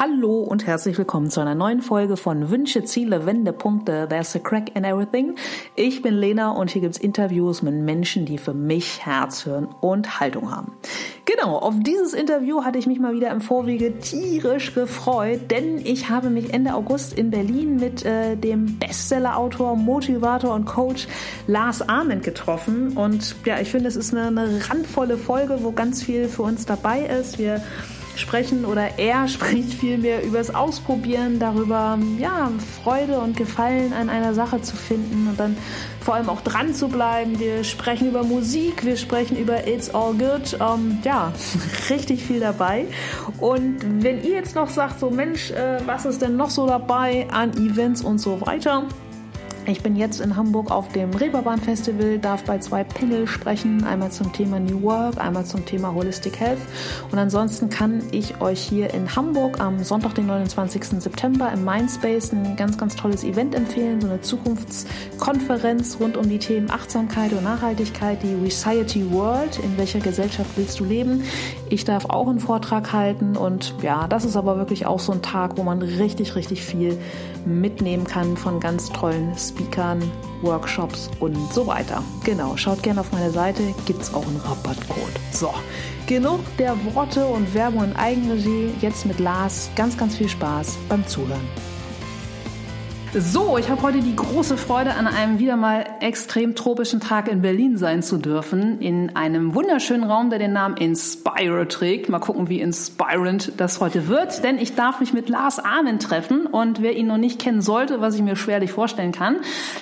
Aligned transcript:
Hallo 0.00 0.42
und 0.42 0.64
herzlich 0.64 0.96
willkommen 0.96 1.28
zu 1.28 1.40
einer 1.40 1.56
neuen 1.56 1.82
Folge 1.82 2.16
von 2.16 2.50
Wünsche, 2.50 2.84
Ziele, 2.84 3.26
Wendepunkte. 3.26 4.06
There's 4.08 4.36
a 4.36 4.38
crack 4.38 4.76
in 4.76 4.84
everything. 4.84 5.34
Ich 5.74 6.02
bin 6.02 6.14
Lena 6.14 6.52
und 6.52 6.70
hier 6.70 6.82
gibt's 6.82 6.98
Interviews 6.98 7.62
mit 7.62 7.74
Menschen, 7.74 8.24
die 8.24 8.38
für 8.38 8.54
mich 8.54 9.04
Herz, 9.04 9.42
Hirn 9.42 9.66
und 9.80 10.20
Haltung 10.20 10.52
haben. 10.52 10.70
Genau, 11.24 11.56
auf 11.58 11.74
dieses 11.80 12.12
Interview 12.12 12.62
hatte 12.62 12.78
ich 12.78 12.86
mich 12.86 13.00
mal 13.00 13.12
wieder 13.12 13.32
im 13.32 13.40
Vorwege 13.40 13.98
tierisch 13.98 14.72
gefreut, 14.72 15.50
denn 15.50 15.78
ich 15.84 16.08
habe 16.08 16.30
mich 16.30 16.54
Ende 16.54 16.74
August 16.74 17.18
in 17.18 17.32
Berlin 17.32 17.74
mit 17.74 18.04
äh, 18.04 18.36
dem 18.36 18.78
Bestsellerautor, 18.78 19.74
Motivator 19.74 20.54
und 20.54 20.64
Coach 20.64 21.08
Lars 21.48 21.82
Ahmed 21.88 22.22
getroffen. 22.22 22.96
Und 22.96 23.34
ja, 23.44 23.58
ich 23.58 23.68
finde, 23.68 23.88
es 23.88 23.96
ist 23.96 24.14
eine, 24.14 24.28
eine 24.28 24.60
randvolle 24.70 25.18
Folge, 25.18 25.58
wo 25.64 25.72
ganz 25.72 26.04
viel 26.04 26.28
für 26.28 26.42
uns 26.42 26.66
dabei 26.66 27.00
ist. 27.00 27.40
Wir 27.40 27.60
sprechen 28.18 28.64
oder 28.64 28.98
er 28.98 29.28
spricht 29.28 29.74
vielmehr 29.74 30.22
über 30.24 30.38
das 30.38 30.54
Ausprobieren, 30.54 31.38
darüber 31.38 31.98
ja, 32.18 32.50
Freude 32.82 33.18
und 33.18 33.36
Gefallen 33.36 33.92
an 33.92 34.08
einer 34.10 34.34
Sache 34.34 34.60
zu 34.62 34.76
finden 34.76 35.28
und 35.28 35.38
dann 35.38 35.56
vor 36.00 36.14
allem 36.14 36.28
auch 36.28 36.40
dran 36.40 36.74
zu 36.74 36.88
bleiben. 36.88 37.38
Wir 37.38 37.64
sprechen 37.64 38.08
über 38.08 38.22
Musik, 38.22 38.84
wir 38.84 38.96
sprechen 38.96 39.36
über 39.36 39.66
It's 39.66 39.94
All 39.94 40.14
Good. 40.14 40.58
Ähm, 40.60 40.98
ja, 41.04 41.32
richtig 41.90 42.24
viel 42.24 42.40
dabei. 42.40 42.86
Und 43.38 44.02
wenn 44.02 44.22
ihr 44.22 44.34
jetzt 44.34 44.54
noch 44.54 44.70
sagt, 44.70 45.00
so 45.00 45.10
Mensch, 45.10 45.50
äh, 45.50 45.80
was 45.86 46.06
ist 46.06 46.22
denn 46.22 46.36
noch 46.36 46.50
so 46.50 46.66
dabei 46.66 47.26
an 47.30 47.52
Events 47.52 48.02
und 48.02 48.18
so 48.18 48.40
weiter? 48.40 48.84
Ich 49.66 49.82
bin 49.82 49.96
jetzt 49.96 50.20
in 50.20 50.36
Hamburg 50.36 50.70
auf 50.70 50.88
dem 50.92 51.10
Reeperbahn 51.12 51.60
Festival, 51.60 52.18
darf 52.18 52.44
bei 52.44 52.58
zwei 52.58 52.84
Panel 52.84 53.26
sprechen, 53.26 53.84
einmal 53.84 54.10
zum 54.10 54.32
Thema 54.32 54.58
New 54.58 54.82
Work, 54.82 55.18
einmal 55.18 55.44
zum 55.44 55.66
Thema 55.66 55.94
Holistic 55.94 56.40
Health. 56.40 56.60
Und 57.12 57.18
ansonsten 57.18 57.68
kann 57.68 58.02
ich 58.10 58.40
euch 58.40 58.60
hier 58.60 58.94
in 58.94 59.14
Hamburg 59.14 59.60
am 59.60 59.84
Sonntag, 59.84 60.14
den 60.14 60.26
29. 60.26 61.00
September 61.00 61.52
im 61.52 61.64
Mindspace 61.64 62.32
ein 62.32 62.56
ganz, 62.56 62.78
ganz 62.78 62.96
tolles 62.96 63.24
Event 63.24 63.54
empfehlen, 63.54 64.00
so 64.00 64.08
eine 64.08 64.20
Zukunftskonferenz 64.22 65.98
rund 66.00 66.16
um 66.16 66.28
die 66.28 66.38
Themen 66.38 66.70
Achtsamkeit 66.70 67.32
und 67.32 67.44
Nachhaltigkeit, 67.44 68.22
die 68.22 68.34
Reciety 68.42 69.10
World, 69.12 69.58
in 69.58 69.76
welcher 69.76 70.00
Gesellschaft 70.00 70.50
willst 70.56 70.80
du 70.80 70.84
leben. 70.84 71.24
Ich 71.68 71.84
darf 71.84 72.06
auch 72.06 72.28
einen 72.28 72.40
Vortrag 72.40 72.92
halten 72.92 73.36
und 73.36 73.74
ja, 73.82 74.06
das 74.08 74.24
ist 74.24 74.36
aber 74.36 74.56
wirklich 74.56 74.86
auch 74.86 75.00
so 75.00 75.12
ein 75.12 75.20
Tag, 75.20 75.58
wo 75.58 75.62
man 75.62 75.82
richtig, 75.82 76.36
richtig 76.36 76.62
viel 76.62 76.98
mitnehmen 77.44 78.04
kann 78.04 78.36
von 78.36 78.60
ganz 78.60 78.90
tollen 78.90 79.36
Speakern, 79.36 79.57
Workshops 80.42 81.10
und 81.20 81.52
so 81.52 81.66
weiter. 81.66 82.02
Genau, 82.24 82.56
schaut 82.56 82.82
gerne 82.82 83.00
auf 83.00 83.12
meine 83.12 83.30
Seite, 83.30 83.62
gibt 83.86 84.02
es 84.02 84.14
auch 84.14 84.26
einen 84.26 84.36
Rabattcode. 84.36 85.12
So, 85.32 85.52
genug 86.06 86.40
der 86.58 86.76
Worte 86.94 87.26
und 87.26 87.52
Werbung 87.54 87.84
in 87.84 87.96
Eigenregie. 87.96 88.70
Jetzt 88.80 89.06
mit 89.06 89.18
Lars. 89.18 89.70
Ganz, 89.76 89.96
ganz 89.96 90.16
viel 90.16 90.28
Spaß 90.28 90.78
beim 90.88 91.06
Zuhören. 91.06 91.48
So, 93.14 93.56
ich 93.56 93.70
habe 93.70 93.80
heute 93.80 94.00
die 94.00 94.14
große 94.14 94.58
Freude, 94.58 94.92
an 94.92 95.06
einem 95.06 95.38
wieder 95.38 95.56
mal 95.56 95.86
extrem 96.00 96.54
tropischen 96.54 97.00
Tag 97.00 97.28
in 97.28 97.40
Berlin 97.40 97.78
sein 97.78 98.02
zu 98.02 98.18
dürfen. 98.18 98.80
In 98.80 99.16
einem 99.16 99.54
wunderschönen 99.54 100.04
Raum, 100.04 100.28
der 100.28 100.38
den 100.38 100.52
Namen 100.52 100.76
Inspire 100.76 101.66
trägt. 101.68 102.10
Mal 102.10 102.18
gucken, 102.18 102.50
wie 102.50 102.60
inspirant 102.60 103.52
das 103.56 103.80
heute 103.80 104.08
wird. 104.08 104.44
Denn 104.44 104.58
ich 104.58 104.74
darf 104.74 105.00
mich 105.00 105.14
mit 105.14 105.30
Lars 105.30 105.58
Ahmed 105.58 106.02
treffen. 106.02 106.44
Und 106.44 106.82
wer 106.82 106.96
ihn 106.96 107.06
noch 107.06 107.16
nicht 107.16 107.40
kennen 107.40 107.62
sollte, 107.62 108.02
was 108.02 108.14
ich 108.14 108.20
mir 108.20 108.36
schwerlich 108.36 108.72
vorstellen 108.72 109.12
kann. 109.12 109.36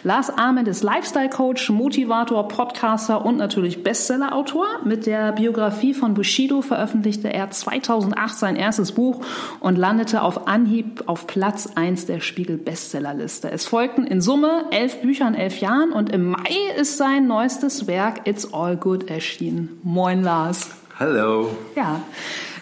Lars 0.05 0.31
Ahmed 0.31 0.69
ist 0.69 0.85
Lifestyle-Coach, 0.85 1.71
Motivator, 1.71 2.47
Podcaster 2.47 3.25
und 3.25 3.39
natürlich 3.39 3.83
Bestseller-Autor. 3.83 4.67
Mit 4.85 5.05
der 5.05 5.33
Biografie 5.33 5.95
von 5.95 6.15
Bushido 6.15 6.63
veröffentlichte 6.63 7.33
er 7.33 7.51
2008 7.51 8.39
sein 8.39 8.55
erstes 8.55 8.93
Buch 8.93 9.21
und 9.59 9.77
landete 9.77 10.23
auf 10.23 10.47
Anhieb 10.47 11.03
auf 11.07 11.27
Platz 11.27 11.71
1 11.75 12.07
der 12.07 12.21
Spiegel-Bestseller 12.21 13.16
Bestsellerliste. 13.17 13.51
Es 13.51 13.67
folgten 13.67 14.07
in 14.07 14.21
Summe 14.21 14.67
elf 14.71 15.01
Bücher 15.01 15.27
in 15.29 15.35
elf 15.35 15.61
Jahren 15.61 15.93
und 15.93 16.11
im 16.11 16.31
Mai 16.31 16.57
ist 16.79 16.97
sein 16.97 17.27
neuestes 17.27 17.87
Werk 17.87 18.27
It's 18.27 18.53
All 18.53 18.77
Good 18.77 19.11
erschienen. 19.11 19.81
Moin 19.83 20.23
Lars. 20.23 20.71
Hallo. 20.99 21.51
Ja, 21.75 22.03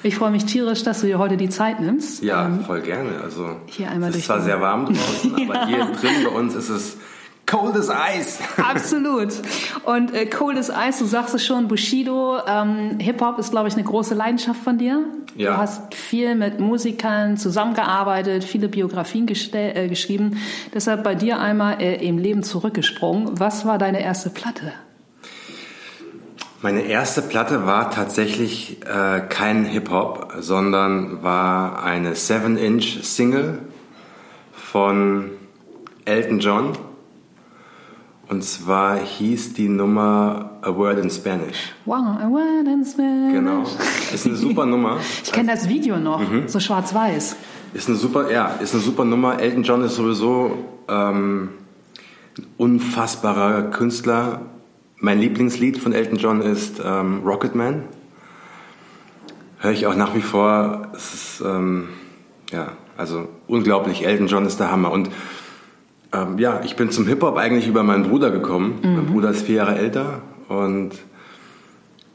ich 0.03 0.17
freue 0.17 0.31
mich 0.31 0.45
tierisch, 0.45 0.83
dass 0.83 1.01
du 1.01 1.07
dir 1.07 1.19
heute 1.19 1.37
die 1.37 1.49
Zeit 1.49 1.81
nimmst. 1.81 2.23
Ja, 2.23 2.47
ähm, 2.47 2.65
voll 2.65 2.81
gerne. 2.81 3.21
Also 3.23 3.57
hier 3.67 3.91
einmal 3.91 4.11
es 4.11 4.17
ist 4.17 4.27
zwar 4.27 4.41
sehr 4.41 4.61
warm 4.61 4.87
draußen, 4.87 5.39
ja. 5.39 5.45
aber 5.45 5.67
hier 5.67 5.85
drin 5.87 6.25
bei 6.25 6.31
uns 6.31 6.55
ist 6.55 6.69
es 6.69 6.97
Cold 7.55 7.77
as 7.77 7.89
Ice. 7.89 8.39
Absolut. 8.57 9.33
Und 9.85 10.13
äh, 10.13 10.27
Cold 10.27 10.59
as 10.59 10.71
Ice, 10.71 10.99
du 10.99 11.07
sagst 11.07 11.35
es 11.35 11.47
schon, 11.47 11.69
Bushido, 11.69 12.39
ähm, 12.47 12.99
Hip-Hop 12.99 13.39
ist, 13.39 13.53
glaube 13.53 13.69
ich, 13.69 13.75
eine 13.75 13.85
große 13.85 14.15
Leidenschaft 14.15 14.61
von 14.63 14.77
dir. 14.77 15.05
Ja. 15.37 15.53
Du 15.53 15.57
hast 15.59 15.95
viel 15.95 16.35
mit 16.35 16.59
Musikern 16.59 17.37
zusammengearbeitet, 17.37 18.43
viele 18.43 18.69
Biografien 18.69 19.29
äh, 19.29 19.89
geschrieben. 19.89 20.39
Deshalb 20.75 21.05
bei 21.05 21.15
dir 21.15 21.39
einmal 21.39 21.81
äh, 21.81 22.07
im 22.07 22.19
Leben 22.19 22.43
zurückgesprungen. 22.43 23.39
Was 23.39 23.65
war 23.65 23.79
deine 23.79 24.03
erste 24.03 24.31
Platte? 24.31 24.73
Meine 26.61 26.83
erste 26.83 27.23
Platte 27.23 27.67
war 27.67 27.91
tatsächlich 27.91 28.79
äh, 28.83 29.21
kein 29.29 29.65
Hip-Hop, 29.65 30.33
sondern 30.41 31.23
war 31.23 31.85
eine 31.85 32.15
7-Inch-Single 32.15 33.61
von 34.53 35.31
Elton 36.05 36.41
John 36.41 36.73
und 38.29 38.43
zwar 38.43 38.99
hieß 38.99 39.55
die 39.55 39.69
Nummer 39.69 40.51
A 40.63 40.75
Word 40.75 40.99
in 40.99 41.11
Spanish. 41.11 41.75
Wow, 41.85 42.19
A 42.21 42.29
Word 42.29 42.67
in 42.67 42.85
Spanish. 42.85 43.35
Genau. 43.35 43.65
Ist 44.13 44.27
eine 44.27 44.37
super 44.37 44.67
Nummer. 44.67 44.99
ich 45.23 45.33
kenne 45.33 45.53
das 45.53 45.69
Video 45.69 45.99
noch, 45.99 46.21
mhm. 46.21 46.49
so 46.49 46.59
schwarz-weiß. 46.59 47.37
Ist 47.75 47.89
eine 47.89 47.97
super, 47.97 48.31
ja, 48.31 48.49
ist 48.61 48.73
eine 48.73 48.83
super 48.83 49.05
Nummer. 49.05 49.41
Elton 49.41 49.63
John 49.63 49.83
ist 49.83 49.97
sowieso 49.97 50.57
ähm, 50.89 51.51
ein 52.39 52.47
unfassbarer 52.57 53.65
Künstler. 53.65 54.43
Mein 54.97 55.19
Lieblingslied 55.19 55.79
von 55.79 55.93
Elton 55.93 56.17
John 56.17 56.41
ist 56.41 56.81
ähm, 56.85 57.23
Rocketman. 57.25 57.83
Höre 59.59 59.73
ich 59.73 59.87
auch 59.87 59.97
nach 59.97 60.15
wie 60.15 60.23
vor. 60.23 60.89
Es 60.95 61.15
ist, 61.15 61.43
ähm, 61.45 61.89
ja, 62.51 62.73
also 62.97 63.29
unglaublich. 63.49 64.07
Elton 64.07 64.29
John 64.29 64.47
ist 64.47 64.61
der 64.61 64.71
Hammer. 64.71 64.93
Und 64.93 65.11
ähm, 66.15 66.39
ja, 66.39 66.61
ich 66.65 66.77
bin 66.77 66.91
zum 66.91 67.07
Hip-Hop 67.07 67.37
eigentlich 67.37 67.67
über 67.67 67.83
meinen 67.83 68.05
Bruder 68.05 68.31
gekommen. 68.31 68.79
Mhm. 68.83 68.97
Mein 68.97 69.07
Bruder 69.07 69.31
ist 69.31 69.43
vier 69.43 69.57
Jahre 69.57 69.77
älter 69.77 70.21
und 70.49 70.93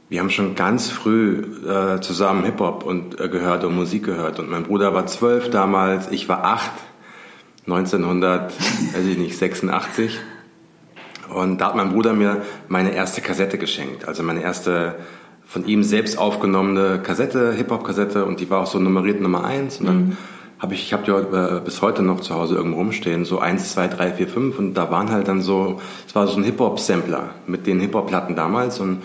wir 0.10 0.20
haben 0.20 0.30
schon 0.30 0.56
ganz 0.56 0.90
früh 0.90 1.44
äh, 1.68 2.00
zusammen 2.02 2.44
Hip-Hop 2.44 2.84
und, 2.84 3.20
äh, 3.20 3.30
gehört 3.30 3.64
und 3.64 3.76
Musik 3.76 4.06
gehört. 4.06 4.40
Und 4.40 4.50
mein 4.50 4.64
Bruder 4.64 4.94
war 4.94 5.06
zwölf 5.06 5.50
damals, 5.50 6.10
ich 6.12 6.28
war 6.30 6.44
acht, 6.44 6.72
1900, 7.68 8.52
weiß 8.94 9.06
ich 9.06 9.18
nicht, 9.18 9.38
86. 9.38 10.20
Und 11.34 11.62
da 11.62 11.68
hat 11.68 11.76
mein 11.76 11.92
Bruder 11.92 12.14
mir 12.14 12.42
meine 12.68 12.94
erste 12.94 13.22
Kassette 13.22 13.60
geschenkt. 13.60 14.08
Also 14.08 14.24
meine 14.24 14.42
erste 14.42 14.96
von 15.46 15.66
ihm 15.66 15.84
selbst 15.84 16.18
aufgenommene 16.18 17.00
Kassette, 17.04 17.54
Hip-Hop-Kassette. 17.54 18.26
Und 18.26 18.40
die 18.40 18.50
war 18.50 18.62
auch 18.62 18.68
so 18.68 18.80
nummeriert 18.80 19.22
Nummer 19.22 19.44
eins. 19.44 19.80
Und 19.80 19.86
dann 19.86 19.98
mhm 19.98 20.18
habe 20.60 20.74
ich, 20.74 20.84
ich 20.84 20.94
habe 20.94 21.04
die 21.04 21.12
äh, 21.12 21.62
bis 21.64 21.82
heute 21.82 22.02
noch 22.02 22.20
zu 22.20 22.36
Hause 22.36 22.56
irgendwo 22.56 22.80
rumstehen, 22.80 23.24
so 23.24 23.40
eins, 23.40 23.72
zwei, 23.72 23.88
drei, 23.88 24.12
vier, 24.12 24.28
fünf. 24.28 24.60
Und 24.60 24.74
da 24.74 24.92
waren 24.92 25.10
halt 25.10 25.30
dann 25.30 25.42
so, 25.42 25.80
es 26.06 26.14
war 26.16 26.28
so 26.28 26.36
ein 26.36 26.44
Hip-Hop-Sampler 26.44 27.30
mit 27.48 27.66
den 27.66 27.80
Hip-Hop-Platten 27.80 28.36
damals. 28.36 28.82
Und 28.82 29.02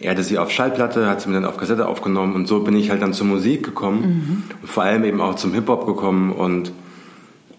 er 0.00 0.10
hatte 0.10 0.24
sie 0.24 0.38
auf 0.38 0.50
Schallplatte, 0.50 1.08
hat 1.08 1.20
sie 1.20 1.28
mir 1.28 1.36
dann 1.36 1.44
auf 1.44 1.56
Kassette 1.56 1.86
aufgenommen. 1.86 2.34
Und 2.34 2.48
so 2.48 2.60
bin 2.60 2.76
ich 2.76 2.90
halt 2.90 3.00
dann 3.00 3.12
zur 3.12 3.26
Musik 3.26 3.64
gekommen. 3.64 4.00
Mhm. 4.00 4.42
und 4.60 4.68
vor 4.68 4.82
allem 4.82 5.04
eben 5.04 5.20
auch 5.20 5.36
zum 5.36 5.54
Hip-Hop 5.54 5.86
gekommen. 5.86 6.32
Und 6.32 6.72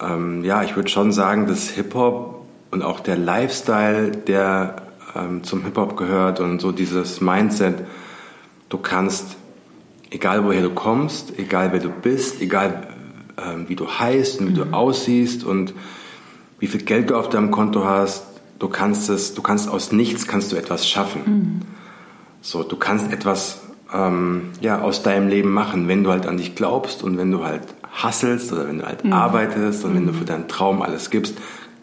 ähm, 0.02 0.44
ja, 0.44 0.62
ich 0.62 0.76
würde 0.76 0.90
schon 0.90 1.10
sagen, 1.10 1.46
dass 1.46 1.70
Hip-Hop 1.70 2.44
und 2.70 2.82
auch 2.82 3.00
der 3.00 3.16
Lifestyle, 3.16 4.10
der 4.10 4.76
ähm, 5.16 5.44
zum 5.44 5.64
Hip-Hop 5.64 5.96
gehört 5.96 6.40
und 6.40 6.60
so 6.60 6.72
dieses 6.72 7.22
Mindset, 7.22 7.76
du 8.68 8.76
kannst, 8.76 9.36
egal 10.10 10.44
woher 10.44 10.62
du 10.62 10.70
kommst, 10.70 11.38
egal 11.38 11.72
wer 11.72 11.80
du 11.80 11.88
bist, 11.88 12.42
egal 12.42 12.86
ähm, 13.44 13.64
wie 13.68 13.76
du 13.76 13.88
heißt 13.88 14.40
und 14.40 14.48
wie 14.48 14.60
mhm. 14.60 14.70
du 14.70 14.72
aussiehst 14.72 15.44
und 15.44 15.74
wie 16.58 16.66
viel 16.66 16.82
Geld 16.82 17.10
du 17.10 17.16
auf 17.16 17.28
deinem 17.28 17.50
Konto 17.50 17.84
hast. 17.84 18.26
Du 18.58 18.68
kannst 18.68 19.08
es, 19.08 19.34
du 19.34 19.42
kannst 19.42 19.68
aus 19.68 19.92
nichts 19.92 20.26
kannst 20.26 20.52
du 20.52 20.56
etwas 20.56 20.86
schaffen. 20.88 21.22
Mhm. 21.24 21.60
So, 22.42 22.62
du 22.62 22.76
kannst 22.76 23.12
etwas 23.12 23.60
ähm, 23.92 24.50
ja, 24.60 24.80
aus 24.80 25.02
deinem 25.02 25.28
Leben 25.28 25.50
machen, 25.50 25.88
wenn 25.88 26.04
du 26.04 26.10
halt 26.10 26.26
an 26.26 26.36
dich 26.36 26.54
glaubst 26.54 27.02
und 27.02 27.16
wenn 27.18 27.30
du 27.30 27.44
halt 27.44 27.62
hasselst 27.92 28.52
oder 28.52 28.68
wenn 28.68 28.78
du 28.78 28.86
halt 28.86 29.04
mhm. 29.04 29.12
arbeitest 29.12 29.84
und 29.84 29.94
wenn 29.94 30.06
du 30.06 30.12
mhm. 30.12 30.16
für 30.16 30.24
deinen 30.24 30.48
Traum 30.48 30.82
alles 30.82 31.10
gibst, 31.10 31.36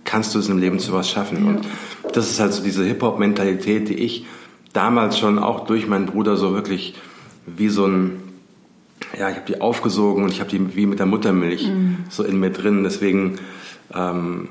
kannst 0.03 0.33
du 0.35 0.39
es 0.39 0.49
im 0.49 0.57
Leben 0.57 0.79
zu 0.79 0.93
was 0.93 1.09
schaffen. 1.09 1.43
Ja. 1.43 1.49
Und 1.49 1.67
das 2.13 2.29
ist 2.29 2.39
halt 2.39 2.53
so 2.53 2.63
diese 2.63 2.83
Hip-Hop-Mentalität, 2.83 3.89
die 3.89 3.95
ich 3.95 4.25
damals 4.73 5.17
schon 5.19 5.39
auch 5.39 5.65
durch 5.65 5.87
meinen 5.87 6.05
Bruder 6.05 6.37
so 6.37 6.53
wirklich 6.53 6.95
wie 7.45 7.69
so 7.69 7.85
ein 7.85 8.26
ja, 9.17 9.29
ich 9.29 9.35
habe 9.35 9.45
die 9.47 9.61
aufgesogen 9.61 10.23
und 10.23 10.31
ich 10.31 10.39
habe 10.39 10.49
die 10.49 10.75
wie 10.75 10.85
mit 10.85 10.99
der 10.99 11.05
Muttermilch 11.05 11.67
mhm. 11.67 11.97
so 12.09 12.23
in 12.23 12.39
mir 12.39 12.51
drin. 12.51 12.83
Deswegen 12.83 13.39
ähm, 13.93 14.49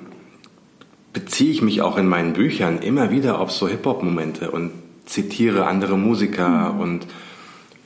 beziehe 1.12 1.50
ich 1.50 1.62
mich 1.62 1.82
auch 1.82 1.98
in 1.98 2.08
meinen 2.08 2.32
Büchern 2.32 2.78
immer 2.78 3.10
wieder 3.10 3.40
auf 3.40 3.50
so 3.50 3.68
Hip-Hop-Momente 3.68 4.50
und 4.50 4.72
zitiere 5.04 5.66
andere 5.66 5.96
Musiker 5.96 6.72
mhm. 6.72 6.80
und 6.80 7.06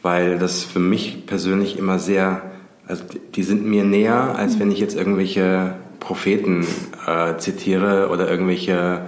weil 0.02 0.38
das 0.38 0.64
für 0.64 0.80
mich 0.80 1.26
persönlich 1.26 1.78
immer 1.78 1.98
sehr 1.98 2.42
Also 2.86 3.04
die 3.34 3.42
sind 3.42 3.66
mir 3.66 3.84
näher, 3.84 4.34
als 4.36 4.58
wenn 4.58 4.72
ich 4.72 4.78
jetzt 4.78 4.96
irgendwelche 4.96 5.74
Propheten 6.00 6.66
äh, 7.06 7.36
zitiere 7.36 8.08
oder 8.08 8.28
irgendwelche 8.28 9.02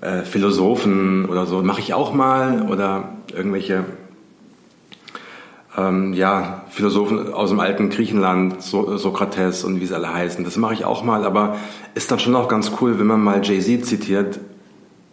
äh, 0.00 0.22
Philosophen 0.22 1.26
oder 1.26 1.46
so. 1.46 1.62
Mache 1.62 1.80
ich 1.80 1.94
auch 1.94 2.12
mal 2.14 2.62
oder 2.62 3.10
irgendwelche 3.32 3.84
ähm, 5.76 6.12
ja, 6.14 6.62
Philosophen 6.70 7.32
aus 7.32 7.50
dem 7.50 7.60
alten 7.60 7.90
Griechenland, 7.90 8.62
so 8.62 8.96
Sokrates 8.96 9.64
und 9.64 9.80
wie 9.80 9.86
sie 9.86 9.94
alle 9.94 10.12
heißen. 10.12 10.44
Das 10.44 10.56
mache 10.56 10.74
ich 10.74 10.84
auch 10.84 11.04
mal, 11.04 11.24
aber 11.24 11.56
ist 11.94 12.10
dann 12.10 12.18
schon 12.18 12.34
auch 12.34 12.48
ganz 12.48 12.72
cool, 12.80 12.98
wenn 12.98 13.06
man 13.06 13.22
mal 13.22 13.44
Jay-Z 13.44 13.86
zitiert, 13.86 14.40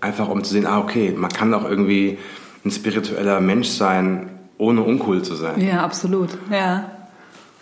einfach 0.01 0.29
um 0.29 0.43
zu 0.43 0.51
sehen, 0.51 0.65
ah 0.65 0.79
okay, 0.79 1.13
man 1.15 1.29
kann 1.29 1.53
auch 1.53 1.67
irgendwie 1.67 2.17
ein 2.65 2.71
spiritueller 2.71 3.39
Mensch 3.39 3.69
sein, 3.69 4.29
ohne 4.57 4.81
uncool 4.81 5.21
zu 5.21 5.35
sein. 5.35 5.61
Ja, 5.61 5.83
absolut. 5.83 6.37
Ja. 6.51 6.91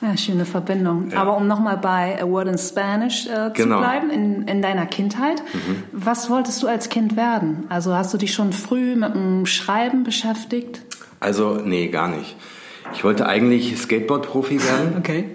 Ja, 0.02 0.18
schöne 0.18 0.46
Verbindung. 0.46 1.10
Ja. 1.12 1.22
Aber 1.22 1.38
um 1.38 1.48
nochmal 1.48 1.78
bei 1.78 2.22
A 2.22 2.28
Word 2.28 2.50
in 2.50 2.58
Spanish 2.58 3.28
äh, 3.28 3.52
genau. 3.54 3.78
zu 3.78 3.82
bleiben, 3.82 4.10
in, 4.10 4.48
in 4.48 4.62
deiner 4.62 4.86
Kindheit, 4.86 5.42
mhm. 5.54 5.84
was 5.94 6.30
wolltest 6.30 6.62
du 6.62 6.68
als 6.68 6.90
Kind 6.90 7.16
werden? 7.16 7.64
Also 7.70 7.96
hast 7.96 8.14
du 8.14 8.18
dich 8.18 8.34
schon 8.34 8.52
früh 8.52 8.96
mit 8.96 9.16
dem 9.16 9.46
Schreiben 9.46 10.04
beschäftigt? 10.04 10.82
Also, 11.22 11.60
nee, 11.64 11.88
gar 11.88 12.10
nicht. 12.10 12.36
Ich 12.96 13.04
wollte 13.04 13.28
eigentlich 13.28 13.78
Skateboard-Profi 13.78 14.64
werden. 14.64 14.96
okay. 15.00 15.26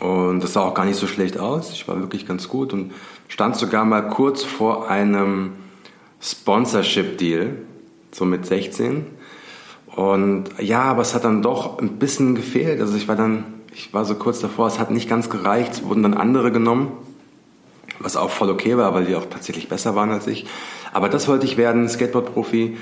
Und 0.00 0.42
das 0.42 0.54
sah 0.54 0.62
auch 0.62 0.74
gar 0.74 0.84
nicht 0.84 0.98
so 0.98 1.06
schlecht 1.06 1.38
aus. 1.38 1.70
Ich 1.72 1.86
war 1.86 2.00
wirklich 2.00 2.26
ganz 2.26 2.48
gut 2.48 2.72
und 2.72 2.92
stand 3.28 3.56
sogar 3.56 3.84
mal 3.84 4.08
kurz 4.08 4.42
vor 4.42 4.90
einem 4.90 5.52
Sponsorship-Deal, 6.20 7.58
so 8.12 8.24
mit 8.24 8.46
16. 8.46 9.06
Und 9.94 10.44
ja, 10.58 10.82
aber 10.82 11.02
es 11.02 11.14
hat 11.14 11.24
dann 11.24 11.42
doch 11.42 11.78
ein 11.78 11.98
bisschen 11.98 12.34
gefehlt. 12.34 12.80
Also 12.80 12.96
ich 12.96 13.08
war 13.08 13.16
dann, 13.16 13.44
ich 13.72 13.94
war 13.94 14.04
so 14.04 14.14
kurz 14.14 14.40
davor, 14.40 14.66
es 14.66 14.78
hat 14.78 14.90
nicht 14.90 15.08
ganz 15.08 15.30
gereicht. 15.30 15.74
Es 15.74 15.84
wurden 15.84 16.02
dann 16.02 16.14
andere 16.14 16.52
genommen, 16.52 16.92
was 17.98 18.16
auch 18.16 18.30
voll 18.30 18.50
okay 18.50 18.76
war, 18.76 18.94
weil 18.94 19.06
die 19.06 19.14
auch 19.14 19.26
tatsächlich 19.26 19.68
besser 19.68 19.94
waren 19.94 20.10
als 20.10 20.26
ich. 20.26 20.46
Aber 20.92 21.08
das 21.08 21.28
wollte 21.28 21.46
ich 21.46 21.56
werden, 21.56 21.88
Skateboard-Profi. 21.88 22.76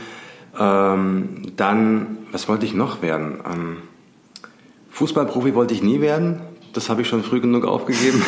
Ähm, 0.58 1.52
dann, 1.56 2.18
was 2.32 2.48
wollte 2.48 2.66
ich 2.66 2.74
noch 2.74 3.02
werden? 3.02 3.40
Ähm, 3.50 3.76
Fußballprofi 4.90 5.54
wollte 5.54 5.74
ich 5.74 5.82
nie 5.82 6.00
werden. 6.00 6.40
Das 6.72 6.88
habe 6.88 7.02
ich 7.02 7.08
schon 7.08 7.22
früh 7.22 7.40
genug 7.40 7.64
aufgegeben. 7.64 8.22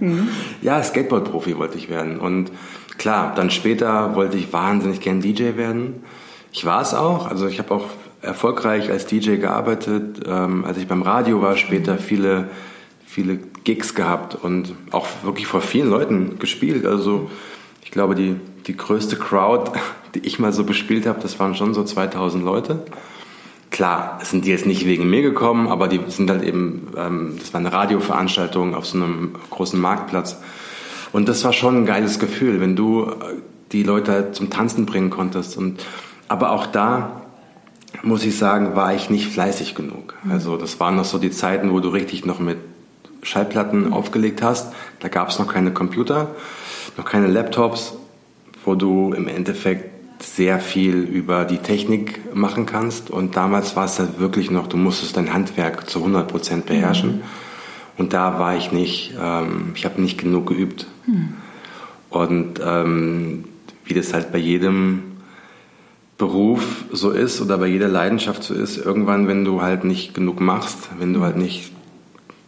ja, 0.62 0.82
Skateboard-Profi 0.82 1.58
wollte 1.58 1.76
ich 1.76 1.88
werden. 1.88 2.18
Und 2.18 2.50
klar, 2.96 3.34
dann 3.34 3.50
später 3.50 4.14
wollte 4.14 4.36
ich 4.38 4.52
wahnsinnig 4.52 5.00
gern 5.00 5.20
DJ 5.20 5.56
werden. 5.56 6.02
Ich 6.52 6.64
war 6.64 6.80
es 6.80 6.94
auch. 6.94 7.28
Also 7.28 7.46
ich 7.46 7.58
habe 7.58 7.74
auch 7.74 7.84
erfolgreich 8.22 8.90
als 8.90 9.06
DJ 9.06 9.36
gearbeitet. 9.36 10.22
Ähm, 10.26 10.64
als 10.64 10.78
ich 10.78 10.86
beim 10.86 11.02
Radio 11.02 11.42
war, 11.42 11.56
später 11.56 11.98
viele, 11.98 12.48
viele 13.04 13.38
Gigs 13.64 13.94
gehabt 13.94 14.34
und 14.34 14.74
auch 14.90 15.06
wirklich 15.22 15.46
vor 15.46 15.60
vielen 15.60 15.90
Leuten 15.90 16.38
gespielt. 16.38 16.86
Also 16.86 17.30
ich 17.84 17.90
glaube, 17.90 18.14
die, 18.14 18.36
die 18.66 18.76
größte 18.76 19.16
Crowd, 19.16 19.72
die 20.16 20.26
ich 20.26 20.38
mal 20.38 20.52
so 20.52 20.64
bespielt 20.64 21.06
habe, 21.06 21.20
das 21.20 21.38
waren 21.38 21.54
schon 21.54 21.74
so 21.74 21.84
2000 21.84 22.42
Leute. 22.42 22.82
Klar, 23.70 24.18
sind 24.22 24.46
die 24.46 24.50
jetzt 24.50 24.64
nicht 24.64 24.86
wegen 24.86 25.10
mir 25.10 25.20
gekommen, 25.20 25.68
aber 25.68 25.88
die 25.88 26.00
sind 26.08 26.30
halt 26.30 26.42
eben, 26.42 26.88
ähm, 26.96 27.36
das 27.38 27.52
war 27.52 27.60
eine 27.60 27.72
Radioveranstaltung 27.72 28.74
auf 28.74 28.86
so 28.86 28.96
einem 28.96 29.34
großen 29.50 29.78
Marktplatz. 29.78 30.38
Und 31.12 31.28
das 31.28 31.44
war 31.44 31.52
schon 31.52 31.76
ein 31.76 31.86
geiles 31.86 32.18
Gefühl, 32.18 32.60
wenn 32.60 32.76
du 32.76 33.10
äh, 33.10 33.14
die 33.72 33.82
Leute 33.82 34.12
halt 34.12 34.34
zum 34.34 34.48
Tanzen 34.48 34.86
bringen 34.86 35.10
konntest. 35.10 35.58
Und, 35.58 35.84
aber 36.28 36.52
auch 36.52 36.66
da, 36.66 37.22
muss 38.02 38.24
ich 38.24 38.38
sagen, 38.38 38.74
war 38.74 38.94
ich 38.94 39.10
nicht 39.10 39.28
fleißig 39.28 39.74
genug. 39.74 40.14
Mhm. 40.24 40.32
Also 40.32 40.56
das 40.56 40.80
waren 40.80 40.96
noch 40.96 41.04
so 41.04 41.18
die 41.18 41.30
Zeiten, 41.30 41.72
wo 41.72 41.80
du 41.80 41.90
richtig 41.90 42.24
noch 42.24 42.38
mit 42.38 42.58
Schallplatten 43.22 43.92
aufgelegt 43.92 44.40
hast. 44.40 44.72
Da 45.00 45.08
gab 45.08 45.28
es 45.28 45.38
noch 45.38 45.52
keine 45.52 45.72
Computer, 45.72 46.28
noch 46.96 47.04
keine 47.04 47.26
Laptops, 47.26 47.94
wo 48.64 48.74
du 48.74 49.12
im 49.12 49.28
Endeffekt 49.28 49.95
sehr 50.18 50.58
viel 50.58 50.96
über 50.96 51.44
die 51.44 51.58
Technik 51.58 52.34
machen 52.34 52.66
kannst. 52.66 53.10
Und 53.10 53.36
damals 53.36 53.76
war 53.76 53.84
es 53.84 53.98
halt 53.98 54.18
wirklich 54.18 54.50
noch, 54.50 54.66
du 54.66 54.76
musstest 54.76 55.16
dein 55.16 55.32
Handwerk 55.32 55.88
zu 55.88 55.98
100 56.00 56.28
Prozent 56.28 56.66
beherrschen. 56.66 57.16
Mhm. 57.16 57.22
Und 57.98 58.12
da 58.12 58.38
war 58.38 58.56
ich 58.56 58.72
nicht, 58.72 59.14
ähm, 59.20 59.72
ich 59.74 59.84
habe 59.84 60.00
nicht 60.00 60.18
genug 60.18 60.46
geübt. 60.46 60.86
Mhm. 61.06 61.34
Und 62.10 62.60
ähm, 62.64 63.44
wie 63.84 63.94
das 63.94 64.12
halt 64.12 64.32
bei 64.32 64.38
jedem 64.38 65.02
Beruf 66.18 66.84
so 66.92 67.10
ist 67.10 67.40
oder 67.40 67.58
bei 67.58 67.66
jeder 67.66 67.88
Leidenschaft 67.88 68.42
so 68.42 68.54
ist, 68.54 68.78
irgendwann, 68.78 69.28
wenn 69.28 69.44
du 69.44 69.60
halt 69.60 69.84
nicht 69.84 70.14
genug 70.14 70.40
machst, 70.40 70.88
wenn 70.98 71.12
du 71.12 71.20
halt 71.22 71.36
nicht 71.36 71.72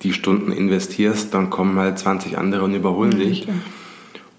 die 0.03 0.13
Stunden 0.13 0.53
investierst, 0.53 1.35
dann 1.35 1.51
kommen 1.51 1.79
halt 1.79 1.99
20 1.99 2.39
andere 2.39 2.63
und 2.63 2.75
überholen 2.75 3.15
mhm, 3.15 3.19
dich. 3.19 3.49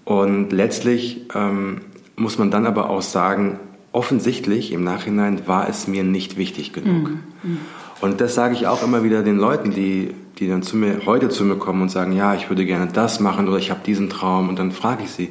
Und 0.04 0.52
letztlich 0.52 1.26
ähm, 1.34 1.82
muss 2.20 2.38
man 2.38 2.50
dann 2.50 2.66
aber 2.66 2.90
auch 2.90 3.02
sagen, 3.02 3.58
offensichtlich 3.92 4.72
im 4.72 4.84
Nachhinein 4.84 5.48
war 5.48 5.68
es 5.68 5.88
mir 5.88 6.04
nicht 6.04 6.36
wichtig 6.36 6.72
genug. 6.72 7.10
Mhm. 7.10 7.20
mhm. 7.42 7.58
Und 8.00 8.22
das 8.22 8.34
sage 8.34 8.54
ich 8.54 8.66
auch 8.66 8.82
immer 8.82 9.04
wieder 9.04 9.22
den 9.22 9.36
Leuten, 9.36 9.72
die, 9.72 10.14
die 10.38 10.48
dann 10.48 10.62
zu 10.62 10.74
mir, 10.74 11.02
heute 11.04 11.28
zu 11.28 11.44
mir 11.44 11.56
kommen 11.56 11.82
und 11.82 11.90
sagen, 11.90 12.12
ja, 12.12 12.34
ich 12.34 12.48
würde 12.48 12.64
gerne 12.64 12.90
das 12.90 13.20
machen 13.20 13.46
oder 13.46 13.58
ich 13.58 13.70
habe 13.70 13.80
diesen 13.84 14.08
Traum. 14.08 14.48
Und 14.48 14.58
dann 14.58 14.72
frage 14.72 15.02
ich 15.04 15.10
sie, 15.10 15.28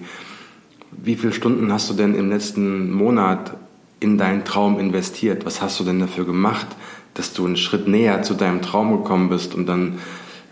wie 0.91 1.15
viele 1.15 1.33
Stunden 1.33 1.73
hast 1.73 1.89
du 1.89 1.95
denn 1.95 2.13
im 2.13 2.29
letzten 2.29 2.91
Monat 2.91 3.57
in 3.99 4.19
deinen 4.19 4.45
Traum 4.45 4.79
investiert? 4.79 5.47
Was 5.47 5.63
hast 5.63 5.79
du 5.79 5.83
denn 5.83 5.99
dafür 5.99 6.25
gemacht, 6.25 6.67
dass 7.15 7.33
du 7.33 7.47
einen 7.47 7.57
Schritt 7.57 7.87
näher 7.87 8.21
zu 8.21 8.35
deinem 8.35 8.61
Traum 8.61 8.91
gekommen 9.01 9.29
bist? 9.29 9.55
Und 9.55 9.65
dann, 9.65 9.97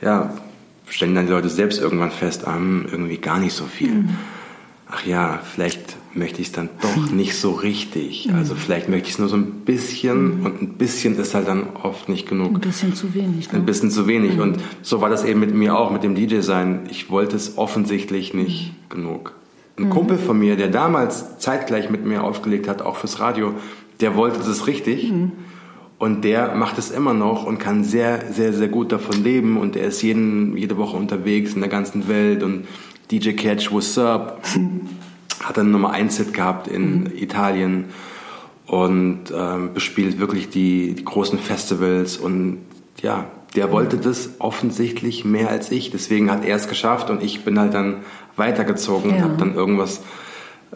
ja, 0.01 0.33
stellen 0.87 1.13
dann 1.13 1.27
die 1.27 1.33
Leute 1.33 1.49
selbst 1.49 1.79
irgendwann 1.79 2.09
fest, 2.09 2.47
ah, 2.47 2.57
irgendwie 2.57 3.17
gar 3.17 3.37
nicht 3.37 3.53
so 3.53 3.65
viel. 3.65 3.93
Mhm. 3.93 4.09
Ach 4.89 5.05
ja, 5.05 5.41
vielleicht 5.43 5.97
möchte 6.13 6.41
ich 6.41 6.47
es 6.47 6.53
dann 6.53 6.69
doch 6.81 7.11
nicht 7.11 7.35
so 7.35 7.51
richtig. 7.51 8.29
Also 8.33 8.53
mhm. 8.53 8.57
vielleicht 8.57 8.89
möchte 8.89 9.07
ich 9.07 9.13
es 9.15 9.19
nur 9.19 9.27
so 9.27 9.35
ein 9.35 9.65
bisschen 9.65 10.39
mhm. 10.39 10.45
und 10.45 10.61
ein 10.61 10.69
bisschen 10.73 11.17
ist 11.17 11.35
halt 11.35 11.47
dann 11.47 11.75
oft 11.83 12.07
nicht 12.07 12.27
genug. 12.27 12.55
Ein 12.55 12.61
bisschen 12.61 12.95
zu 12.95 13.13
wenig. 13.13 13.51
Ne? 13.51 13.59
Ein 13.59 13.65
bisschen 13.65 13.91
zu 13.91 14.07
wenig. 14.07 14.35
Mhm. 14.35 14.41
Und 14.41 14.57
so 14.81 15.01
war 15.01 15.09
das 15.09 15.25
eben 15.25 15.41
mit 15.41 15.53
mir 15.53 15.77
auch, 15.77 15.91
mit 15.91 16.03
dem 16.03 16.15
DJ 16.15 16.39
sein. 16.39 16.81
Ich 16.89 17.09
wollte 17.09 17.35
es 17.35 17.57
offensichtlich 17.57 18.33
nicht 18.33 18.71
mhm. 18.71 18.89
genug. 18.89 19.33
Ein. 19.77 19.89
Kumpel 19.89 20.17
von 20.17 20.39
mir, 20.39 20.55
der 20.55 20.69
damals 20.69 21.37
zeitgleich 21.37 21.89
mit 21.89 22.05
mir 22.05 22.23
aufgelegt 22.23 22.67
hat, 22.67 22.81
auch 22.81 22.95
fürs 22.95 23.19
Radio, 23.19 23.53
der 23.99 24.15
wollte 24.15 24.39
das 24.39 24.67
richtig. 24.67 25.11
Und 25.99 26.23
der 26.23 26.55
macht 26.55 26.77
es 26.77 26.91
immer 26.91 27.13
noch 27.13 27.43
und 27.43 27.57
kann 27.57 27.83
sehr, 27.83 28.31
sehr, 28.31 28.53
sehr 28.53 28.67
gut 28.67 28.91
davon 28.91 29.23
leben. 29.23 29.57
Und 29.57 29.75
er 29.75 29.87
ist 29.87 30.01
jeden, 30.01 30.55
jede 30.55 30.77
Woche 30.77 30.95
unterwegs 30.95 31.53
in 31.53 31.59
der 31.59 31.69
ganzen 31.69 32.07
Welt 32.07 32.43
und 32.43 32.67
DJ 33.11 33.31
Catch, 33.31 33.71
what's 33.71 33.97
up? 33.97 34.43
Hat 35.43 35.57
einen 35.57 35.71
Nummer 35.71 35.91
1 35.91 36.17
Hit 36.17 36.33
gehabt 36.33 36.67
in 36.67 37.01
mhm. 37.01 37.11
Italien 37.15 37.85
und 38.65 39.31
ähm, 39.33 39.73
bespielt 39.73 40.19
wirklich 40.19 40.49
die, 40.49 40.93
die 40.93 41.05
großen 41.05 41.39
Festivals 41.39 42.17
und 42.17 42.59
ja, 43.01 43.25
der 43.55 43.71
wollte 43.71 43.97
das 43.97 44.31
offensichtlich 44.39 45.23
mehr 45.23 45.49
als 45.49 45.71
ich. 45.71 45.89
Deswegen 45.89 46.29
hat 46.29 46.43
er 46.43 46.55
es 46.55 46.67
geschafft 46.67 47.09
und 47.09 47.23
ich 47.23 47.45
bin 47.45 47.57
halt 47.59 47.73
dann 47.73 47.97
weitergezogen 48.35 49.11
ja. 49.11 49.15
und 49.15 49.23
habe 49.23 49.37
dann 49.37 49.55
irgendwas 49.55 50.01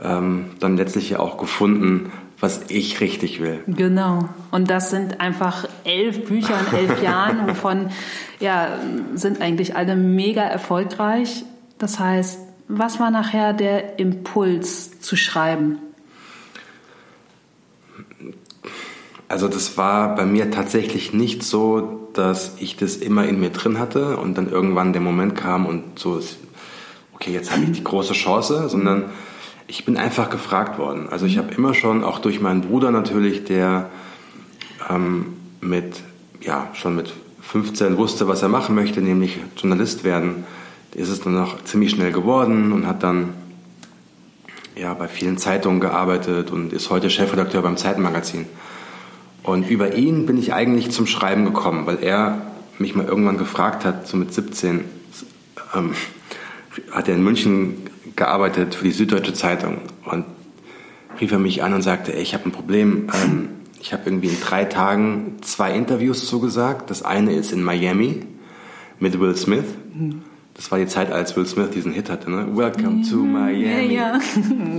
ähm, 0.01 0.45
dann 0.59 0.77
letztlich 0.77 1.09
ja 1.09 1.19
auch 1.19 1.37
gefunden, 1.37 2.11
was 2.39 2.61
ich 2.69 3.01
richtig 3.01 3.41
will. 3.41 3.59
Genau. 3.67 4.29
Und 4.51 4.69
das 4.69 4.89
sind 4.89 5.19
einfach 5.19 5.67
elf 5.83 6.25
Bücher 6.25 6.55
in 6.59 6.77
elf 6.77 7.03
Jahren, 7.03 7.47
wovon 7.47 7.89
ja, 8.39 8.79
sind 9.15 9.41
eigentlich 9.41 9.75
alle 9.75 9.95
mega 9.95 10.41
erfolgreich. 10.41 11.43
Das 11.81 11.97
heißt, 11.97 12.37
was 12.67 12.99
war 12.99 13.09
nachher 13.09 13.53
der 13.53 13.97
Impuls 13.97 15.01
zu 15.01 15.15
schreiben? 15.15 15.79
Also 19.27 19.47
das 19.47 19.77
war 19.77 20.13
bei 20.15 20.25
mir 20.27 20.51
tatsächlich 20.51 21.11
nicht 21.11 21.41
so, 21.41 22.07
dass 22.13 22.57
ich 22.59 22.77
das 22.77 22.97
immer 22.97 23.25
in 23.25 23.39
mir 23.39 23.49
drin 23.49 23.79
hatte 23.79 24.17
und 24.17 24.37
dann 24.37 24.47
irgendwann 24.47 24.93
der 24.93 25.01
Moment 25.01 25.35
kam 25.35 25.65
und 25.65 25.97
so, 25.97 26.21
okay, 27.15 27.33
jetzt 27.33 27.51
habe 27.51 27.63
ich 27.63 27.71
die 27.71 27.83
große 27.83 28.13
Chance, 28.13 28.69
sondern 28.69 29.05
ich 29.65 29.83
bin 29.83 29.97
einfach 29.97 30.29
gefragt 30.29 30.77
worden. 30.77 31.09
Also 31.09 31.25
ich 31.25 31.39
habe 31.39 31.51
immer 31.51 31.73
schon, 31.73 32.03
auch 32.03 32.19
durch 32.19 32.41
meinen 32.41 32.61
Bruder 32.61 32.91
natürlich, 32.91 33.43
der 33.43 33.89
ähm, 34.87 35.33
mit, 35.61 36.01
ja, 36.41 36.67
schon 36.73 36.95
mit 36.95 37.11
15 37.41 37.97
wusste, 37.97 38.27
was 38.27 38.43
er 38.43 38.49
machen 38.49 38.75
möchte, 38.75 39.01
nämlich 39.01 39.39
Journalist 39.57 40.03
werden, 40.03 40.43
ist 40.95 41.09
es 41.09 41.21
dann 41.21 41.37
auch 41.37 41.63
ziemlich 41.63 41.91
schnell 41.91 42.11
geworden 42.11 42.71
und 42.71 42.87
hat 42.87 43.03
dann 43.03 43.29
ja, 44.75 44.93
bei 44.93 45.07
vielen 45.07 45.37
Zeitungen 45.37 45.79
gearbeitet 45.79 46.51
und 46.51 46.73
ist 46.73 46.89
heute 46.89 47.09
Chefredakteur 47.09 47.61
beim 47.61 47.77
Zeitenmagazin. 47.77 48.45
Und 49.43 49.69
über 49.69 49.95
ihn 49.95 50.25
bin 50.25 50.37
ich 50.37 50.53
eigentlich 50.53 50.91
zum 50.91 51.07
Schreiben 51.07 51.45
gekommen, 51.45 51.85
weil 51.85 52.03
er 52.03 52.41
mich 52.77 52.95
mal 52.95 53.05
irgendwann 53.05 53.37
gefragt 53.37 53.85
hat, 53.85 54.07
so 54.07 54.17
mit 54.17 54.33
17, 54.33 54.81
ähm, 55.75 55.93
hat 56.91 57.07
er 57.07 57.15
in 57.15 57.23
München 57.23 57.89
gearbeitet 58.15 58.75
für 58.75 58.85
die 58.85 58.91
Süddeutsche 58.91 59.33
Zeitung 59.33 59.79
und 60.05 60.25
rief 61.19 61.31
er 61.31 61.39
mich 61.39 61.63
an 61.63 61.73
und 61.73 61.81
sagte, 61.81 62.13
ey, 62.15 62.21
ich 62.21 62.33
habe 62.33 62.45
ein 62.45 62.51
Problem, 62.51 63.07
ähm, 63.13 63.49
Ich 63.81 63.93
habe 63.93 64.03
irgendwie 64.05 64.27
in 64.27 64.39
drei 64.39 64.65
Tagen 64.65 65.37
zwei 65.41 65.73
Interviews 65.73 66.27
zugesagt. 66.27 66.91
Das 66.91 67.01
eine 67.01 67.33
ist 67.33 67.51
in 67.51 67.63
Miami 67.63 68.21
mit 68.99 69.19
Will 69.19 69.35
Smith. 69.35 69.65
Das 70.53 70.71
war 70.71 70.79
die 70.79 70.87
Zeit, 70.87 71.11
als 71.11 71.35
Will 71.35 71.45
Smith 71.45 71.71
diesen 71.71 71.91
Hit 71.91 72.09
hatte. 72.09 72.29
Ne? 72.29 72.47
Welcome 72.55 73.03
to 73.09 73.17
Miami. 73.17 73.93
Ja, 73.95 74.19
ja. 74.19 74.19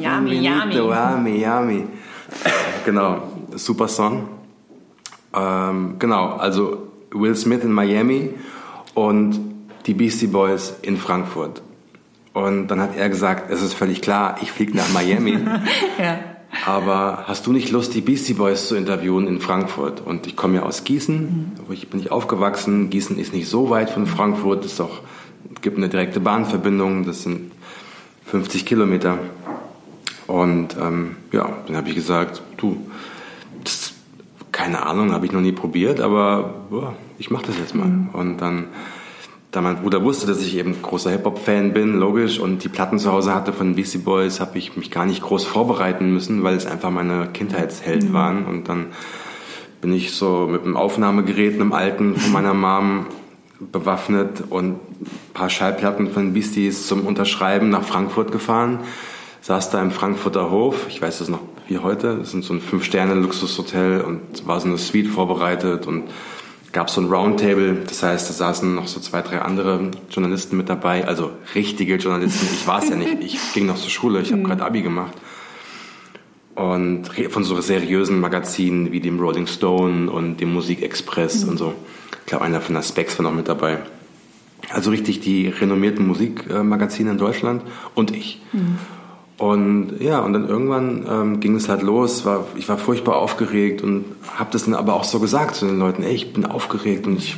yummy. 0.18 0.34
Yummy, 0.36 1.42
yummy. 1.42 1.84
Genau, 2.84 3.22
super 3.56 3.88
Song. 3.88 4.28
Ähm, 5.34 5.96
genau, 5.98 6.36
also 6.36 6.88
Will 7.10 7.36
Smith 7.36 7.64
in 7.64 7.72
Miami 7.72 8.30
und 8.94 9.40
die 9.86 9.94
Beastie 9.94 10.26
Boys 10.26 10.74
in 10.82 10.96
Frankfurt. 10.96 11.62
Und 12.32 12.68
dann 12.68 12.80
hat 12.80 12.96
er 12.96 13.08
gesagt, 13.08 13.50
es 13.50 13.62
ist 13.62 13.74
völlig 13.74 14.00
klar, 14.00 14.36
ich 14.40 14.52
fliege 14.52 14.76
nach 14.76 14.88
Miami. 14.92 15.32
ja. 15.98 16.18
Aber 16.66 17.24
hast 17.26 17.46
du 17.46 17.52
nicht 17.52 17.70
Lust, 17.70 17.94
die 17.94 18.02
Beastie 18.02 18.34
Boys 18.34 18.68
zu 18.68 18.76
interviewen 18.76 19.26
in 19.26 19.40
Frankfurt? 19.40 20.00
Und 20.00 20.26
ich 20.26 20.36
komme 20.36 20.56
ja 20.56 20.62
aus 20.62 20.84
Gießen, 20.84 21.16
mhm. 21.16 21.52
wo 21.66 21.72
ich 21.72 21.88
bin 21.88 22.00
ich 22.00 22.10
aufgewachsen. 22.10 22.90
Gießen 22.90 23.18
ist 23.18 23.32
nicht 23.32 23.48
so 23.48 23.70
weit 23.70 23.90
von 23.90 24.06
Frankfurt, 24.06 24.64
es 24.64 24.76
doch, 24.76 25.00
gibt 25.60 25.76
eine 25.76 25.88
direkte 25.88 26.20
Bahnverbindung, 26.20 27.04
das 27.04 27.22
sind 27.22 27.52
50 28.26 28.66
Kilometer. 28.66 29.18
Und 30.26 30.76
ähm, 30.80 31.16
ja, 31.32 31.58
dann 31.66 31.76
habe 31.76 31.88
ich 31.88 31.94
gesagt, 31.94 32.42
du, 32.56 32.86
das, 33.64 33.92
keine 34.50 34.86
Ahnung, 34.86 35.12
habe 35.12 35.26
ich 35.26 35.32
noch 35.32 35.40
nie 35.40 35.52
probiert, 35.52 36.00
aber 36.00 36.66
boah, 36.70 36.94
ich 37.18 37.30
mache 37.30 37.46
das 37.46 37.58
jetzt 37.58 37.74
mal. 37.74 37.88
Mhm. 37.88 38.08
Und 38.12 38.38
dann 38.38 38.66
da 39.52 39.60
mein 39.60 39.76
Bruder 39.76 40.02
wusste, 40.02 40.26
dass 40.26 40.40
ich 40.40 40.56
eben 40.56 40.80
großer 40.80 41.10
Hip-Hop-Fan 41.10 41.74
bin, 41.74 41.98
logisch, 41.98 42.38
und 42.38 42.64
die 42.64 42.70
Platten 42.70 42.98
zu 42.98 43.12
Hause 43.12 43.34
hatte 43.34 43.52
von 43.52 43.74
Beastie 43.74 43.98
Boys, 43.98 44.40
habe 44.40 44.56
ich 44.56 44.78
mich 44.78 44.90
gar 44.90 45.04
nicht 45.04 45.22
groß 45.22 45.44
vorbereiten 45.44 46.10
müssen, 46.10 46.42
weil 46.42 46.56
es 46.56 46.64
einfach 46.64 46.90
meine 46.90 47.28
Kindheitshelden 47.34 48.10
mhm. 48.10 48.14
waren. 48.14 48.46
Und 48.46 48.70
dann 48.70 48.86
bin 49.82 49.92
ich 49.92 50.12
so 50.12 50.48
mit 50.50 50.62
einem 50.64 50.76
Aufnahmegerät, 50.76 51.54
einem 51.54 51.74
alten 51.74 52.16
von 52.16 52.32
meiner 52.32 52.54
Mom 52.54 53.06
bewaffnet 53.70 54.44
und 54.50 54.72
ein 54.72 54.80
paar 55.34 55.50
Schallplatten 55.50 56.10
von 56.10 56.32
Beasties 56.32 56.86
zum 56.86 57.06
Unterschreiben 57.06 57.70
nach 57.70 57.84
Frankfurt 57.84 58.32
gefahren. 58.32 58.80
Saß 59.42 59.70
da 59.70 59.82
im 59.82 59.90
Frankfurter 59.90 60.50
Hof, 60.50 60.86
ich 60.88 61.02
weiß 61.02 61.18
das 61.18 61.28
noch 61.28 61.40
wie 61.68 61.78
heute, 61.78 62.18
das 62.18 62.34
ist 62.34 62.46
so 62.46 62.54
ein 62.54 62.60
Fünf-Sterne-Luxushotel 62.60 64.00
und 64.02 64.46
war 64.46 64.60
so 64.60 64.68
eine 64.68 64.78
Suite 64.78 65.08
vorbereitet 65.08 65.86
und 65.86 66.04
gab 66.72 66.90
so 66.90 67.00
ein 67.00 67.08
Roundtable, 67.08 67.82
das 67.86 68.02
heißt, 68.02 68.28
da 68.30 68.34
saßen 68.34 68.74
noch 68.74 68.88
so 68.88 68.98
zwei, 69.00 69.20
drei 69.20 69.40
andere 69.42 69.90
Journalisten 70.10 70.56
mit 70.56 70.68
dabei, 70.68 71.06
also 71.06 71.30
richtige 71.54 71.96
Journalisten. 71.96 72.48
Ich 72.52 72.66
war 72.66 72.82
es 72.82 72.88
ja 72.88 72.96
nicht, 72.96 73.18
ich 73.20 73.38
ging 73.52 73.66
noch 73.66 73.76
zur 73.76 73.90
Schule, 73.90 74.20
ich 74.20 74.32
habe 74.32 74.40
mhm. 74.40 74.46
gerade 74.46 74.64
Abi 74.64 74.82
gemacht. 74.82 75.12
Und 76.54 77.08
von 77.30 77.44
so 77.44 77.60
seriösen 77.60 78.20
Magazinen 78.20 78.92
wie 78.92 79.00
dem 79.00 79.18
Rolling 79.18 79.46
Stone 79.46 80.10
und 80.10 80.36
dem 80.38 80.52
Musikexpress 80.52 81.44
mhm. 81.44 81.50
und 81.50 81.58
so. 81.58 81.74
Ich 82.20 82.26
glaube, 82.26 82.44
einer 82.44 82.60
von 82.60 82.74
der 82.74 82.82
Specs 82.82 83.18
war 83.18 83.24
noch 83.24 83.34
mit 83.34 83.48
dabei. 83.48 83.78
Also 84.70 84.90
richtig 84.90 85.20
die 85.20 85.48
renommierten 85.48 86.06
Musikmagazine 86.06 87.12
in 87.12 87.18
Deutschland 87.18 87.62
und 87.94 88.14
ich. 88.14 88.42
Mhm. 88.52 88.78
Und 89.38 90.00
ja, 90.00 90.20
und 90.20 90.34
dann 90.34 90.48
irgendwann 90.48 91.04
ähm, 91.10 91.40
ging 91.40 91.56
es 91.56 91.68
halt 91.68 91.82
los. 91.82 92.24
War, 92.24 92.46
ich 92.54 92.68
war 92.68 92.78
furchtbar 92.78 93.16
aufgeregt 93.16 93.82
und 93.82 94.04
habe 94.36 94.50
das 94.52 94.66
dann 94.66 94.74
aber 94.74 94.94
auch 94.94 95.04
so 95.04 95.18
gesagt 95.18 95.56
zu 95.56 95.66
den 95.66 95.78
Leuten, 95.78 96.04
ey, 96.04 96.14
ich 96.14 96.32
bin 96.32 96.44
aufgeregt 96.44 97.06
und 97.06 97.16
ich 97.16 97.36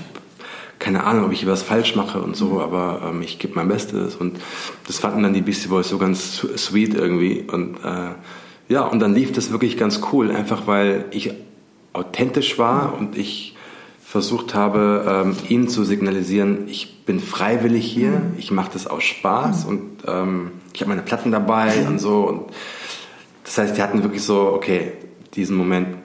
keine 0.78 1.04
Ahnung, 1.04 1.24
ob 1.24 1.32
ich 1.32 1.46
was 1.46 1.62
falsch 1.62 1.96
mache 1.96 2.20
und 2.20 2.36
so, 2.36 2.60
aber 2.60 3.00
ähm, 3.08 3.22
ich 3.22 3.38
gebe 3.38 3.54
mein 3.54 3.68
Bestes. 3.68 4.16
Und 4.16 4.38
das 4.86 4.98
fanden 4.98 5.22
dann 5.22 5.32
die 5.32 5.40
Beastie 5.40 5.68
Boys 5.68 5.88
so 5.88 5.96
ganz 5.96 6.46
sweet 6.56 6.92
irgendwie. 6.92 7.42
Und 7.50 7.76
äh, 7.76 8.10
ja, 8.74 8.82
und 8.82 8.98
dann 8.98 9.14
lief 9.14 9.30
das 9.30 9.52
wirklich 9.52 9.76
ganz 9.76 10.00
cool, 10.12 10.32
einfach 10.32 10.66
weil 10.66 11.04
ich 11.12 11.32
authentisch 11.92 12.58
war 12.58 12.98
und 12.98 13.16
ich 13.16 13.54
versucht 14.04 14.52
habe, 14.52 15.04
ähm, 15.08 15.36
ihnen 15.48 15.68
zu 15.68 15.84
signalisieren, 15.84 16.66
ich 16.66 17.04
bin 17.04 17.20
freiwillig 17.20 17.86
hier, 17.86 18.10
mhm. 18.10 18.34
ich 18.36 18.50
mache 18.50 18.70
das 18.72 18.88
aus 18.88 19.04
Spaß 19.04 19.66
mhm. 19.66 19.70
und 19.70 19.90
ähm, 20.08 20.50
ich 20.72 20.80
habe 20.80 20.88
meine 20.88 21.02
Platten 21.02 21.30
dabei 21.30 21.76
mhm. 21.76 21.86
und 21.86 21.98
so. 22.00 22.28
Und 22.28 22.52
das 23.44 23.58
heißt, 23.58 23.76
die 23.76 23.82
hatten 23.82 24.02
wirklich 24.02 24.22
so, 24.22 24.40
okay, 24.52 24.94
diesen 25.36 25.56
Moment, 25.56 25.96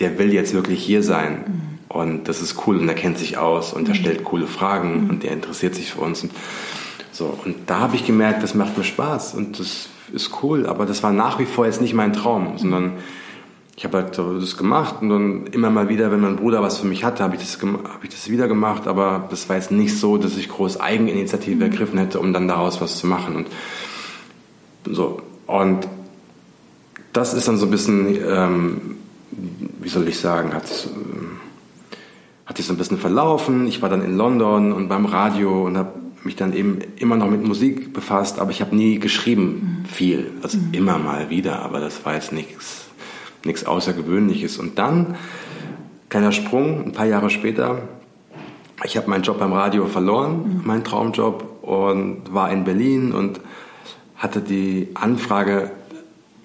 der 0.00 0.18
will 0.18 0.32
jetzt 0.32 0.54
wirklich 0.54 0.82
hier 0.82 1.04
sein. 1.04 1.44
Mhm. 1.46 1.96
Und 1.96 2.24
das 2.24 2.42
ist 2.42 2.66
cool 2.66 2.78
und 2.78 2.88
er 2.88 2.96
kennt 2.96 3.18
sich 3.18 3.38
aus 3.38 3.72
und 3.72 3.86
er 3.86 3.94
mhm. 3.94 3.98
stellt 3.98 4.24
coole 4.24 4.48
Fragen 4.48 5.04
mhm. 5.04 5.10
und 5.10 5.22
der 5.22 5.30
interessiert 5.30 5.76
sich 5.76 5.92
für 5.92 6.00
uns. 6.00 6.24
Und, 6.24 6.32
so, 7.12 7.38
und 7.44 7.70
da 7.70 7.78
habe 7.78 7.94
ich 7.94 8.04
gemerkt, 8.04 8.42
das 8.42 8.56
macht 8.56 8.76
mir 8.76 8.82
Spaß 8.82 9.34
und 9.34 9.60
das 9.60 9.88
ist 10.12 10.42
cool, 10.42 10.66
aber 10.66 10.86
das 10.86 11.02
war 11.02 11.12
nach 11.12 11.38
wie 11.38 11.46
vor 11.46 11.66
jetzt 11.66 11.80
nicht 11.80 11.94
mein 11.94 12.12
Traum, 12.12 12.58
sondern 12.58 12.92
ich 13.76 13.84
habe 13.84 13.98
halt 13.98 14.18
das 14.18 14.56
gemacht 14.56 14.96
und 15.00 15.08
dann 15.08 15.46
immer 15.48 15.70
mal 15.70 15.88
wieder, 15.88 16.12
wenn 16.12 16.20
mein 16.20 16.36
Bruder 16.36 16.62
was 16.62 16.78
für 16.78 16.86
mich 16.86 17.02
hatte, 17.02 17.24
habe 17.24 17.34
ich, 17.34 17.40
das, 17.40 17.58
hab 17.60 18.04
ich 18.04 18.10
das 18.10 18.30
wieder 18.30 18.46
gemacht, 18.46 18.86
aber 18.86 19.26
das 19.30 19.48
war 19.48 19.56
jetzt 19.56 19.72
nicht 19.72 19.98
so, 19.98 20.16
dass 20.16 20.36
ich 20.36 20.48
groß 20.48 20.80
Eigeninitiative 20.80 21.56
mhm. 21.56 21.62
ergriffen 21.62 21.98
hätte, 21.98 22.20
um 22.20 22.32
dann 22.32 22.46
daraus 22.46 22.80
was 22.80 22.98
zu 22.98 23.06
machen 23.06 23.34
und 23.36 23.48
so. 24.94 25.22
Und 25.46 25.88
das 27.12 27.34
ist 27.34 27.48
dann 27.48 27.56
so 27.56 27.66
ein 27.66 27.70
bisschen, 27.70 28.16
ähm, 28.16 28.96
wie 29.80 29.88
soll 29.88 30.06
ich 30.06 30.18
sagen, 30.18 30.54
hat, 30.54 30.88
ähm, 30.94 31.38
hat 32.46 32.56
sich 32.56 32.66
so 32.66 32.74
ein 32.74 32.76
bisschen 32.76 32.98
verlaufen. 32.98 33.66
Ich 33.66 33.82
war 33.82 33.88
dann 33.88 34.04
in 34.04 34.16
London 34.16 34.72
und 34.72 34.88
beim 34.88 35.06
Radio 35.06 35.64
und 35.64 35.76
habe 35.76 36.03
mich 36.24 36.36
dann 36.36 36.52
eben 36.52 36.78
immer 36.96 37.16
noch 37.16 37.28
mit 37.28 37.46
Musik 37.46 37.92
befasst, 37.92 38.38
aber 38.38 38.50
ich 38.50 38.60
habe 38.60 38.74
nie 38.74 38.98
geschrieben 38.98 39.82
mhm. 39.82 39.86
viel, 39.86 40.30
also 40.42 40.58
mhm. 40.58 40.72
immer 40.72 40.98
mal 40.98 41.30
wieder, 41.30 41.60
aber 41.60 41.80
das 41.80 42.04
war 42.04 42.14
jetzt 42.14 42.32
nichts 42.32 42.84
nichts 43.44 43.64
Außergewöhnliches. 43.66 44.58
Und 44.58 44.78
dann, 44.78 45.16
kleiner 46.08 46.32
Sprung, 46.32 46.84
ein 46.86 46.92
paar 46.92 47.06
Jahre 47.06 47.30
später, 47.30 47.82
ich 48.84 48.96
habe 48.96 49.08
meinen 49.08 49.22
Job 49.22 49.38
beim 49.38 49.52
Radio 49.52 49.86
verloren, 49.86 50.60
mhm. 50.60 50.66
meinen 50.66 50.84
Traumjob, 50.84 51.50
und 51.62 52.34
war 52.34 52.52
in 52.52 52.64
Berlin 52.64 53.12
und 53.12 53.40
hatte 54.16 54.42
die 54.42 54.88
Anfrage 54.92 55.70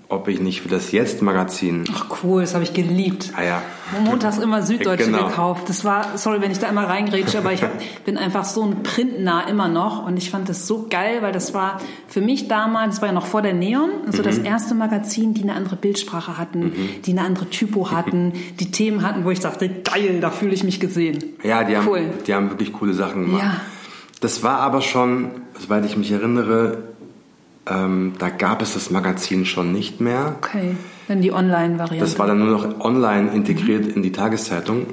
ob 0.09 0.27
ich 0.27 0.39
nicht 0.39 0.61
für 0.61 0.69
das 0.69 0.91
Jetzt-Magazin. 0.91 1.83
Ach 1.93 2.07
cool, 2.23 2.41
das 2.41 2.55
habe 2.55 2.63
ich 2.63 2.73
geliebt. 2.73 3.31
Ah 3.37 3.43
ja. 3.43 3.61
Montags 4.03 4.39
immer 4.39 4.63
Süddeutsche 4.63 5.05
genau. 5.05 5.27
gekauft. 5.27 5.69
Das 5.69 5.85
war, 5.85 6.17
sorry, 6.17 6.41
wenn 6.41 6.51
ich 6.51 6.57
da 6.57 6.67
immer 6.67 6.89
reingrätsche, 6.89 7.37
aber 7.37 7.53
ich 7.53 7.61
hab, 7.63 7.71
bin 8.05 8.17
einfach 8.17 8.43
so 8.43 8.63
ein 8.63 8.81
Printnah 8.81 9.47
immer 9.47 9.67
noch 9.67 10.05
und 10.05 10.17
ich 10.17 10.31
fand 10.31 10.49
das 10.49 10.65
so 10.65 10.87
geil, 10.89 11.21
weil 11.21 11.31
das 11.31 11.53
war 11.53 11.79
für 12.07 12.21
mich 12.21 12.47
damals, 12.47 12.95
das 12.95 13.01
war 13.03 13.09
ja 13.09 13.13
noch 13.13 13.27
vor 13.27 13.43
der 13.43 13.53
Neon, 13.53 13.91
so 14.07 14.23
mhm. 14.23 14.25
das 14.25 14.39
erste 14.39 14.73
Magazin, 14.73 15.35
die 15.35 15.43
eine 15.43 15.53
andere 15.53 15.75
Bildsprache 15.75 16.39
hatten, 16.39 16.59
mhm. 16.59 16.89
die 17.05 17.11
eine 17.11 17.21
andere 17.21 17.47
Typo 17.47 17.91
hatten, 17.91 18.33
die 18.59 18.71
Themen 18.71 19.03
hatten, 19.03 19.25
wo 19.25 19.29
ich 19.29 19.41
dachte, 19.41 19.69
geil, 19.69 20.21
da 20.21 20.31
fühle 20.31 20.53
ich 20.53 20.63
mich 20.63 20.79
gesehen. 20.79 21.23
Ja, 21.43 21.63
die 21.63 21.77
haben, 21.77 21.87
cool. 21.87 22.09
die 22.25 22.33
haben 22.33 22.49
wirklich 22.49 22.73
coole 22.73 22.95
Sachen 22.95 23.25
gemacht. 23.25 23.43
Ja. 23.43 23.61
Das 24.21 24.41
war 24.41 24.59
aber 24.59 24.81
schon, 24.81 25.29
soweit 25.57 25.85
ich 25.85 25.95
mich 25.95 26.11
erinnere, 26.11 26.88
ähm, 27.67 28.13
da 28.17 28.29
gab 28.29 28.61
es 28.61 28.73
das 28.73 28.89
Magazin 28.89 29.45
schon 29.45 29.71
nicht 29.71 30.01
mehr. 30.01 30.35
Okay, 30.37 30.75
dann 31.07 31.21
die 31.21 31.31
Online-Variante. 31.31 32.05
Das 32.05 32.19
war 32.19 32.27
dann 32.27 32.39
nur 32.39 32.51
noch 32.51 32.79
online 32.81 33.31
integriert 33.31 33.85
mhm. 33.85 33.93
in 33.95 34.03
die 34.03 34.11
Tageszeitung. 34.11 34.87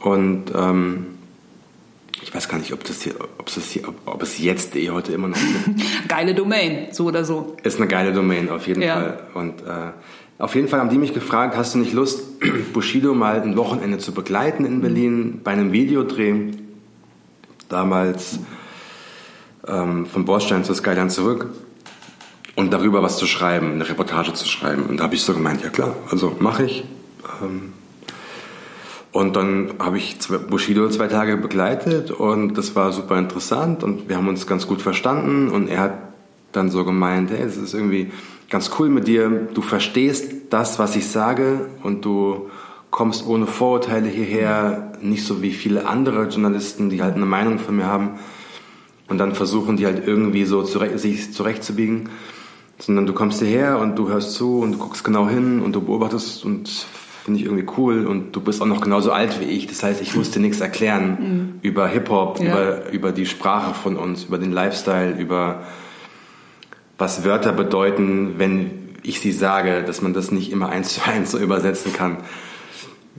Und 0.00 0.52
ähm, 0.54 1.06
ich 2.22 2.34
weiß 2.34 2.48
gar 2.48 2.58
nicht, 2.58 2.72
ob, 2.72 2.84
das 2.84 3.02
hier, 3.02 3.14
ob, 3.38 3.46
das 3.46 3.70
hier, 3.70 3.88
ob, 3.88 3.94
ob 4.06 4.22
es 4.22 4.38
jetzt 4.38 4.76
eh 4.76 4.90
heute 4.90 5.12
immer 5.12 5.28
noch 5.28 5.36
gibt. 5.36 5.82
geile 6.08 6.34
Domain, 6.34 6.88
so 6.92 7.06
oder 7.06 7.24
so. 7.24 7.56
Ist 7.62 7.78
eine 7.78 7.88
geile 7.88 8.12
Domain, 8.12 8.50
auf 8.50 8.66
jeden 8.66 8.82
ja. 8.82 8.94
Fall. 8.94 9.20
Und 9.34 9.62
äh, 9.62 9.92
auf 10.38 10.54
jeden 10.54 10.68
Fall 10.68 10.80
haben 10.80 10.90
die 10.90 10.98
mich 10.98 11.14
gefragt, 11.14 11.56
hast 11.56 11.74
du 11.74 11.78
nicht 11.78 11.92
Lust, 11.92 12.40
Bushido 12.72 13.14
mal 13.14 13.40
ein 13.42 13.56
Wochenende 13.56 13.98
zu 13.98 14.12
begleiten 14.12 14.64
in 14.64 14.80
Berlin 14.80 15.40
bei 15.42 15.52
einem 15.52 15.72
Videodreh? 15.72 16.52
Damals 17.68 18.38
ähm, 19.66 20.06
vom 20.06 20.24
Bordstein 20.24 20.64
zur 20.64 20.74
Skyline 20.74 21.08
zurück 21.08 21.48
und 22.58 22.72
darüber 22.72 23.04
was 23.04 23.18
zu 23.18 23.26
schreiben, 23.28 23.74
eine 23.74 23.88
Reportage 23.88 24.32
zu 24.32 24.48
schreiben. 24.48 24.86
Und 24.86 24.98
da 24.98 25.04
habe 25.04 25.14
ich 25.14 25.22
so 25.22 25.32
gemeint, 25.32 25.62
ja 25.62 25.68
klar, 25.68 25.94
also 26.10 26.34
mache 26.40 26.64
ich. 26.64 26.82
Ähm, 27.40 27.72
und 29.12 29.36
dann 29.36 29.74
habe 29.78 29.96
ich 29.96 30.18
Bushido 30.50 30.88
zwei 30.88 31.06
Tage 31.06 31.36
begleitet 31.36 32.10
und 32.10 32.58
das 32.58 32.74
war 32.74 32.90
super 32.90 33.16
interessant 33.16 33.84
und 33.84 34.08
wir 34.08 34.16
haben 34.16 34.26
uns 34.26 34.48
ganz 34.48 34.66
gut 34.66 34.82
verstanden. 34.82 35.50
Und 35.50 35.68
er 35.68 35.78
hat 35.78 35.98
dann 36.50 36.68
so 36.68 36.84
gemeint, 36.84 37.30
hey, 37.30 37.42
es 37.42 37.56
ist 37.56 37.74
irgendwie 37.74 38.10
ganz 38.50 38.72
cool 38.80 38.88
mit 38.88 39.06
dir, 39.06 39.30
du 39.54 39.62
verstehst 39.62 40.32
das, 40.50 40.80
was 40.80 40.96
ich 40.96 41.06
sage 41.06 41.60
und 41.84 42.04
du 42.04 42.50
kommst 42.90 43.24
ohne 43.24 43.46
Vorurteile 43.46 44.08
hierher, 44.08 44.94
nicht 45.00 45.24
so 45.24 45.42
wie 45.42 45.52
viele 45.52 45.86
andere 45.86 46.24
Journalisten, 46.24 46.90
die 46.90 47.02
halt 47.02 47.14
eine 47.14 47.26
Meinung 47.26 47.60
von 47.60 47.76
mir 47.76 47.86
haben. 47.86 48.18
Und 49.06 49.18
dann 49.18 49.36
versuchen 49.36 49.76
die 49.76 49.86
halt 49.86 50.08
irgendwie 50.08 50.44
so 50.44 50.64
zurecht, 50.64 50.98
sich 50.98 51.32
zurechtzubiegen 51.32 52.08
sondern 52.78 53.06
du 53.06 53.12
kommst 53.12 53.40
hierher 53.40 53.78
und 53.78 53.96
du 53.96 54.08
hörst 54.08 54.32
zu 54.32 54.60
und 54.60 54.72
du 54.72 54.78
guckst 54.78 55.04
genau 55.04 55.28
hin 55.28 55.60
und 55.60 55.72
du 55.72 55.80
beobachtest 55.80 56.44
und 56.44 56.68
finde 57.24 57.40
ich 57.40 57.46
irgendwie 57.46 57.66
cool 57.76 58.06
und 58.06 58.34
du 58.34 58.40
bist 58.40 58.62
auch 58.62 58.66
noch 58.66 58.80
genauso 58.80 59.12
alt 59.12 59.40
wie 59.40 59.44
ich. 59.44 59.66
Das 59.66 59.82
heißt, 59.82 60.00
ich 60.00 60.14
musste 60.14 60.40
nichts 60.40 60.60
erklären 60.60 61.18
mhm. 61.20 61.58
über 61.60 61.86
Hip-Hop, 61.86 62.40
ja. 62.40 62.46
über, 62.46 62.90
über 62.90 63.12
die 63.12 63.26
Sprache 63.26 63.74
von 63.74 63.96
uns, 63.96 64.24
über 64.24 64.38
den 64.38 64.52
Lifestyle, 64.52 65.14
über 65.18 65.64
was 66.96 67.24
Wörter 67.24 67.52
bedeuten, 67.52 68.34
wenn 68.38 68.70
ich 69.02 69.20
sie 69.20 69.32
sage, 69.32 69.82
dass 69.84 70.00
man 70.00 70.14
das 70.14 70.30
nicht 70.30 70.50
immer 70.52 70.68
eins 70.70 70.94
zu 70.94 71.04
eins 71.04 71.30
so 71.32 71.38
übersetzen 71.38 71.92
kann. 71.92 72.18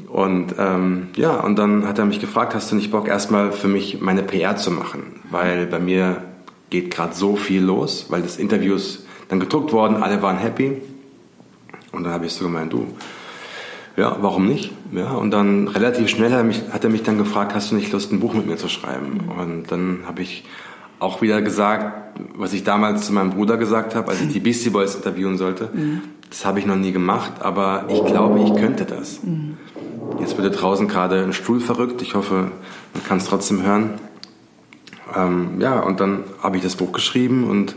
Und 0.08 0.56
ähm, 0.58 1.10
ja, 1.16 1.39
und 1.42 1.60
dann 1.60 1.88
hat 1.88 2.00
er 2.00 2.06
mich 2.06 2.20
gefragt, 2.20 2.56
hast 2.56 2.72
du 2.72 2.75
nicht 2.75 2.92
Bock, 2.92 3.08
erstmal 3.08 3.51
für 3.51 3.68
mich 3.68 4.01
meine 4.01 4.24
PR 4.24 4.56
zu 4.56 4.72
machen? 4.72 5.22
Weil 5.30 5.66
bei 5.68 5.80
mir 5.80 6.24
geht 6.70 6.92
gerade 6.92 7.13
so 7.13 7.36
viel 7.36 7.62
los, 7.62 8.08
weil 8.10 8.22
das 8.22 8.38
Interview 8.38 8.75
ist 8.75 9.06
dann 9.29 9.39
gedruckt 9.39 9.71
worden, 9.71 10.03
alle 10.03 10.21
waren 10.21 10.38
happy. 10.38 10.81
Und 11.91 12.03
dann 12.03 12.12
habe 12.12 12.25
ich 12.25 12.33
so 12.33 12.43
gemeint, 12.43 12.74
du, 12.74 12.88
ja, 13.95 14.17
warum 14.21 14.48
nicht? 14.48 14.71
Ja, 14.91 15.12
und 15.12 15.31
dann 15.31 15.67
relativ 15.67 16.09
schnell 16.09 16.31
hat 16.31 16.39
er, 16.39 16.43
mich, 16.43 16.62
hat 16.71 16.83
er 16.83 16.89
mich 16.89 17.03
dann 17.03 17.17
gefragt, 17.17 17.53
hast 17.55 17.71
du 17.71 17.75
nicht 17.75 17.91
Lust, 17.91 18.12
ein 18.12 18.19
Buch 18.19 18.33
mit 18.33 18.45
mir 18.45 18.57
zu 18.57 18.67
schreiben? 18.67 19.29
Und 19.39 19.71
dann 19.71 20.00
habe 20.05 20.21
ich 20.21 20.45
auch 21.00 21.21
wieder 21.21 21.41
gesagt, 21.41 22.19
was 22.36 22.53
ich 22.53 22.63
damals 22.63 23.05
zu 23.05 23.13
meinem 23.13 23.29
Bruder 23.31 23.57
gesagt 23.57 23.95
habe, 23.95 24.09
als 24.09 24.21
ich 24.21 24.33
die 24.33 24.39
Beastie 24.39 24.69
Boys 24.69 24.95
interviewen 24.95 25.38
sollte. 25.38 25.69
Mhm. 25.74 26.01
Das 26.29 26.45
habe 26.45 26.59
ich 26.59 26.65
noch 26.65 26.75
nie 26.75 26.91
gemacht, 26.91 27.33
aber 27.41 27.86
ich 27.88 28.03
glaube, 28.05 28.39
ich 28.41 28.53
könnte 28.55 28.86
das. 28.86 29.24
Mhm. 29.24 29.57
Jetzt 30.19 30.38
wird 30.38 30.62
draußen 30.62 30.88
gerade 30.88 31.24
ein 31.24 31.33
Stuhl 31.33 31.59
verrückt. 31.59 32.01
Ich 32.01 32.15
hoffe, 32.15 32.51
man 32.93 33.03
kann 33.07 33.17
es 33.17 33.25
trotzdem 33.25 33.63
hören. 33.63 33.91
Ähm, 35.15 35.59
ja, 35.59 35.79
und 35.79 36.00
dann 36.00 36.24
habe 36.41 36.57
ich 36.57 36.63
das 36.63 36.75
Buch 36.75 36.91
geschrieben 36.91 37.45
und 37.50 37.75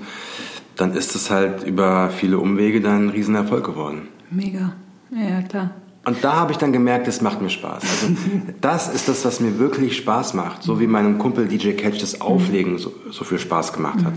dann 0.76 0.94
ist 0.94 1.14
es 1.14 1.30
halt 1.30 1.64
über 1.64 2.10
viele 2.10 2.38
Umwege 2.38 2.80
dann 2.80 3.06
ein 3.06 3.10
Riesenerfolg 3.10 3.64
geworden. 3.64 4.08
Mega. 4.30 4.72
Ja, 5.10 5.42
klar. 5.42 5.70
Und 6.04 6.24
da 6.24 6.34
habe 6.34 6.50
ich 6.52 6.58
dann 6.58 6.72
gemerkt, 6.72 7.06
es 7.06 7.20
macht 7.20 7.40
mir 7.40 7.50
Spaß. 7.50 7.82
Also 7.82 8.14
das 8.60 8.92
ist 8.92 9.08
das, 9.08 9.24
was 9.24 9.40
mir 9.40 9.58
wirklich 9.58 9.96
Spaß 9.96 10.34
macht. 10.34 10.62
So 10.62 10.80
wie 10.80 10.86
meinem 10.86 11.18
Kumpel 11.18 11.46
DJ 11.46 11.72
Catch 11.72 12.00
das 12.00 12.20
Auflegen 12.20 12.78
so, 12.78 12.92
so 13.10 13.24
viel 13.24 13.38
Spaß 13.38 13.72
gemacht 13.72 14.04
hat. 14.04 14.12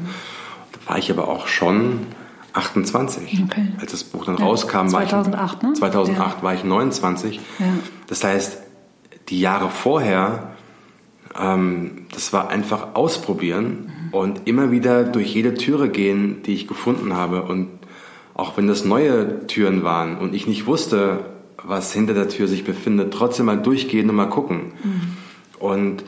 Da 0.71 0.89
war 0.89 0.97
ich 0.97 1.11
aber 1.11 1.27
auch 1.27 1.47
schon 1.47 1.99
28. 2.53 3.43
Okay. 3.43 3.67
Als 3.79 3.91
das 3.91 4.03
Buch 4.03 4.25
dann 4.25 4.37
ja, 4.37 4.45
rauskam, 4.45 4.87
2008, 4.87 5.33
war 5.37 5.45
ich, 5.45 5.61
ne? 5.61 5.73
2008 5.73 6.37
ja. 6.37 6.43
war 6.43 6.53
ich 6.53 6.63
29. 6.63 7.39
Ja. 7.59 7.65
Das 8.07 8.23
heißt, 8.23 8.57
die 9.29 9.39
Jahre 9.39 9.69
vorher, 9.69 10.53
ähm, 11.39 12.07
das 12.13 12.33
war 12.33 12.49
einfach 12.49 12.95
ausprobieren 12.95 13.65
mhm. 13.87 13.94
Und 14.15 14.47
immer 14.47 14.71
wieder 14.71 15.03
durch 15.03 15.33
jede 15.35 15.55
Türe 15.55 15.89
gehen, 15.89 16.41
die 16.43 16.53
ich 16.53 16.67
gefunden 16.67 17.13
habe. 17.13 17.43
Und 17.43 17.67
auch 18.33 18.55
wenn 18.57 18.65
das 18.65 18.85
neue 18.85 19.45
Türen 19.47 19.83
waren 19.83 20.17
und 20.17 20.33
ich 20.33 20.47
nicht 20.47 20.65
wusste, 20.65 21.25
was 21.61 21.91
hinter 21.91 22.13
der 22.13 22.29
Tür 22.29 22.47
sich 22.47 22.63
befindet, 22.63 23.13
trotzdem 23.13 23.47
mal 23.47 23.57
durchgehen 23.57 24.09
und 24.09 24.15
mal 24.15 24.29
gucken. 24.29 24.71
Mhm. 24.83 25.01
Und 25.59 26.03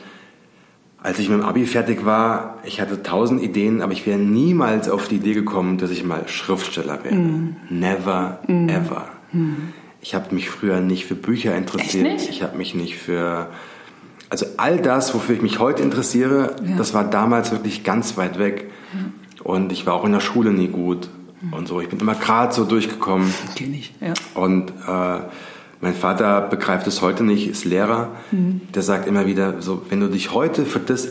als 1.02 1.18
ich 1.18 1.28
mit 1.28 1.38
dem 1.38 1.44
Abi 1.44 1.66
fertig 1.66 2.06
war, 2.06 2.58
ich 2.64 2.80
hatte 2.80 3.02
tausend 3.02 3.42
Ideen, 3.42 3.82
aber 3.82 3.92
ich 3.92 4.06
wäre 4.06 4.18
niemals 4.18 4.88
auf 4.88 5.08
die 5.08 5.16
Idee 5.16 5.34
gekommen, 5.34 5.76
dass 5.76 5.90
ich 5.90 6.02
mal 6.02 6.26
Schriftsteller 6.28 7.04
wäre. 7.04 7.14
Mm. 7.14 7.56
Never, 7.70 8.40
mm. 8.48 8.68
ever. 8.68 9.08
Mm. 9.32 9.52
Ich 10.00 10.14
habe 10.16 10.34
mich 10.34 10.50
früher 10.50 10.80
nicht 10.80 11.06
für 11.06 11.14
Bücher 11.14 11.56
interessiert. 11.56 12.28
Ich 12.28 12.42
habe 12.42 12.56
mich 12.56 12.74
nicht 12.74 12.96
für... 12.96 13.48
Also 14.30 14.46
all 14.56 14.78
das, 14.78 15.14
wofür 15.14 15.34
ich 15.34 15.42
mich 15.42 15.58
heute 15.58 15.82
interessiere, 15.82 16.56
ja. 16.64 16.76
das 16.76 16.94
war 16.94 17.04
damals 17.04 17.50
wirklich 17.50 17.84
ganz 17.84 18.16
weit 18.16 18.38
weg. 18.38 18.70
Ja. 18.92 19.44
Und 19.44 19.72
ich 19.72 19.86
war 19.86 19.94
auch 19.94 20.04
in 20.04 20.12
der 20.12 20.20
Schule 20.20 20.52
nie 20.52 20.68
gut. 20.68 21.08
Mm. 21.40 21.54
Und 21.54 21.68
so, 21.68 21.80
ich 21.80 21.88
bin 21.88 21.98
immer 21.98 22.14
gerade 22.14 22.52
so 22.52 22.64
durchgekommen. 22.64 23.32
Kenn 23.54 23.74
ich, 23.74 23.94
ja. 24.00 24.14
Und... 24.34 24.70
Äh, 24.86 25.20
mein 25.80 25.94
Vater 25.94 26.40
begreift 26.40 26.86
es 26.86 27.02
heute 27.02 27.22
nicht, 27.22 27.48
ist 27.48 27.64
Lehrer. 27.64 28.10
Mhm. 28.30 28.62
Der 28.74 28.82
sagt 28.82 29.06
immer 29.06 29.26
wieder 29.26 29.60
so, 29.62 29.82
wenn 29.90 30.00
du 30.00 30.08
dich 30.08 30.32
heute 30.32 30.64
für 30.64 30.80
das, 30.80 31.08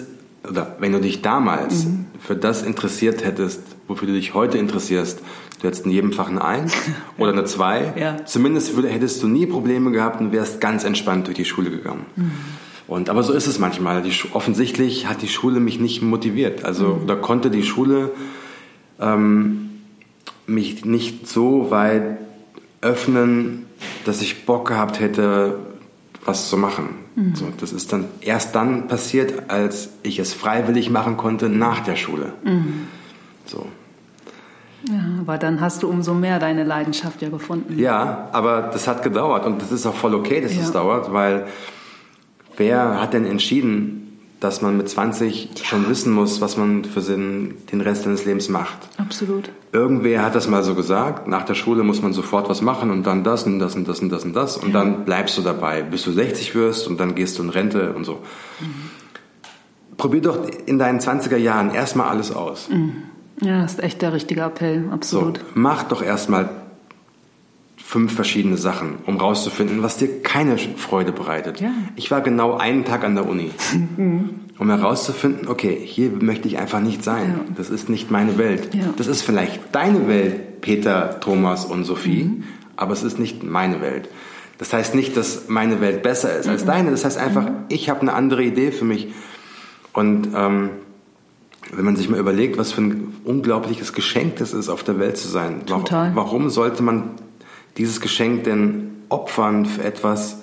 oder 0.49 0.75
wenn 0.79 0.91
du 0.91 0.99
dich 0.99 1.21
damals 1.21 1.85
mhm. 1.85 2.05
für 2.19 2.35
das 2.35 2.63
interessiert 2.63 3.23
hättest, 3.23 3.61
wofür 3.87 4.07
du 4.07 4.13
dich 4.13 4.33
heute 4.33 4.57
interessierst, 4.57 5.21
du 5.61 5.67
hättest 5.67 5.85
in 5.85 5.91
jedem 5.91 6.11
Fach 6.11 6.29
eine 6.29 6.43
Eins 6.43 6.73
oder 7.17 7.31
eine 7.31 7.45
Zwei. 7.45 7.93
Ja. 7.97 8.25
Zumindest 8.25 8.73
hättest 8.75 9.23
du 9.23 9.27
nie 9.27 9.45
Probleme 9.45 9.91
gehabt 9.91 10.19
und 10.19 10.33
wärst 10.33 10.59
ganz 10.59 10.83
entspannt 10.83 11.27
durch 11.27 11.37
die 11.37 11.45
Schule 11.45 11.71
gegangen. 11.71 12.05
Und, 12.87 13.09
aber 13.09 13.23
so 13.23 13.33
ist 13.33 13.47
es 13.47 13.59
manchmal. 13.59 14.01
Die, 14.01 14.13
offensichtlich 14.33 15.07
hat 15.07 15.21
die 15.21 15.27
Schule 15.27 15.59
mich 15.59 15.79
nicht 15.79 16.01
motiviert. 16.01 16.63
Also, 16.63 16.95
mhm. 16.95 17.03
oder 17.03 17.15
konnte 17.17 17.49
die 17.49 17.63
Schule 17.63 18.11
ähm, 18.99 19.69
mich 20.45 20.85
nicht 20.85 21.27
so 21.27 21.69
weit 21.69 22.17
öffnen, 22.81 23.65
dass 24.05 24.21
ich 24.21 24.45
Bock 24.45 24.67
gehabt 24.67 24.99
hätte, 24.99 25.59
was 26.25 26.49
zu 26.49 26.57
machen. 26.57 26.89
Mhm. 27.15 27.35
So, 27.35 27.45
das 27.59 27.73
ist 27.73 27.91
dann 27.91 28.05
erst 28.21 28.55
dann 28.55 28.87
passiert, 28.87 29.49
als 29.49 29.89
ich 30.03 30.19
es 30.19 30.33
freiwillig 30.33 30.89
machen 30.89 31.17
konnte 31.17 31.49
nach 31.49 31.81
der 31.81 31.95
Schule. 31.95 32.33
Mhm. 32.43 32.87
So. 33.45 33.65
Ja, 34.89 35.19
aber 35.19 35.37
dann 35.37 35.59
hast 35.59 35.83
du 35.83 35.89
umso 35.89 36.13
mehr 36.13 36.39
deine 36.39 36.63
Leidenschaft 36.63 37.21
ja 37.21 37.29
gefunden. 37.29 37.77
Ja, 37.79 38.29
aber 38.31 38.69
das 38.71 38.87
hat 38.87 39.03
gedauert 39.03 39.45
und 39.45 39.61
das 39.61 39.71
ist 39.71 39.85
auch 39.85 39.95
voll 39.95 40.13
okay, 40.13 40.39
dass 40.39 40.51
es 40.51 40.67
ja. 40.67 40.71
dauert, 40.71 41.11
weil 41.11 41.47
wer 42.57 43.01
hat 43.01 43.13
denn 43.13 43.25
entschieden, 43.25 44.07
dass 44.39 44.61
man 44.61 44.77
mit 44.77 44.87
20 44.87 45.49
schon 45.63 45.89
wissen 45.89 46.13
muss, 46.13 46.41
was 46.41 46.57
man 46.57 46.85
für 46.85 47.01
den, 47.01 47.55
den 47.71 47.81
Rest 47.81 48.03
seines 48.03 48.25
Lebens 48.25 48.49
macht. 48.49 48.77
Absolut. 48.97 49.49
Irgendwer 49.71 50.23
hat 50.23 50.35
das 50.35 50.47
mal 50.47 50.63
so 50.63 50.75
gesagt, 50.75 51.27
nach 51.27 51.43
der 51.43 51.55
Schule 51.55 51.83
muss 51.83 52.01
man 52.03 52.13
sofort 52.13 52.47
was 52.47 52.61
machen 52.61 52.91
und 52.91 53.07
dann 53.07 53.23
das 53.23 53.43
und 53.43 53.59
das 53.59 53.75
und 53.75 53.87
das 53.87 53.99
und 53.99 54.11
das 54.11 54.23
und 54.25 54.35
das 54.35 54.57
und 54.57 54.73
ja. 54.73 54.79
dann 54.79 55.05
bleibst 55.05 55.37
du 55.37 55.41
dabei, 55.41 55.81
bis 55.81 56.03
du 56.03 56.11
60 56.11 56.53
wirst 56.53 56.87
und 56.87 56.99
dann 56.99 57.15
gehst 57.15 57.39
du 57.39 57.43
in 57.43 57.49
Rente 57.49 57.93
und 57.93 58.03
so. 58.03 58.19
Mhm. 58.59 59.97
Probier 59.97 60.21
doch 60.21 60.47
in 60.67 60.77
deinen 60.77 60.99
20er 60.99 61.37
Jahren 61.37 61.73
erstmal 61.73 62.09
alles 62.09 62.31
aus. 62.31 62.69
Mhm. 62.69 63.03
Ja, 63.41 63.63
das 63.63 63.73
ist 63.73 63.83
echt 63.83 64.01
der 64.03 64.13
richtige 64.13 64.41
Appell, 64.41 64.85
absolut. 64.91 65.37
So, 65.37 65.43
mach 65.55 65.83
doch 65.83 66.03
erstmal 66.03 66.49
fünf 67.77 68.13
verschiedene 68.13 68.57
Sachen, 68.57 68.95
um 69.05 69.17
rauszufinden, 69.17 69.83
was 69.83 69.97
dir 69.97 70.21
keine 70.21 70.57
Freude 70.57 71.11
bereitet. 71.11 71.61
Ja. 71.61 71.71
Ich 71.95 72.11
war 72.11 72.21
genau 72.21 72.57
einen 72.57 72.83
Tag 72.83 73.03
an 73.03 73.15
der 73.15 73.27
Uni, 73.29 73.51
um 74.57 74.69
herauszufinden, 74.69 75.47
okay, 75.47 75.79
hier 75.81 76.11
möchte 76.19 76.47
ich 76.47 76.57
einfach 76.57 76.81
nicht 76.81 77.03
sein. 77.03 77.35
Ja. 77.37 77.53
Das 77.55 77.69
ist 77.69 77.87
nicht 77.87 78.11
meine 78.11 78.37
Welt. 78.37 78.73
Ja. 78.73 78.93
Das 78.97 79.07
ist 79.07 79.21
vielleicht 79.21 79.73
deine 79.73 80.07
Welt, 80.07 80.61
Peter, 80.61 81.19
Thomas 81.19 81.65
und 81.65 81.85
Sophie, 81.85 82.23
mhm. 82.25 82.43
aber 82.75 82.93
es 82.93 83.03
ist 83.03 83.19
nicht 83.19 83.43
meine 83.43 83.79
Welt. 83.81 84.09
Das 84.57 84.73
heißt 84.73 84.95
nicht, 84.95 85.15
dass 85.15 85.47
meine 85.47 85.81
Welt 85.81 86.01
besser 86.01 86.35
ist 86.35 86.49
als 86.49 86.63
mhm. 86.63 86.67
deine. 86.67 86.91
Das 86.91 87.05
heißt 87.05 87.17
einfach, 87.17 87.43
mhm. 87.43 87.55
ich 87.69 87.89
habe 87.89 88.01
eine 88.01 88.13
andere 88.13 88.43
Idee 88.43 88.71
für 88.71 88.85
mich. 88.85 89.09
Und 89.93 90.29
ähm, 90.35 90.69
wenn 91.71 91.85
man 91.85 91.95
sich 91.95 92.09
mal 92.09 92.19
überlegt, 92.19 92.57
was 92.57 92.71
für 92.71 92.81
ein 92.81 93.15
unglaubliches 93.23 93.93
Geschenk 93.93 94.37
das 94.37 94.53
ist, 94.53 94.69
auf 94.69 94.83
der 94.83 94.99
Welt 94.99 95.17
zu 95.17 95.27
sein. 95.27 95.65
Total. 95.65 96.15
Warum 96.15 96.49
sollte 96.49 96.81
man 96.81 97.11
dieses 97.77 98.01
Geschenk 98.01 98.43
denn 98.43 98.89
opfern 99.09 99.65
für 99.65 99.83
etwas, 99.83 100.39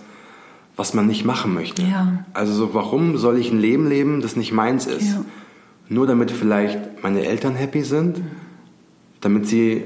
was 0.76 0.94
man 0.94 1.06
nicht 1.06 1.24
machen 1.24 1.54
möchte? 1.54 1.82
Ja. 1.82 2.24
Also 2.32 2.52
so, 2.52 2.74
warum 2.74 3.16
soll 3.16 3.38
ich 3.38 3.50
ein 3.50 3.60
Leben 3.60 3.88
leben, 3.88 4.20
das 4.20 4.36
nicht 4.36 4.52
meins 4.52 4.86
ist? 4.86 5.12
Ja. 5.12 5.24
Nur 5.88 6.06
damit 6.06 6.30
vielleicht 6.30 7.02
meine 7.02 7.24
Eltern 7.24 7.54
happy 7.54 7.82
sind, 7.82 8.22
damit 9.20 9.46
sie 9.46 9.84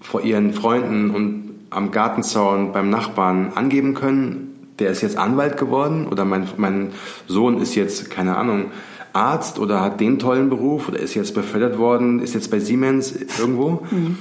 vor 0.00 0.22
ihren 0.22 0.52
Freunden 0.52 1.10
und 1.10 1.50
am 1.70 1.90
Gartenzaun 1.90 2.72
beim 2.72 2.90
Nachbarn 2.90 3.52
angeben 3.54 3.94
können, 3.94 4.52
der 4.78 4.90
ist 4.90 5.00
jetzt 5.00 5.16
Anwalt 5.16 5.56
geworden 5.56 6.06
oder 6.06 6.24
mein, 6.24 6.46
mein 6.56 6.90
Sohn 7.26 7.60
ist 7.60 7.74
jetzt, 7.74 8.10
keine 8.10 8.36
Ahnung, 8.36 8.66
Arzt 9.12 9.58
oder 9.58 9.80
hat 9.80 10.00
den 10.00 10.18
tollen 10.18 10.50
Beruf 10.50 10.88
oder 10.88 10.98
ist 10.98 11.14
jetzt 11.14 11.34
befördert 11.34 11.78
worden, 11.78 12.20
ist 12.20 12.34
jetzt 12.34 12.50
bei 12.50 12.60
Siemens 12.60 13.12
irgendwo. 13.38 13.84
Mhm. 13.90 14.18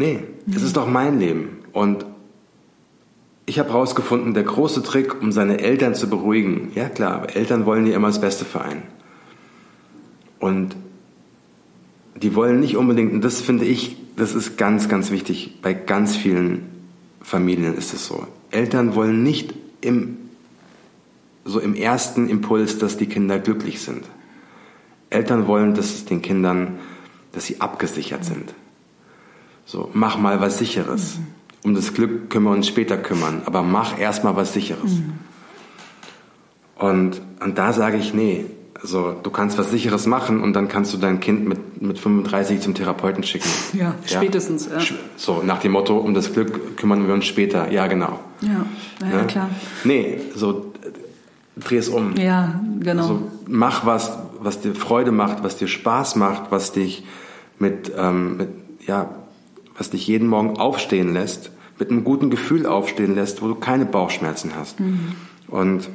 Nee, 0.00 0.20
das 0.46 0.62
ist 0.62 0.78
doch 0.78 0.88
mein 0.88 1.18
Leben. 1.18 1.58
Und 1.74 2.06
ich 3.44 3.58
habe 3.58 3.68
herausgefunden, 3.68 4.32
der 4.32 4.44
große 4.44 4.82
Trick, 4.82 5.20
um 5.20 5.30
seine 5.30 5.60
Eltern 5.60 5.94
zu 5.94 6.08
beruhigen, 6.08 6.72
ja 6.74 6.88
klar, 6.88 7.36
Eltern 7.36 7.66
wollen 7.66 7.86
ja 7.86 7.96
immer 7.96 8.06
das 8.06 8.18
Beste 8.18 8.46
für 8.46 8.62
einen. 8.62 8.84
Und 10.38 10.74
die 12.16 12.34
wollen 12.34 12.60
nicht 12.60 12.78
unbedingt, 12.78 13.12
und 13.12 13.22
das 13.22 13.42
finde 13.42 13.66
ich, 13.66 13.98
das 14.16 14.34
ist 14.34 14.56
ganz, 14.56 14.88
ganz 14.88 15.10
wichtig, 15.10 15.60
bei 15.60 15.74
ganz 15.74 16.16
vielen 16.16 16.62
Familien 17.20 17.76
ist 17.76 17.92
es 17.92 18.06
so. 18.06 18.26
Eltern 18.50 18.94
wollen 18.94 19.22
nicht 19.22 19.52
im, 19.82 20.16
so 21.44 21.60
im 21.60 21.74
ersten 21.74 22.26
Impuls, 22.30 22.78
dass 22.78 22.96
die 22.96 23.06
Kinder 23.06 23.38
glücklich 23.38 23.82
sind. 23.82 24.04
Eltern 25.10 25.46
wollen, 25.46 25.74
dass 25.74 25.92
es 25.92 26.06
den 26.06 26.22
Kindern, 26.22 26.78
dass 27.32 27.44
sie 27.44 27.60
abgesichert 27.60 28.24
sind. 28.24 28.54
So, 29.70 29.88
mach 29.92 30.18
mal 30.18 30.40
was 30.40 30.58
Sicheres. 30.58 31.18
Mhm. 31.18 31.26
Um 31.62 31.74
das 31.76 31.94
Glück 31.94 32.28
können 32.28 32.46
wir 32.46 32.50
uns 32.50 32.66
später 32.66 32.96
kümmern, 32.96 33.42
aber 33.46 33.62
mach 33.62 34.00
erst 34.00 34.24
mal 34.24 34.34
was 34.34 34.52
Sicheres. 34.52 34.94
Mhm. 34.94 35.12
Und, 36.74 37.22
und 37.40 37.56
da 37.56 37.72
sage 37.72 37.96
ich, 37.96 38.12
nee, 38.12 38.46
also 38.82 39.14
du 39.22 39.30
kannst 39.30 39.58
was 39.58 39.70
Sicheres 39.70 40.06
machen 40.06 40.40
und 40.42 40.54
dann 40.54 40.66
kannst 40.66 40.92
du 40.92 40.98
dein 40.98 41.20
Kind 41.20 41.46
mit, 41.46 41.80
mit 41.80 42.00
35 42.00 42.58
zum 42.60 42.74
Therapeuten 42.74 43.22
schicken. 43.22 43.48
Ja, 43.74 43.78
ja? 43.84 43.94
spätestens. 44.06 44.68
Ja. 44.68 44.80
So, 45.16 45.40
nach 45.44 45.60
dem 45.60 45.70
Motto, 45.70 45.98
um 45.98 46.14
das 46.14 46.32
Glück 46.32 46.76
kümmern 46.76 47.06
wir 47.06 47.14
uns 47.14 47.26
später. 47.26 47.70
Ja, 47.70 47.86
genau. 47.86 48.18
Ja, 48.40 48.66
ja, 49.02 49.18
ne? 49.18 49.26
klar. 49.28 49.50
Nee, 49.84 50.18
so 50.34 50.72
dreh 51.54 51.76
es 51.76 51.88
um. 51.88 52.16
Ja, 52.16 52.60
genau. 52.80 53.02
Also, 53.02 53.22
mach 53.46 53.86
was, 53.86 54.18
was 54.40 54.60
dir 54.62 54.74
Freude 54.74 55.12
macht, 55.12 55.44
was 55.44 55.58
dir 55.58 55.68
Spaß 55.68 56.16
macht, 56.16 56.50
was 56.50 56.72
dich 56.72 57.04
mit, 57.60 57.92
ähm, 57.96 58.36
mit 58.36 58.48
ja, 58.88 59.10
was 59.80 59.90
dich 59.90 60.06
jeden 60.06 60.28
Morgen 60.28 60.58
aufstehen 60.58 61.14
lässt, 61.14 61.50
mit 61.78 61.90
einem 61.90 62.04
guten 62.04 62.28
Gefühl 62.28 62.66
aufstehen 62.66 63.14
lässt, 63.14 63.40
wo 63.40 63.48
du 63.48 63.54
keine 63.54 63.86
Bauchschmerzen 63.86 64.52
hast. 64.54 64.78
Mhm. 64.78 65.14
Und 65.48 65.88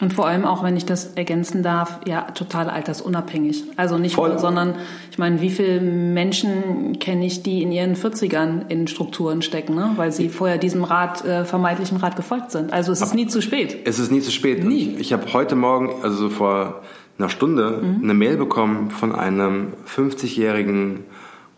und 0.00 0.12
vor 0.12 0.26
allem 0.26 0.44
auch, 0.44 0.64
wenn 0.64 0.76
ich 0.76 0.86
das 0.86 1.12
ergänzen 1.14 1.62
darf, 1.62 2.00
ja, 2.04 2.22
total 2.22 2.68
altersunabhängig. 2.68 3.62
Also 3.76 3.96
nicht 3.96 4.16
Voll. 4.16 4.30
nur, 4.30 4.38
sondern 4.40 4.74
ich 5.12 5.18
meine, 5.18 5.40
wie 5.40 5.50
viele 5.50 5.80
Menschen 5.80 6.98
kenne 6.98 7.24
ich, 7.24 7.44
die 7.44 7.62
in 7.62 7.70
ihren 7.70 7.94
40ern 7.94 8.68
in 8.68 8.88
Strukturen 8.88 9.40
stecken, 9.40 9.76
ne? 9.76 9.92
weil 9.94 10.10
sie 10.10 10.30
vorher 10.30 10.58
diesem 10.58 10.82
Rat, 10.82 11.24
äh, 11.24 11.44
vermeintlichen 11.44 11.98
Rat 11.98 12.16
gefolgt 12.16 12.50
sind. 12.50 12.72
Also 12.72 12.90
es 12.90 13.02
ist 13.02 13.14
nie 13.14 13.28
zu 13.28 13.40
spät. 13.40 13.76
Es 13.84 14.00
ist 14.00 14.10
nie 14.10 14.20
zu 14.20 14.32
spät. 14.32 14.64
Nie. 14.64 14.94
Ich, 14.94 14.98
ich 14.98 15.12
habe 15.12 15.32
heute 15.32 15.54
Morgen, 15.54 15.90
also 16.02 16.16
so 16.16 16.28
vor 16.28 16.82
einer 17.16 17.28
Stunde, 17.28 17.80
mhm. 17.80 18.02
eine 18.02 18.14
Mail 18.14 18.36
bekommen 18.36 18.90
von 18.90 19.14
einem 19.14 19.74
50-jährigen 19.86 21.04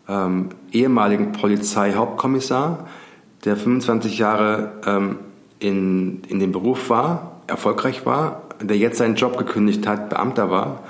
ähm, 0.07 0.49
ehemaligen 0.71 1.31
Polizeihauptkommissar, 1.31 2.87
der 3.45 3.55
25 3.55 4.17
Jahre 4.17 4.71
ähm, 4.85 5.19
in, 5.59 6.21
in 6.27 6.39
dem 6.39 6.51
Beruf 6.51 6.89
war 6.89 7.37
erfolgreich 7.47 8.05
war, 8.05 8.43
der 8.61 8.77
jetzt 8.77 8.97
seinen 8.97 9.15
Job 9.15 9.37
gekündigt 9.37 9.87
hat, 9.87 10.09
Beamter 10.09 10.51
war, 10.51 10.83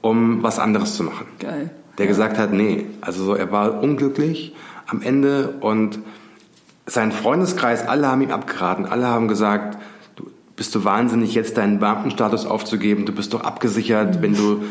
um 0.00 0.42
was 0.42 0.58
anderes 0.58 0.94
zu 0.94 1.02
machen. 1.02 1.26
Geil. 1.38 1.70
Der 1.98 2.06
ja. 2.06 2.08
gesagt 2.08 2.38
hat, 2.38 2.52
nee, 2.52 2.86
also 3.00 3.24
so, 3.24 3.34
er 3.34 3.50
war 3.50 3.82
unglücklich 3.82 4.54
am 4.86 5.02
Ende 5.02 5.54
und 5.60 5.98
sein 6.86 7.12
Freundeskreis, 7.12 7.86
alle 7.86 8.06
haben 8.06 8.22
ihm 8.22 8.30
abgeraten, 8.30 8.86
alle 8.86 9.08
haben 9.08 9.28
gesagt, 9.28 9.76
du 10.16 10.30
bist 10.56 10.74
du 10.74 10.84
wahnsinnig, 10.84 11.34
jetzt 11.34 11.58
deinen 11.58 11.80
Beamtenstatus 11.80 12.46
aufzugeben, 12.46 13.04
du 13.04 13.12
bist 13.12 13.34
doch 13.34 13.42
abgesichert, 13.42 14.16
mhm. 14.16 14.22
wenn 14.22 14.34
du, 14.34 14.64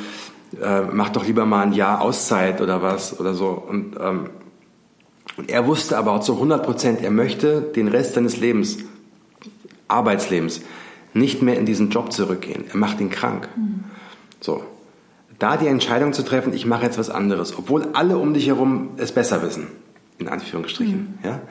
äh, 0.61 0.81
mach 0.81 1.09
doch 1.09 1.25
lieber 1.25 1.45
mal 1.45 1.63
ein 1.63 1.73
Jahr 1.73 2.01
Auszeit 2.01 2.61
oder 2.61 2.81
was 2.81 3.19
oder 3.19 3.33
so. 3.33 3.49
Und, 3.49 3.95
ähm, 3.99 4.29
und 5.37 5.49
er 5.49 5.67
wusste 5.67 5.97
aber 5.97 6.13
auch 6.13 6.21
zu 6.21 6.33
100 6.33 6.63
Prozent, 6.63 7.03
er 7.03 7.11
möchte 7.11 7.61
den 7.61 7.87
Rest 7.87 8.15
seines 8.15 8.37
Lebens, 8.37 8.77
Arbeitslebens, 9.87 10.61
nicht 11.13 11.41
mehr 11.41 11.57
in 11.57 11.65
diesen 11.65 11.89
Job 11.89 12.11
zurückgehen. 12.11 12.65
Er 12.69 12.77
macht 12.77 12.99
ihn 12.99 13.09
krank. 13.09 13.47
Mhm. 13.55 13.83
So. 14.39 14.63
Da 15.39 15.57
die 15.57 15.67
Entscheidung 15.67 16.13
zu 16.13 16.23
treffen, 16.23 16.53
ich 16.53 16.65
mache 16.65 16.83
jetzt 16.83 16.97
was 16.97 17.11
anderes, 17.11 17.57
obwohl 17.57 17.89
alle 17.93 18.17
um 18.17 18.33
dich 18.33 18.47
herum 18.47 18.91
es 18.97 19.11
besser 19.11 19.43
wissen, 19.43 19.67
in 20.17 20.27
Anführungsstrichen. 20.27 21.19
Mhm. 21.21 21.25
Ja? 21.25 21.41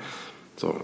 So. 0.57 0.75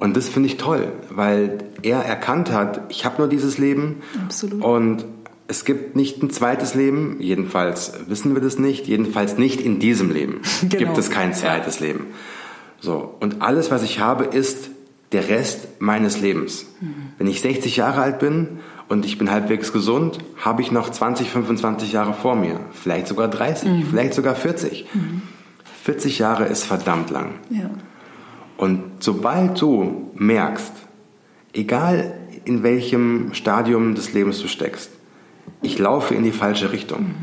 Und 0.00 0.16
das 0.16 0.28
finde 0.28 0.48
ich 0.48 0.56
toll, 0.56 0.92
weil 1.10 1.58
er 1.82 2.00
erkannt 2.00 2.50
hat, 2.50 2.80
ich 2.88 3.04
habe 3.04 3.18
nur 3.18 3.28
dieses 3.28 3.58
Leben. 3.58 4.02
Absolut. 4.24 4.62
Und 4.62 5.04
es 5.48 5.64
gibt 5.64 5.96
nicht 5.96 6.22
ein 6.22 6.30
zweites 6.30 6.74
Leben, 6.74 7.16
jedenfalls 7.20 7.92
wissen 8.06 8.34
wir 8.34 8.42
das 8.42 8.58
nicht, 8.58 8.86
jedenfalls 8.86 9.38
nicht 9.38 9.60
in 9.60 9.78
diesem 9.78 10.10
Leben 10.10 10.40
genau. 10.60 10.76
gibt 10.76 10.98
es 10.98 11.10
kein 11.10 11.34
zweites 11.34 11.80
ja. 11.80 11.86
Leben. 11.86 12.06
So, 12.80 13.14
und 13.20 13.42
alles, 13.42 13.70
was 13.70 13.82
ich 13.82 14.00
habe, 14.00 14.24
ist 14.24 14.70
der 15.12 15.28
Rest 15.28 15.80
meines 15.80 16.20
Lebens. 16.20 16.66
Mhm. 16.80 16.94
Wenn 17.18 17.26
ich 17.26 17.40
60 17.40 17.76
Jahre 17.76 18.00
alt 18.00 18.18
bin 18.18 18.60
und 18.88 19.04
ich 19.04 19.18
bin 19.18 19.30
halbwegs 19.30 19.72
gesund, 19.72 20.18
habe 20.38 20.62
ich 20.62 20.72
noch 20.72 20.90
20, 20.90 21.30
25 21.30 21.92
Jahre 21.92 22.14
vor 22.14 22.34
mir. 22.34 22.60
Vielleicht 22.72 23.06
sogar 23.06 23.28
30, 23.28 23.68
mhm. 23.68 23.82
vielleicht 23.84 24.14
sogar 24.14 24.34
40. 24.34 24.86
Mhm. 24.92 25.22
40 25.84 26.18
Jahre 26.18 26.44
ist 26.44 26.64
verdammt 26.64 27.10
lang. 27.10 27.34
Ja. 27.50 27.70
Und 28.56 28.82
sobald 29.00 29.60
du 29.60 30.10
merkst, 30.14 30.72
egal 31.52 32.14
in 32.44 32.62
welchem 32.62 33.34
Stadium 33.34 33.94
des 33.94 34.12
Lebens 34.12 34.40
du 34.40 34.48
steckst, 34.48 34.90
ich 35.62 35.78
laufe 35.78 36.14
in 36.14 36.24
die 36.24 36.32
falsche 36.32 36.72
Richtung, 36.72 37.00
mhm. 37.00 37.14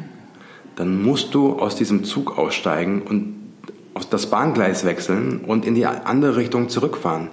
dann 0.75 1.01
musst 1.01 1.33
du 1.33 1.59
aus 1.59 1.75
diesem 1.75 2.03
Zug 2.03 2.37
aussteigen 2.37 3.01
und 3.01 3.35
auf 3.93 4.07
das 4.07 4.29
Bahngleis 4.29 4.85
wechseln 4.85 5.41
und 5.45 5.65
in 5.65 5.75
die 5.75 5.85
andere 5.85 6.37
Richtung 6.37 6.69
zurückfahren 6.69 7.29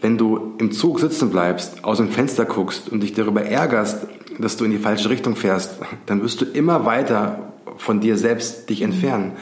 wenn 0.00 0.16
du 0.16 0.54
im 0.58 0.72
Zug 0.72 1.00
sitzen 1.00 1.30
bleibst, 1.30 1.84
aus 1.84 1.98
dem 1.98 2.10
Fenster 2.10 2.44
guckst 2.44 2.88
und 2.88 3.02
dich 3.02 3.14
darüber 3.14 3.42
ärgerst, 3.42 4.06
dass 4.38 4.56
du 4.56 4.64
in 4.64 4.70
die 4.70 4.78
falsche 4.78 5.10
Richtung 5.10 5.34
fährst, 5.34 5.78
dann 6.06 6.22
wirst 6.22 6.40
du 6.40 6.44
immer 6.44 6.84
weiter 6.84 7.52
von 7.76 8.00
dir 8.00 8.16
selbst 8.16 8.70
dich 8.70 8.82
entfernen. 8.82 9.32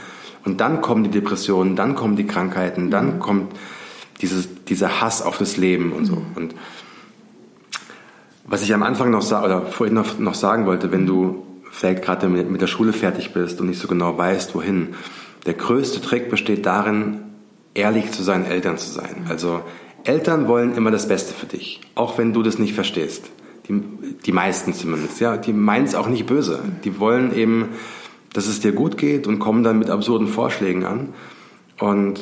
Und 0.45 0.61
dann 0.61 0.81
kommen 0.81 1.05
die 1.05 1.11
Depressionen, 1.11 1.77
dann 1.77 1.95
kommen 1.95 2.17
die 2.17 2.27
Krankheiten, 2.27 2.91
dann 2.91 3.19
kommt 3.19 3.53
dieses, 4.23 4.65
dieser 4.65 5.01
Hass 5.01 5.21
auf 5.21 5.37
das 5.39 5.57
Leben 5.57 5.93
und 5.93 6.07
so. 6.07 6.23
Und 6.35 6.55
was 8.47 8.63
ich 8.63 8.73
am 8.73 8.83
Anfang 8.83 9.11
noch 9.11 9.25
oder 9.27 9.63
vorhin 9.63 9.95
noch, 9.95 10.19
noch 10.19 10.35
sagen 10.35 10.67
wollte, 10.67 10.93
wenn 10.93 11.07
du 11.07 11.45
vielleicht 11.71 12.03
gerade 12.03 12.29
mit, 12.29 12.51
mit 12.51 12.61
der 12.61 12.67
Schule 12.67 12.93
fertig 12.93 13.33
bist 13.33 13.61
und 13.61 13.69
nicht 13.69 13.81
so 13.81 13.89
genau 13.89 14.17
weißt, 14.17 14.55
wohin, 14.55 14.95
der 15.47 15.55
größte 15.55 16.01
Trick 16.01 16.31
besteht 16.31 16.67
darin, 16.67 17.21
ehrlich 17.75 18.13
zu 18.13 18.23
seinen 18.23 18.47
Eltern 18.47 18.79
zu 18.79 18.91
sein. 18.91 19.27
Also 19.29 19.63
Eltern 20.05 20.49
wollen 20.49 20.75
immer 20.75 20.91
das 20.91 21.09
Beste 21.09 21.35
für 21.35 21.47
dich, 21.47 21.81
auch 21.95 22.19
wenn 22.19 22.33
du 22.33 22.43
das 22.43 22.59
nicht 22.59 22.75
verstehst. 22.75 23.31
Die, 23.69 23.83
die 24.25 24.33
meisten 24.33 24.73
zumindest, 24.73 25.21
ja. 25.21 25.37
Die 25.37 25.53
meinen 25.53 25.85
es 25.85 25.95
auch 25.95 26.09
nicht 26.09 26.27
böse. 26.27 26.61
Die 26.85 27.01
wollen 27.01 27.35
eben, 27.35 27.71
dass 28.33 28.47
es 28.47 28.61
dir 28.61 28.73
gut 28.73 28.97
geht 28.97 29.27
und 29.27 29.41
kommen 29.41 29.65
dann 29.65 29.79
mit 29.79 29.91
absurden 29.91 30.29
Vorschlägen 30.29 30.85
an. 30.85 31.09
Und 31.81 32.21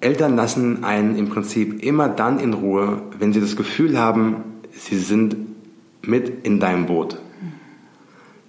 Eltern 0.00 0.36
lassen 0.36 0.84
einen 0.84 1.16
im 1.16 1.28
Prinzip 1.28 1.82
immer 1.82 2.08
dann 2.08 2.38
in 2.38 2.52
Ruhe, 2.54 3.02
wenn 3.18 3.32
sie 3.32 3.40
das 3.40 3.56
Gefühl 3.56 3.98
haben, 3.98 4.44
sie 4.78 4.98
sind 4.98 5.36
mit 6.02 6.46
in 6.46 6.60
deinem 6.60 6.86
Boot. 6.86 7.18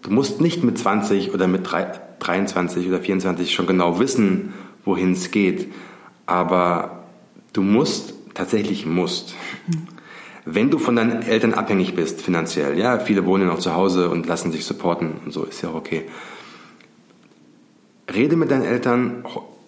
Du 0.02 0.12
musst 0.12 0.40
nicht 0.40 0.64
mit 0.64 0.78
20 0.78 1.34
oder 1.34 1.48
mit 1.48 1.70
23 2.20 2.88
oder 2.88 3.00
24 3.00 3.54
schon 3.54 3.68
genau 3.68 4.00
wissen, 4.00 4.54
wohin 4.86 5.12
es 5.12 5.32
geht, 5.32 5.68
aber 6.26 7.00
Du 7.54 7.62
musst, 7.62 8.14
tatsächlich 8.34 8.86
musst. 8.86 9.36
Wenn 10.46 10.70
du 10.70 10.78
von 10.78 10.96
deinen 10.96 11.24
Eltern 11.24 11.54
abhängig 11.54 11.96
bist, 11.96 12.22
finanziell, 12.22 12.78
ja, 12.78 13.00
viele 13.00 13.26
wohnen 13.26 13.48
noch 13.48 13.60
zu 13.60 13.76
Hause 13.76 14.10
und 14.10 14.28
lassen 14.28 14.52
sich 14.52 14.66
supporten 14.66 15.14
und 15.26 15.32
so, 15.32 15.44
ist 15.44 15.62
ja 15.62 15.70
auch 15.70 15.76
okay. 15.76 16.04
Rede 18.14 18.36
mit 18.36 18.50
deinen 18.50 18.64
Eltern, 18.64 19.24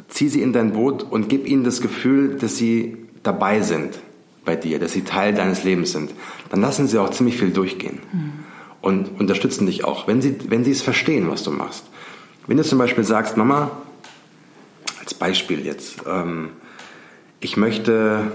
zieh 0.08 0.30
sie 0.30 0.42
in 0.42 0.54
dein 0.54 0.74
Boot 0.74 1.04
und 1.04 1.30
gib 1.30 1.48
ihnen 1.48 1.64
das 1.64 1.82
Gefühl, 1.82 2.36
dass 2.36 2.58
sie 2.58 2.98
dabei 3.24 3.62
sind 3.62 4.00
bei 4.46 4.56
dir, 4.56 4.80
dass 4.80 4.94
sie 4.94 5.04
Teil 5.04 5.34
deines 5.34 5.64
Lebens 5.64 5.92
sind. 5.92 6.12
Dann 6.50 6.62
lassen 6.62 6.88
sie 6.88 6.98
auch 6.98 7.12
ziemlich 7.12 7.38
viel 7.38 7.52
durchgehen 7.52 8.00
mhm. 8.12 8.34
und 8.82 9.20
unterstützen 9.20 9.66
dich 9.66 9.84
auch, 9.84 10.08
wenn 10.08 10.22
sie, 10.22 10.36
wenn 10.50 10.64
sie 10.64 10.72
es 10.72 10.82
verstehen, 10.82 11.30
was 11.30 11.44
du 11.44 11.52
machst. 11.52 11.86
Wenn 12.48 12.58
du 12.58 12.64
zum 12.64 12.80
Beispiel 12.80 13.04
sagst, 13.04 13.38
Mama, 13.38 13.72
als 15.00 15.14
Beispiel 15.14 15.66
jetzt, 15.66 16.04
ähm, 16.08 16.50
ich 17.40 17.58
möchte, 17.58 18.32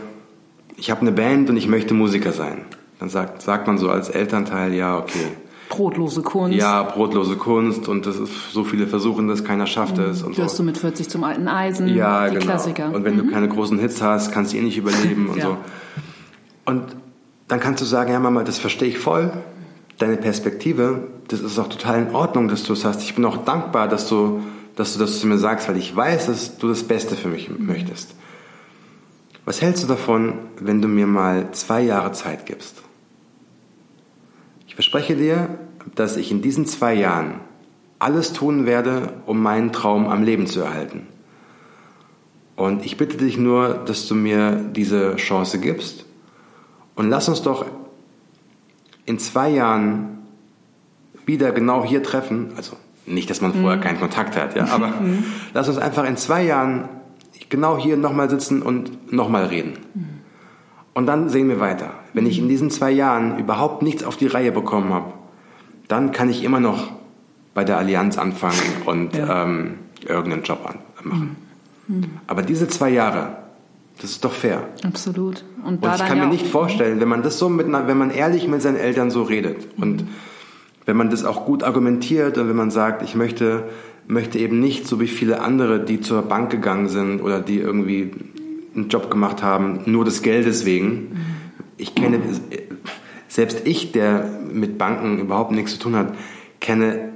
ich 0.76 0.90
habe 0.90 1.00
eine 1.00 1.12
Band 1.12 1.50
und 1.50 1.56
ich 1.56 1.68
möchte 1.68 1.94
Musiker 1.94 2.32
sein. 2.32 2.64
Dann 2.98 3.08
sagt, 3.08 3.42
sagt 3.42 3.66
man 3.66 3.78
so 3.78 3.90
als 3.90 4.08
Elternteil, 4.08 4.72
ja, 4.72 4.98
okay. 4.98 5.26
Brotlose 5.68 6.22
Kunst. 6.22 6.56
Ja, 6.56 6.84
brotlose 6.84 7.36
Kunst 7.36 7.88
und 7.88 8.06
das 8.06 8.18
ist, 8.18 8.52
so 8.52 8.62
viele 8.62 8.86
versuchen 8.86 9.26
das, 9.26 9.44
keiner 9.44 9.66
schafft 9.66 9.98
es. 9.98 10.24
Mhm. 10.24 10.36
Wirst 10.36 10.56
so. 10.56 10.62
du 10.62 10.66
mit 10.66 10.78
40 10.78 11.08
zum 11.08 11.24
alten 11.24 11.48
Eisen, 11.48 11.88
ja, 11.88 12.28
die 12.28 12.34
genau. 12.34 12.46
Klassiker. 12.46 12.92
Und 12.94 13.04
wenn 13.04 13.14
mhm. 13.16 13.26
du 13.26 13.32
keine 13.32 13.48
großen 13.48 13.78
Hits 13.78 14.00
hast, 14.00 14.32
kannst 14.32 14.52
du 14.52 14.58
eh 14.58 14.62
nicht 14.62 14.78
überleben 14.78 15.28
und 15.28 15.36
ja. 15.38 15.46
so. 15.46 15.56
Und 16.66 16.96
dann 17.48 17.60
kannst 17.60 17.80
du 17.80 17.86
sagen, 17.86 18.12
ja 18.12 18.18
Mama, 18.18 18.42
das 18.42 18.58
verstehe 18.58 18.88
ich 18.88 18.98
voll, 18.98 19.32
deine 19.98 20.16
Perspektive, 20.16 21.08
das 21.28 21.40
ist 21.40 21.58
auch 21.58 21.68
total 21.68 22.02
in 22.02 22.14
Ordnung, 22.14 22.48
dass 22.48 22.64
du 22.64 22.74
es 22.74 22.84
hast. 22.84 23.02
Ich 23.02 23.14
bin 23.14 23.24
auch 23.24 23.38
dankbar, 23.38 23.88
dass 23.88 24.08
du, 24.08 24.42
dass 24.74 24.92
du 24.92 24.98
das 24.98 25.20
zu 25.20 25.26
mir 25.26 25.38
sagst, 25.38 25.68
weil 25.68 25.76
ich 25.76 25.94
weiß, 25.94 26.26
dass 26.26 26.58
du 26.58 26.68
das 26.68 26.82
Beste 26.82 27.16
für 27.16 27.28
mich 27.28 27.48
mhm. 27.48 27.66
möchtest. 27.66 28.14
Was 29.44 29.62
hältst 29.62 29.84
du 29.84 29.86
davon, 29.86 30.34
wenn 30.60 30.82
du 30.82 30.88
mir 30.88 31.06
mal 31.06 31.52
zwei 31.52 31.80
Jahre 31.80 32.12
Zeit 32.12 32.46
gibst? 32.46 32.82
Ich 34.66 34.74
verspreche 34.74 35.16
dir, 35.16 35.48
dass 35.94 36.16
ich 36.16 36.32
in 36.32 36.42
diesen 36.42 36.66
zwei 36.66 36.94
Jahren 36.94 37.40
alles 38.00 38.32
tun 38.32 38.66
werde, 38.66 39.14
um 39.24 39.40
meinen 39.40 39.72
Traum 39.72 40.08
am 40.08 40.24
Leben 40.24 40.48
zu 40.48 40.60
erhalten. 40.60 41.06
Und 42.56 42.84
ich 42.84 42.96
bitte 42.96 43.18
dich 43.18 43.38
nur, 43.38 43.74
dass 43.74 44.08
du 44.08 44.14
mir 44.14 44.56
diese 44.56 45.16
Chance 45.16 45.60
gibst. 45.60 46.05
Und 46.96 47.10
lass 47.10 47.28
uns 47.28 47.42
doch 47.42 47.66
in 49.04 49.18
zwei 49.18 49.50
Jahren 49.50 50.18
wieder 51.24 51.52
genau 51.52 51.84
hier 51.84 52.02
treffen. 52.02 52.52
Also 52.56 52.76
nicht, 53.06 53.30
dass 53.30 53.40
man 53.40 53.52
vorher 53.52 53.76
mhm. 53.76 53.82
keinen 53.82 54.00
Kontakt 54.00 54.36
hat, 54.36 54.56
ja, 54.56 54.66
aber 54.68 54.88
mhm. 55.00 55.24
lass 55.54 55.68
uns 55.68 55.78
einfach 55.78 56.04
in 56.04 56.16
zwei 56.16 56.42
Jahren 56.44 56.88
genau 57.48 57.78
hier 57.78 57.96
nochmal 57.96 58.28
sitzen 58.28 58.62
und 58.62 59.12
nochmal 59.12 59.44
reden. 59.44 59.74
Und 60.94 61.06
dann 61.06 61.28
sehen 61.28 61.48
wir 61.48 61.60
weiter. 61.60 61.90
Wenn 62.14 62.26
ich 62.26 62.38
in 62.38 62.48
diesen 62.48 62.70
zwei 62.70 62.90
Jahren 62.90 63.38
überhaupt 63.38 63.82
nichts 63.82 64.02
auf 64.02 64.16
die 64.16 64.26
Reihe 64.26 64.50
bekommen 64.50 64.92
habe, 64.92 65.12
dann 65.88 66.10
kann 66.10 66.30
ich 66.30 66.42
immer 66.42 66.58
noch 66.58 66.90
bei 67.54 67.64
der 67.64 67.78
Allianz 67.78 68.18
anfangen 68.18 68.60
und 68.86 69.14
ja. 69.14 69.44
ähm, 69.44 69.74
irgendeinen 70.06 70.42
Job 70.42 70.64
machen. 71.02 71.36
Mhm. 71.86 72.04
Aber 72.26 72.42
diese 72.42 72.66
zwei 72.68 72.90
Jahre, 72.90 73.36
das 74.00 74.10
ist 74.10 74.24
doch 74.24 74.32
fair. 74.32 74.68
Absolut. 74.84 75.44
Und, 75.64 75.84
und 75.84 75.94
ich 75.94 76.04
kann 76.04 76.18
mir 76.18 76.26
nicht 76.26 76.46
vorstellen, 76.46 77.00
wenn 77.00 77.08
man 77.08 77.22
das 77.22 77.38
so 77.38 77.48
mit, 77.48 77.66
wenn 77.70 77.98
man 77.98 78.10
ehrlich 78.10 78.46
mit 78.46 78.62
seinen 78.62 78.76
Eltern 78.76 79.10
so 79.10 79.22
redet 79.22 79.76
mhm. 79.76 79.82
und 79.82 80.04
wenn 80.84 80.96
man 80.96 81.10
das 81.10 81.24
auch 81.24 81.46
gut 81.46 81.64
argumentiert 81.64 82.38
und 82.38 82.48
wenn 82.48 82.56
man 82.56 82.70
sagt, 82.70 83.02
ich 83.02 83.14
möchte 83.14 83.64
möchte 84.08 84.38
eben 84.38 84.60
nicht, 84.60 84.86
so 84.86 85.00
wie 85.00 85.08
viele 85.08 85.40
andere, 85.40 85.80
die 85.80 86.00
zur 86.00 86.22
Bank 86.22 86.50
gegangen 86.50 86.88
sind 86.88 87.20
oder 87.20 87.40
die 87.40 87.58
irgendwie 87.58 88.12
einen 88.74 88.88
Job 88.88 89.10
gemacht 89.10 89.42
haben, 89.42 89.80
nur 89.86 90.04
des 90.04 90.22
Geldes 90.22 90.64
wegen. 90.64 91.16
Ich 91.76 91.94
kenne, 91.94 92.20
selbst 93.28 93.66
ich, 93.66 93.92
der 93.92 94.28
mit 94.52 94.78
Banken 94.78 95.18
überhaupt 95.18 95.52
nichts 95.52 95.72
zu 95.72 95.78
tun 95.78 95.96
hat, 95.96 96.14
kenne 96.60 97.12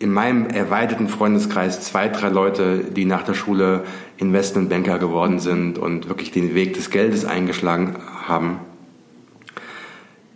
in 0.00 0.10
meinem 0.12 0.46
erweiterten 0.46 1.08
Freundeskreis 1.08 1.82
zwei, 1.82 2.08
drei 2.08 2.30
Leute, 2.30 2.78
die 2.78 3.04
nach 3.04 3.22
der 3.22 3.34
Schule 3.34 3.84
Investmentbanker 4.16 4.98
geworden 4.98 5.38
sind 5.38 5.78
und 5.78 6.08
wirklich 6.08 6.30
den 6.30 6.54
Weg 6.54 6.72
des 6.72 6.88
Geldes 6.88 7.26
eingeschlagen 7.26 7.96
haben, 8.26 8.60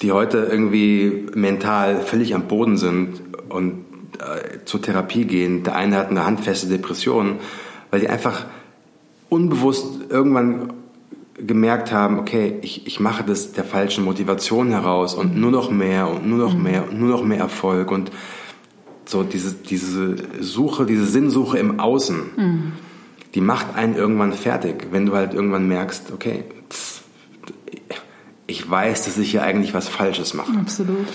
die 0.03 0.13
heute 0.13 0.47
irgendwie 0.51 1.29
mental 1.35 2.03
völlig 2.03 2.35
am 2.35 2.43
Boden 2.47 2.77
sind 2.77 3.23
und 3.49 3.87
äh, 4.19 4.59
zur 4.67 4.83
Therapie 4.83 5.25
gehen. 5.25 5.63
Der 5.63 5.77
eine 5.77 5.97
hat 5.97 6.11
eine 6.11 6.27
handfeste 6.27 6.69
Depression, 6.69 7.37
weil 7.91 8.01
die 8.01 8.11
einfach 8.11 8.45
unbewusst 9.31 10.11
irgendwann 10.11 10.75
gemerkt 11.39 11.91
haben, 11.91 12.19
okay, 12.19 12.59
ich, 12.61 12.87
ich 12.87 13.01
mache 13.01 13.25
das 13.25 13.53
der 13.53 13.65
falschen 13.65 14.05
Motivation 14.05 14.71
heraus 14.71 15.15
und 15.15 15.39
nur 15.39 15.51
noch 15.51 15.71
mehr 15.71 16.11
und 16.11 16.27
nur 16.27 16.39
noch 16.39 16.55
mehr 16.55 16.85
und 16.85 17.01
nur 17.01 17.09
noch 17.09 17.25
mehr 17.25 17.39
Erfolg 17.39 17.91
und 17.91 18.11
so 19.15 19.23
diese, 19.23 19.55
diese 19.55 20.17
Suche, 20.41 20.87
diese 20.87 21.07
Sinnsuche 21.07 21.57
im 21.57 21.79
Außen, 21.79 22.17
mhm. 22.37 22.73
die 23.37 23.41
macht 23.41 23.77
einen 23.77 23.95
irgendwann 23.95 24.33
fertig, 24.33 24.89
wenn 24.91 25.07
du 25.07 25.15
halt 25.15 25.35
irgendwann 25.35 25.69
merkst, 25.69 26.11
okay, 26.13 26.43
ich 28.49 28.69
weiß, 28.69 29.05
dass 29.05 29.17
ich 29.17 29.31
hier 29.31 29.45
eigentlich 29.45 29.73
was 29.73 29.87
Falsches 29.87 30.35
mache. 30.35 30.59
Absolut. 30.59 31.07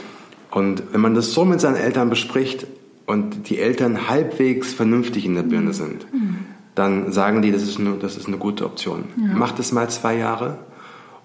Und 0.50 0.82
wenn 0.94 1.02
man 1.02 1.14
das 1.14 1.34
so 1.34 1.44
mit 1.44 1.60
seinen 1.60 1.76
Eltern 1.76 2.10
bespricht 2.10 2.68
und 3.06 3.50
die 3.50 3.60
Eltern 3.60 4.08
halbwegs 4.08 4.74
vernünftig 4.74 5.26
in 5.26 5.36
der 5.36 5.44
Birne 5.44 5.74
sind, 5.74 6.12
mhm. 6.14 6.38
dann 6.76 7.12
sagen 7.12 7.42
die, 7.42 7.52
das 7.52 7.64
ist 7.64 7.80
eine, 7.80 7.96
das 8.00 8.16
ist 8.16 8.28
eine 8.28 8.38
gute 8.38 8.64
Option. 8.66 9.04
Ja. 9.18 9.34
Mach 9.36 9.52
das 9.52 9.74
mal 9.74 9.90
zwei 9.90 10.16
Jahre 10.16 10.58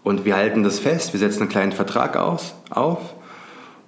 und 0.03 0.25
wir 0.25 0.35
halten 0.35 0.65
das 0.65 0.81
fest, 0.81 1.13
wir 1.13 1.21
setzen 1.21 1.43
einen 1.43 1.51
kleinen 1.51 1.73
Vertrag 1.73 2.17
aus, 2.17 2.57
auf 2.69 3.15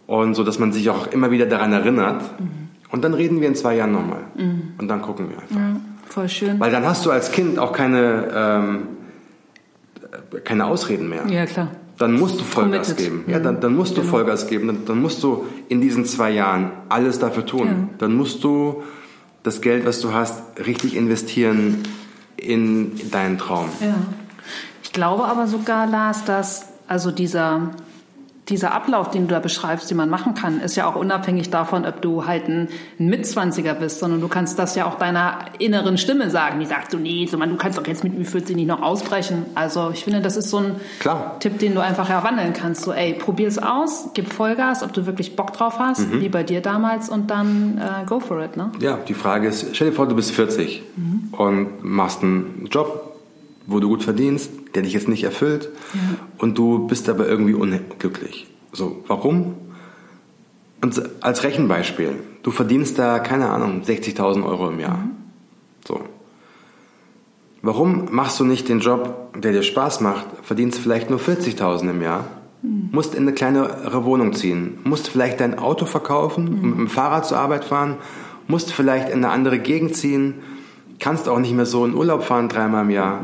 und 0.07 0.35
so, 0.37 0.45
dass 0.45 0.61
man 0.61 0.71
sich 0.71 0.89
auch 0.89 1.09
immer 1.09 1.33
wieder 1.33 1.47
daran 1.47 1.73
erinnert. 1.73 2.23
Mhm 2.41 2.66
und 2.91 3.05
dann 3.05 3.15
reden 3.15 3.41
wir 3.41 3.49
in 3.49 3.55
zwei 3.55 3.77
Jahren 3.77 3.93
nochmal. 3.93 4.25
Mhm. 4.37 4.75
Und 4.79 4.89
dann 4.89 5.03
gucken 5.03 5.29
wir 5.31 5.39
einfach. 5.39 5.57
Ja, 5.57 5.81
voll 6.09 6.29
schön. 6.29 6.61
Weil 6.61 6.71
dann 6.71 6.85
hast 6.85 7.05
du 7.05 7.11
als 7.11 7.33
Kind 7.33 7.59
auch 7.59 7.73
keine, 7.73 8.29
ähm, 8.35 8.83
keine 10.45 10.67
Ausreden 10.67 11.09
mehr. 11.09 11.27
Ja, 11.29 11.47
klar. 11.47 11.69
Dann 11.99 12.13
musst 12.13 12.39
du 12.39 12.45
Vollgas 12.45 12.89
Committed. 12.89 12.97
geben. 12.99 13.25
Ja, 13.27 13.39
dann, 13.39 13.61
dann 13.61 13.75
musst 13.75 13.97
du 13.97 14.03
genau. 14.03 14.13
Vollgas 14.13 14.47
geben. 14.47 14.67
Dann, 14.67 14.85
dann, 14.85 15.01
musst 15.01 15.23
du 15.23 15.47
in 15.69 15.81
diesen 15.81 16.05
zwei 16.05 16.31
Jahren 16.31 16.71
alles 16.89 17.19
dafür 17.19 17.47
tun. 17.47 17.67
Ja. 17.67 17.89
Dann 17.99 18.15
musst 18.15 18.45
du 18.45 18.83
das 19.43 19.61
Geld, 19.63 19.87
was 19.87 20.01
du 20.01 20.13
hast, 20.13 20.43
richtig 20.67 20.95
investieren 20.95 21.83
in 22.37 23.11
deinen 23.11 23.39
Traum. 23.39 23.71
Ja. 23.81 23.95
Ich 24.83 24.93
glaube 24.93 25.25
aber 25.25 25.47
sogar, 25.47 25.87
Lars, 25.87 26.25
dass 26.25 26.67
also 26.87 27.11
dieser 27.11 27.71
dieser 28.49 28.73
Ablauf, 28.73 29.11
den 29.11 29.27
du 29.27 29.35
da 29.35 29.41
beschreibst, 29.41 29.91
den 29.91 29.97
man 29.97 30.09
machen 30.09 30.35
kann, 30.35 30.61
ist 30.61 30.77
ja 30.77 30.89
auch 30.89 30.95
unabhängig 30.95 31.51
davon, 31.51 31.85
ob 31.85 32.01
du 32.01 32.27
halt 32.27 32.49
ein, 32.49 32.69
Mitzwanziger 32.99 33.75
bist, 33.75 33.99
sondern 33.99 34.21
du 34.21 34.29
kannst 34.29 34.59
das 34.59 34.75
ja 34.75 34.87
auch 34.87 34.97
deiner 34.97 35.39
inneren 35.59 35.99
Stimme 35.99 36.31
sagen, 36.31 36.61
die 36.61 36.67
sagt 36.67 36.91
so, 36.91 36.99
nee, 36.99 37.27
so, 37.27 37.37
man, 37.37 37.51
du 37.51 37.57
kannst 37.57 37.79
doch 37.79 37.87
jetzt 37.87 38.05
mit 38.05 38.15
Ü40 38.15 38.55
nicht 38.55 38.67
noch 38.67 38.83
ausbrechen. 38.83 39.47
Also 39.55 39.91
ich 39.93 40.05
finde, 40.05 40.21
das 40.21 40.37
ist 40.37 40.51
so 40.51 40.59
ein 40.59 40.77
Klar. 41.01 41.37
Tipp, 41.41 41.59
den 41.59 41.75
du 41.75 41.81
einfach 41.81 42.09
herwandeln 42.09 42.53
kannst. 42.53 42.83
So, 42.83 42.93
ey, 42.93 43.15
probier's 43.15 43.59
aus, 43.59 44.11
gib 44.15 44.33
Vollgas, 44.33 44.83
ob 44.83 44.93
du 44.93 45.07
wirklich 45.07 45.37
Bock 45.37 45.53
drauf 45.53 45.79
hast, 45.79 46.09
mhm. 46.09 46.21
wie 46.21 46.29
bei 46.29 46.43
dir 46.43 46.61
damals 46.61 47.09
und 47.09 47.31
dann 47.31 47.79
äh, 47.79 48.07
go 48.07 48.21
for 48.21 48.43
it, 48.43 48.57
ne? 48.57 48.71
Ja, 48.81 48.99
die 49.09 49.15
Frage 49.15 49.49
ist, 49.49 49.75
stell 49.75 49.91
dir 49.91 49.97
vor, 49.97 50.07
du 50.07 50.15
bist 50.15 50.31
40 50.31 50.83
mhm. 50.97 51.35
und 51.37 51.85
machst 51.85 52.23
einen 52.23 52.69
Job, 52.71 53.06
wo 53.67 53.81
du 53.81 53.89
gut 53.89 54.03
verdienst, 54.03 54.51
der 54.75 54.83
dich 54.83 54.93
jetzt 54.93 55.09
nicht 55.09 55.25
erfüllt 55.25 55.69
ja. 55.95 56.01
und 56.39 56.57
du 56.57 56.87
bist 56.87 57.09
aber 57.09 57.29
irgendwie 57.29 57.55
unglücklich. 57.55 58.47
So, 58.73 59.03
warum? 59.07 59.55
Und 60.83 61.03
als 61.21 61.43
Rechenbeispiel, 61.43 62.15
du 62.43 62.51
verdienst 62.51 62.99
da, 62.99 63.19
keine 63.19 63.49
Ahnung, 63.49 63.83
60.000 63.83 64.45
Euro 64.47 64.69
im 64.69 64.79
Jahr. 64.79 64.99
Mhm. 64.99 65.11
So. 65.87 66.01
Warum 67.63 68.09
machst 68.13 68.39
du 68.39 68.45
nicht 68.45 68.69
den 68.69 68.81
Job, 68.81 69.33
der 69.37 69.53
dir 69.53 69.63
Spaß 69.63 70.01
macht, 70.01 70.27
verdienst 70.43 70.79
vielleicht 70.79 71.11
nur 71.11 71.19
40.000 71.19 71.91
im 71.91 72.03
Jahr, 72.03 72.25
mhm. 72.63 72.91
musst 72.93 73.15
in 73.15 73.23
eine 73.23 73.33
kleinere 73.33 74.05
Wohnung 74.05 74.35
ziehen, 74.35 74.79
musst 74.85 75.09
vielleicht 75.09 75.41
dein 75.41 75.59
Auto 75.59 75.87
verkaufen, 75.87 76.45
mhm. 76.45 76.69
mit 76.71 76.79
dem 76.79 76.89
Fahrrad 76.89 77.27
zur 77.27 77.39
Arbeit 77.39 77.65
fahren, 77.65 77.97
musst 78.47 78.73
vielleicht 78.73 79.09
in 79.09 79.25
eine 79.25 79.31
andere 79.31 79.59
Gegend 79.59 79.97
ziehen, 79.97 80.35
kannst 80.99 81.29
auch 81.29 81.39
nicht 81.39 81.55
mehr 81.55 81.67
so 81.67 81.85
in 81.85 81.95
Urlaub 81.95 82.25
fahren 82.25 82.49
dreimal 82.49 82.85
im 82.85 82.91
Jahr. 82.91 83.21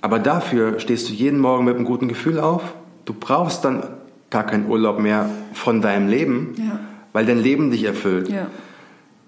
Aber 0.00 0.18
dafür 0.18 0.80
stehst 0.80 1.08
du 1.08 1.12
jeden 1.12 1.38
Morgen 1.38 1.64
mit 1.64 1.76
einem 1.76 1.84
guten 1.84 2.08
Gefühl 2.08 2.40
auf. 2.40 2.62
Du 3.04 3.14
brauchst 3.18 3.64
dann 3.64 3.82
gar 4.30 4.44
keinen 4.44 4.68
Urlaub 4.68 4.98
mehr 4.98 5.28
von 5.52 5.82
deinem 5.82 6.08
Leben, 6.08 6.54
ja. 6.56 6.78
weil 7.12 7.26
dein 7.26 7.38
Leben 7.38 7.70
dich 7.70 7.84
erfüllt. 7.84 8.28
Ja. 8.28 8.46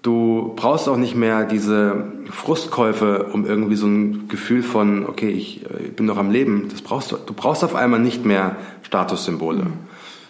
Du 0.01 0.53
brauchst 0.55 0.89
auch 0.89 0.97
nicht 0.97 1.15
mehr 1.15 1.45
diese 1.45 2.11
Frustkäufe, 2.29 3.29
um 3.31 3.45
irgendwie 3.45 3.75
so 3.75 3.87
ein 3.87 4.27
Gefühl 4.27 4.61
von, 4.61 5.05
okay, 5.05 5.29
ich, 5.29 5.63
ich 5.81 5.95
bin 5.95 6.05
noch 6.05 6.17
am 6.17 6.29
Leben. 6.31 6.67
Das 6.69 6.81
brauchst 6.81 7.11
du. 7.11 7.17
Du 7.17 7.33
brauchst 7.33 7.63
auf 7.63 7.75
einmal 7.75 7.99
nicht 7.99 8.25
mehr 8.25 8.57
Statussymbole. 8.81 9.63
Mhm. 9.63 9.73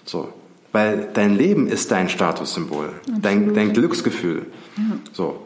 So. 0.06 0.30
Weil 0.72 1.10
dein 1.14 1.36
Leben 1.36 1.68
ist 1.68 1.92
dein 1.92 2.10
Statussymbol, 2.10 2.90
dein, 3.22 3.54
dein 3.54 3.74
Glücksgefühl. 3.74 4.48
Ja. 4.76 4.84
So. 5.12 5.43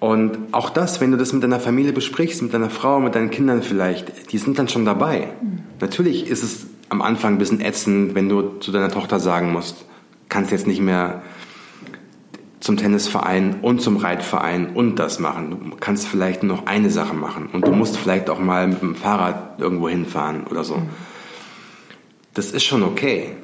Und 0.00 0.38
auch 0.52 0.70
das, 0.70 1.00
wenn 1.00 1.12
du 1.12 1.16
das 1.16 1.32
mit 1.32 1.42
deiner 1.42 1.60
Familie 1.60 1.92
besprichst, 1.92 2.42
mit 2.42 2.52
deiner 2.52 2.70
Frau, 2.70 3.00
mit 3.00 3.14
deinen 3.14 3.30
Kindern 3.30 3.62
vielleicht, 3.62 4.32
die 4.32 4.38
sind 4.38 4.58
dann 4.58 4.68
schon 4.68 4.84
dabei. 4.84 5.28
Mhm. 5.40 5.60
Natürlich 5.80 6.28
ist 6.28 6.42
es 6.42 6.66
am 6.88 7.00
Anfang 7.00 7.34
ein 7.34 7.38
bisschen 7.38 7.60
ätzend, 7.60 8.14
wenn 8.14 8.28
du 8.28 8.58
zu 8.60 8.70
deiner 8.70 8.90
Tochter 8.90 9.18
sagen 9.18 9.52
musst, 9.52 9.86
kannst 10.28 10.50
jetzt 10.52 10.66
nicht 10.66 10.80
mehr 10.80 11.22
zum 12.60 12.76
Tennisverein 12.76 13.60
und 13.60 13.82
zum 13.82 13.98
Reitverein 13.98 14.74
und 14.74 14.96
das 14.96 15.18
machen. 15.18 15.50
Du 15.50 15.76
kannst 15.76 16.06
vielleicht 16.06 16.42
nur 16.42 16.56
noch 16.56 16.66
eine 16.66 16.90
Sache 16.90 17.14
machen 17.14 17.48
und 17.52 17.66
du 17.66 17.72
musst 17.72 17.96
vielleicht 17.96 18.30
auch 18.30 18.40
mal 18.40 18.66
mit 18.68 18.80
dem 18.80 18.94
Fahrrad 18.94 19.60
irgendwo 19.60 19.88
hinfahren 19.88 20.46
oder 20.46 20.64
so. 20.64 20.76
Mhm. 20.76 20.88
Das 22.32 22.50
ist 22.50 22.64
schon 22.64 22.82
okay. 22.82 23.36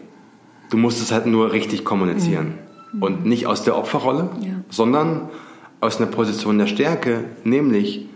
Du 0.70 0.76
musst 0.76 1.02
es 1.02 1.12
halt 1.12 1.26
nur 1.26 1.52
richtig 1.52 1.84
kommunizieren. 1.84 2.54
Mhm. 2.92 3.02
Und 3.02 3.26
nicht 3.26 3.46
aus 3.46 3.62
der 3.62 3.76
Opferrolle, 3.76 4.30
ja. 4.40 4.52
sondern 4.70 5.28
aus 5.80 5.96
einer 5.96 6.10
Position 6.10 6.58
der 6.58 6.66
Stärke, 6.66 7.24
nämlich 7.44 8.06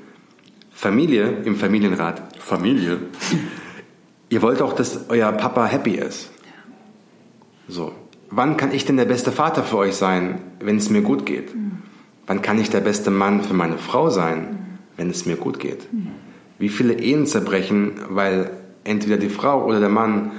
Familie 0.73 1.39
im 1.45 1.57
Familienrat. 1.57 2.23
Familie. 2.39 2.99
Ihr 4.29 4.43
wollt 4.43 4.61
auch, 4.61 4.73
dass 4.73 5.09
euer 5.09 5.33
Papa 5.33 5.67
happy 5.67 5.95
ist. 5.95 6.31
So. 7.69 7.93
Wann 8.31 8.57
kann 8.57 8.73
ich 8.73 8.85
denn 8.85 8.97
der 8.97 9.05
beste 9.05 9.31
Vater 9.31 9.63
für 9.63 9.79
euch 9.79 9.95
sein, 9.95 10.41
wenn 10.61 10.77
es 10.77 10.91
mir 10.91 11.03
gut 11.03 11.25
geht? 11.25 11.55
Mhm. 11.55 11.79
Wann 12.27 12.43
kann 12.43 12.59
ich 12.59 12.69
der 12.69 12.81
beste 12.81 13.11
Mann 13.11 13.43
für 13.43 13.55
meine 13.55 13.79
Frau 13.79 14.11
sein, 14.11 14.39
mhm. 14.39 14.57
wenn 14.97 15.11
es 15.11 15.25
mir 15.25 15.37
gut 15.37 15.61
geht? 15.61 15.93
Mhm. 15.93 16.09
Wie 16.59 16.69
viele 16.69 16.95
Ehen 16.95 17.27
zerbrechen, 17.27 17.93
weil 18.09 18.51
entweder 18.83 19.17
die 19.17 19.29
Frau 19.29 19.65
oder 19.65 19.81
der 19.81 19.89
Mann 19.89 20.33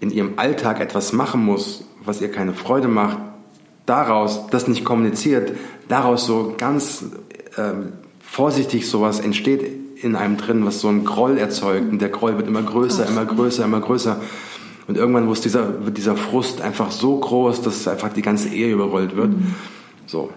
in 0.00 0.10
ihrem 0.10 0.34
Alltag 0.36 0.80
etwas 0.80 1.12
machen 1.12 1.44
muss, 1.44 1.84
was 2.04 2.20
ihr 2.20 2.30
keine 2.30 2.54
Freude 2.54 2.88
macht, 2.88 3.18
daraus 3.86 4.46
das 4.50 4.68
nicht 4.68 4.84
kommuniziert, 4.84 5.52
daraus 5.88 6.26
so 6.26 6.54
ganz 6.58 7.04
äh, 7.56 7.72
vorsichtig 8.20 8.88
sowas 8.88 9.20
entsteht 9.20 9.64
in 10.02 10.14
einem 10.16 10.36
drin, 10.36 10.66
was 10.66 10.80
so 10.80 10.88
einen 10.88 11.04
Groll 11.04 11.38
erzeugt 11.38 11.90
und 11.90 12.00
der 12.00 12.10
Groll 12.10 12.36
wird 12.36 12.48
immer 12.48 12.62
größer, 12.62 13.06
immer 13.08 13.24
größer, 13.24 13.64
immer 13.64 13.80
größer. 13.80 14.20
Und 14.88 14.96
irgendwann 14.96 15.26
muss 15.26 15.40
dieser, 15.40 15.84
wird 15.84 15.96
dieser 15.96 16.16
Frust 16.16 16.60
einfach 16.60 16.90
so 16.90 17.18
groß, 17.18 17.62
dass 17.62 17.88
einfach 17.88 18.12
die 18.12 18.22
ganze 18.22 18.48
Ehe 18.50 18.72
überrollt 18.72 19.16
wird. 19.16 19.30
Mhm. 19.30 19.54
So. 20.06 20.30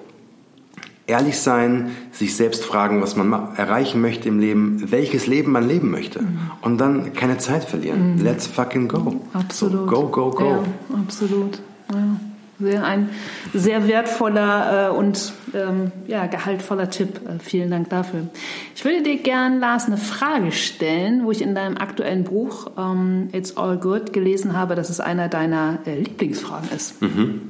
Ehrlich 1.06 1.40
sein, 1.40 1.92
sich 2.12 2.36
selbst 2.36 2.64
fragen, 2.64 3.02
was 3.02 3.16
man 3.16 3.56
erreichen 3.56 4.00
möchte 4.00 4.30
im 4.30 4.40
Leben, 4.40 4.92
welches 4.92 5.28
Leben 5.28 5.52
man 5.52 5.68
leben 5.68 5.92
möchte. 5.92 6.22
Mhm. 6.22 6.40
Und 6.62 6.78
dann 6.78 7.14
keine 7.14 7.38
Zeit 7.38 7.64
verlieren. 7.64 8.16
Mhm. 8.16 8.24
Let's 8.24 8.48
fucking 8.48 8.88
go. 8.88 9.22
Absolut. 9.34 9.90
So, 9.90 9.96
go, 9.96 10.08
go, 10.08 10.32
go. 10.32 10.46
Ja, 10.46 10.64
absolut. 11.00 11.60
Ja. 11.92 12.20
Sehr, 12.60 12.84
ein 12.84 13.10
sehr 13.54 13.88
wertvoller 13.88 14.90
äh, 14.90 14.92
und 14.92 15.32
ähm, 15.54 15.94
ja, 16.08 16.26
gehaltvoller 16.26 16.90
Tipp. 16.90 17.22
Äh, 17.26 17.40
vielen 17.40 17.72
Dank 17.72 17.90
dafür. 17.90 18.28
Ich 18.76 18.84
würde 18.84 19.02
dir 19.02 19.18
gern, 19.18 19.60
Lars, 19.60 19.86
eine 19.86 19.98
Frage 19.98 20.52
stellen, 20.52 21.24
wo 21.24 21.32
ich 21.32 21.42
in 21.42 21.56
deinem 21.56 21.78
aktuellen 21.78 22.26
Buch 22.26 22.72
ähm, 22.78 23.30
It's 23.32 23.56
All 23.56 23.78
Good 23.78 24.12
gelesen 24.12 24.58
habe, 24.58 24.76
dass 24.76 24.90
es 24.90 25.00
einer 25.00 25.30
deiner 25.30 25.80
äh, 25.86 26.00
Lieblingsfragen 26.00 26.70
ist. 26.76 27.02
Mhm. 27.02 27.50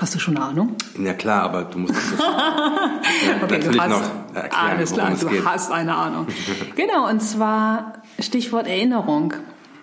Hast 0.00 0.14
du 0.14 0.18
schon 0.18 0.36
eine 0.36 0.46
Ahnung? 0.46 0.76
Ja 0.98 1.12
klar, 1.12 1.42
aber 1.42 1.64
du 1.64 1.78
musst 1.78 1.94
es 1.94 2.12
okay, 3.42 3.58
natürlich 3.58 3.80
hast, 3.80 3.90
noch 3.90 4.34
erklären, 4.34 4.76
Alles 4.76 4.92
klar, 4.92 5.16
du 5.18 5.26
geht. 5.28 5.44
hast 5.44 5.72
eine 5.72 5.94
Ahnung. 5.94 6.26
genau, 6.76 7.08
und 7.08 7.20
zwar 7.20 7.94
Stichwort 8.18 8.66
Erinnerung. 8.68 9.34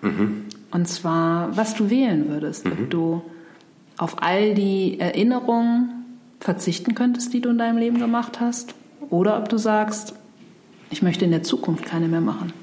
Mhm. 0.02 0.45
Und 0.71 0.88
zwar, 0.88 1.56
was 1.56 1.76
du 1.76 1.89
wählen 1.89 2.30
würdest, 2.30 2.65
mhm. 2.65 2.71
ob 2.71 2.89
du 2.89 3.21
auf 3.97 4.21
all 4.21 4.53
die 4.53 4.99
Erinnerungen 4.99 6.19
verzichten 6.39 6.95
könntest, 6.95 7.34
die 7.34 7.41
du 7.41 7.49
in 7.49 7.58
deinem 7.58 7.77
Leben 7.77 7.99
gemacht 7.99 8.39
hast? 8.39 8.75
Oder 9.10 9.38
ob 9.38 9.49
du 9.49 9.58
sagst, 9.58 10.13
ich 10.89 11.01
möchte 11.01 11.25
in 11.25 11.31
der 11.31 11.43
Zukunft 11.43 11.86
keine 11.86 12.08
mehr 12.08 12.21
machen? 12.21 12.53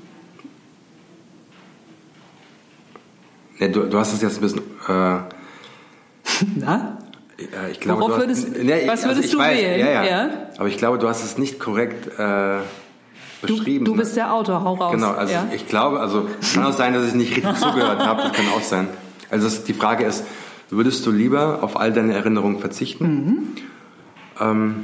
Ja, 3.58 3.68
du, 3.68 3.82
du, 3.84 3.98
hast 3.98 4.12
es 4.12 4.22
jetzt 4.22 4.38
ein 4.38 4.40
bisschen. 4.40 4.60
Äh, 4.88 5.18
Na? 6.56 6.98
Ja, 7.38 7.68
ich 7.70 7.80
glaube, 7.80 8.02
Worauf 8.02 8.18
würdest, 8.18 8.48
hast, 8.48 8.62
ja, 8.62 8.76
was 8.86 9.04
würdest 9.04 9.24
also 9.24 9.32
du 9.32 9.38
weiß, 9.38 9.58
wählen? 9.58 9.80
Ja, 9.80 10.04
ja. 10.04 10.30
Aber 10.58 10.68
ich 10.68 10.76
glaube, 10.76 10.98
du 10.98 11.08
hast 11.08 11.24
es 11.24 11.38
nicht 11.38 11.58
korrekt 11.58 12.06
äh, 12.18 12.58
beschrieben. 13.40 13.84
Du, 13.84 13.92
du 13.92 13.98
bist 13.98 14.16
der 14.16 14.32
Autor, 14.32 14.64
hau 14.64 14.74
raus. 14.74 14.92
Genau, 14.92 15.10
also 15.10 15.34
ich 15.54 15.68
glaube, 15.68 16.00
also 16.00 16.28
kann 16.54 16.64
auch 16.64 16.72
sein, 16.72 16.92
dass 16.94 17.06
ich 17.06 17.14
nicht 17.14 17.36
richtig 17.36 17.54
zugehört 17.60 18.00
habe. 18.00 18.22
Das 18.22 18.32
kann 18.32 18.46
auch 18.48 18.62
sein. 18.62 18.88
Also 19.30 19.46
das, 19.46 19.64
die 19.64 19.74
Frage 19.74 20.04
ist, 20.04 20.24
würdest 20.72 21.06
du 21.06 21.10
lieber 21.10 21.62
auf 21.62 21.78
all 21.78 21.92
deine 21.92 22.14
Erinnerungen 22.14 22.58
verzichten? 22.58 23.04
Mhm. 23.04 23.38
Ähm, 24.40 24.74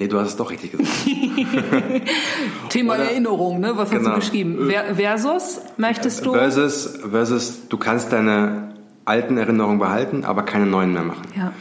Nee, 0.00 0.06
du 0.06 0.18
hast 0.20 0.28
es 0.28 0.36
doch 0.36 0.50
richtig 0.50 0.72
gesagt. 0.72 0.88
Thema 2.68 2.94
Oder, 2.94 3.04
Erinnerung, 3.04 3.58
ne? 3.58 3.72
Was 3.74 3.90
genau. 3.90 4.10
hast 4.10 4.14
du 4.14 4.20
geschrieben? 4.20 4.70
Versus 4.94 5.60
möchtest 5.76 6.24
du? 6.24 6.34
Versus, 6.34 7.00
versus, 7.10 7.68
du 7.68 7.76
kannst 7.78 8.12
deine 8.12 8.74
alten 9.04 9.38
Erinnerungen 9.38 9.80
behalten, 9.80 10.24
aber 10.24 10.44
keine 10.44 10.66
neuen 10.66 10.92
mehr 10.92 11.02
machen. 11.02 11.24
Ja. 11.36 11.52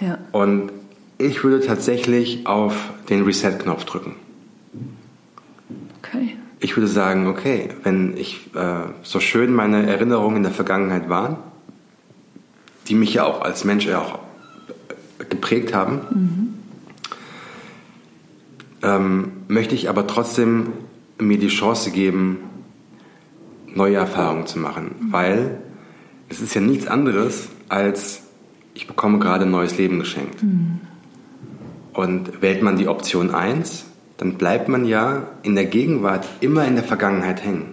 ja. 0.00 0.18
Und 0.32 0.72
ich 1.16 1.42
würde 1.42 1.64
tatsächlich 1.64 2.46
auf 2.46 2.74
den 3.08 3.24
Reset-Knopf 3.24 3.84
drücken. 3.84 4.16
Okay. 5.98 6.36
Ich 6.60 6.76
würde 6.76 6.88
sagen, 6.88 7.28
okay, 7.28 7.70
wenn 7.82 8.16
ich 8.16 8.54
äh, 8.54 8.80
so 9.02 9.20
schön 9.20 9.54
meine 9.54 9.86
Erinnerungen 9.86 10.38
in 10.38 10.42
der 10.42 10.52
Vergangenheit 10.52 11.08
waren, 11.08 11.38
die 12.88 12.94
mich 12.94 13.14
ja 13.14 13.24
auch 13.24 13.42
als 13.42 13.64
Mensch 13.64 13.86
ja 13.86 14.00
auch 14.00 14.18
geprägt 15.28 15.74
haben, 15.74 16.00
mhm. 16.10 16.54
ähm, 18.82 19.32
möchte 19.48 19.74
ich 19.74 19.88
aber 19.88 20.06
trotzdem 20.06 20.72
mir 21.18 21.38
die 21.38 21.48
Chance 21.48 21.90
geben, 21.90 22.38
neue 23.66 23.96
Erfahrungen 23.96 24.46
zu 24.46 24.58
machen, 24.58 24.94
mhm. 24.98 25.12
weil 25.12 25.60
es 26.28 26.40
ist 26.40 26.54
ja 26.54 26.60
nichts 26.60 26.86
anderes 26.86 27.48
als 27.68 28.22
ich 28.74 28.86
bekomme 28.86 29.18
gerade 29.18 29.44
ein 29.44 29.50
neues 29.50 29.78
Leben 29.78 29.98
geschenkt. 29.98 30.42
Mhm. 30.42 30.80
Und 31.92 32.42
wählt 32.42 32.62
man 32.62 32.76
die 32.76 32.88
Option 32.88 33.30
1, 33.30 33.86
dann 34.18 34.34
bleibt 34.34 34.68
man 34.68 34.84
ja 34.84 35.28
in 35.42 35.54
der 35.54 35.64
Gegenwart 35.64 36.26
immer 36.40 36.66
in 36.66 36.74
der 36.74 36.84
Vergangenheit 36.84 37.42
hängen. 37.42 37.64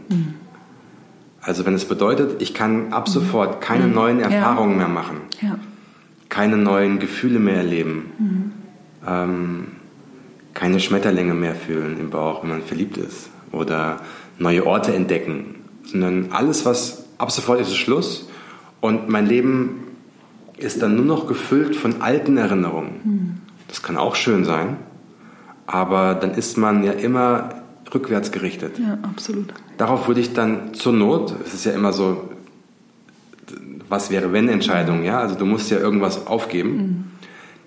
Mhm. 1.43 1.47
Also 1.47 1.65
wenn 1.65 1.73
es 1.73 1.85
bedeutet, 1.85 2.41
ich 2.41 2.53
kann 2.53 2.93
ab 2.93 3.09
sofort 3.09 3.61
keine 3.61 3.87
mhm. 3.87 3.93
neuen 3.93 4.19
Erfahrungen 4.19 4.73
ja. 4.73 4.77
mehr 4.77 4.87
machen, 4.87 5.17
ja. 5.41 5.57
keine 6.29 6.57
neuen 6.57 6.99
Gefühle 6.99 7.39
mehr 7.39 7.57
erleben, 7.57 8.11
mhm. 8.17 8.51
ähm, 9.07 9.67
keine 10.53 10.79
Schmetterlinge 10.79 11.33
mehr 11.33 11.55
fühlen 11.55 11.99
im 11.99 12.09
Bauch, 12.09 12.43
wenn 12.43 12.49
man 12.49 12.61
verliebt 12.61 12.97
ist 12.97 13.29
oder 13.51 13.99
neue 14.39 14.65
Orte 14.65 14.93
entdecken, 14.93 15.55
sondern 15.83 16.29
alles, 16.31 16.65
was 16.65 17.05
ab 17.17 17.31
sofort 17.31 17.59
ist, 17.59 17.69
ist 17.69 17.77
Schluss 17.77 18.29
und 18.81 19.09
mein 19.09 19.25
Leben 19.25 19.83
ist 20.57 20.81
dann 20.81 20.95
nur 20.95 21.05
noch 21.05 21.27
gefüllt 21.27 21.75
von 21.75 22.01
alten 22.01 22.37
Erinnerungen. 22.37 22.91
Mhm. 23.03 23.37
Das 23.67 23.81
kann 23.81 23.97
auch 23.97 24.15
schön 24.15 24.45
sein, 24.45 24.77
aber 25.65 26.13
dann 26.13 26.31
ist 26.31 26.57
man 26.57 26.83
ja 26.83 26.91
immer 26.91 27.62
rückwärts 27.93 28.31
gerichtet. 28.31 28.79
Ja, 28.79 28.97
absolut. 29.03 29.53
Darauf 29.77 30.07
würde 30.07 30.21
ich 30.21 30.33
dann 30.33 30.73
zur 30.73 30.93
Not, 30.93 31.35
es 31.45 31.53
ist 31.53 31.65
ja 31.65 31.71
immer 31.71 31.93
so, 31.93 32.29
was 33.89 34.09
wäre 34.09 34.33
wenn 34.33 34.49
Entscheidung, 34.49 35.03
ja, 35.03 35.19
also 35.19 35.35
du 35.35 35.45
musst 35.45 35.69
ja 35.69 35.77
irgendwas 35.77 36.27
aufgeben. 36.27 36.75
Mhm. 36.75 37.03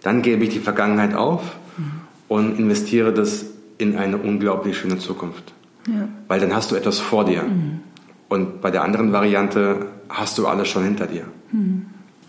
Dann 0.02 0.22
gebe 0.22 0.44
ich 0.44 0.50
die 0.50 0.60
Vergangenheit 0.60 1.14
auf 1.14 1.42
mhm. 1.76 1.92
und 2.28 2.58
investiere 2.58 3.12
das 3.12 3.46
in 3.78 3.96
eine 3.96 4.16
unglaublich 4.16 4.76
schöne 4.78 4.98
Zukunft. 4.98 5.52
Ja. 5.86 6.08
Weil 6.28 6.40
dann 6.40 6.54
hast 6.54 6.70
du 6.70 6.76
etwas 6.76 6.98
vor 6.98 7.24
dir. 7.24 7.42
Mhm. 7.42 7.80
Und 8.28 8.60
bei 8.60 8.70
der 8.70 8.82
anderen 8.82 9.12
Variante 9.12 9.86
hast 10.08 10.38
du 10.38 10.46
alles 10.46 10.68
schon 10.68 10.84
hinter 10.84 11.06
dir. 11.06 11.24
Mhm. 11.52 11.75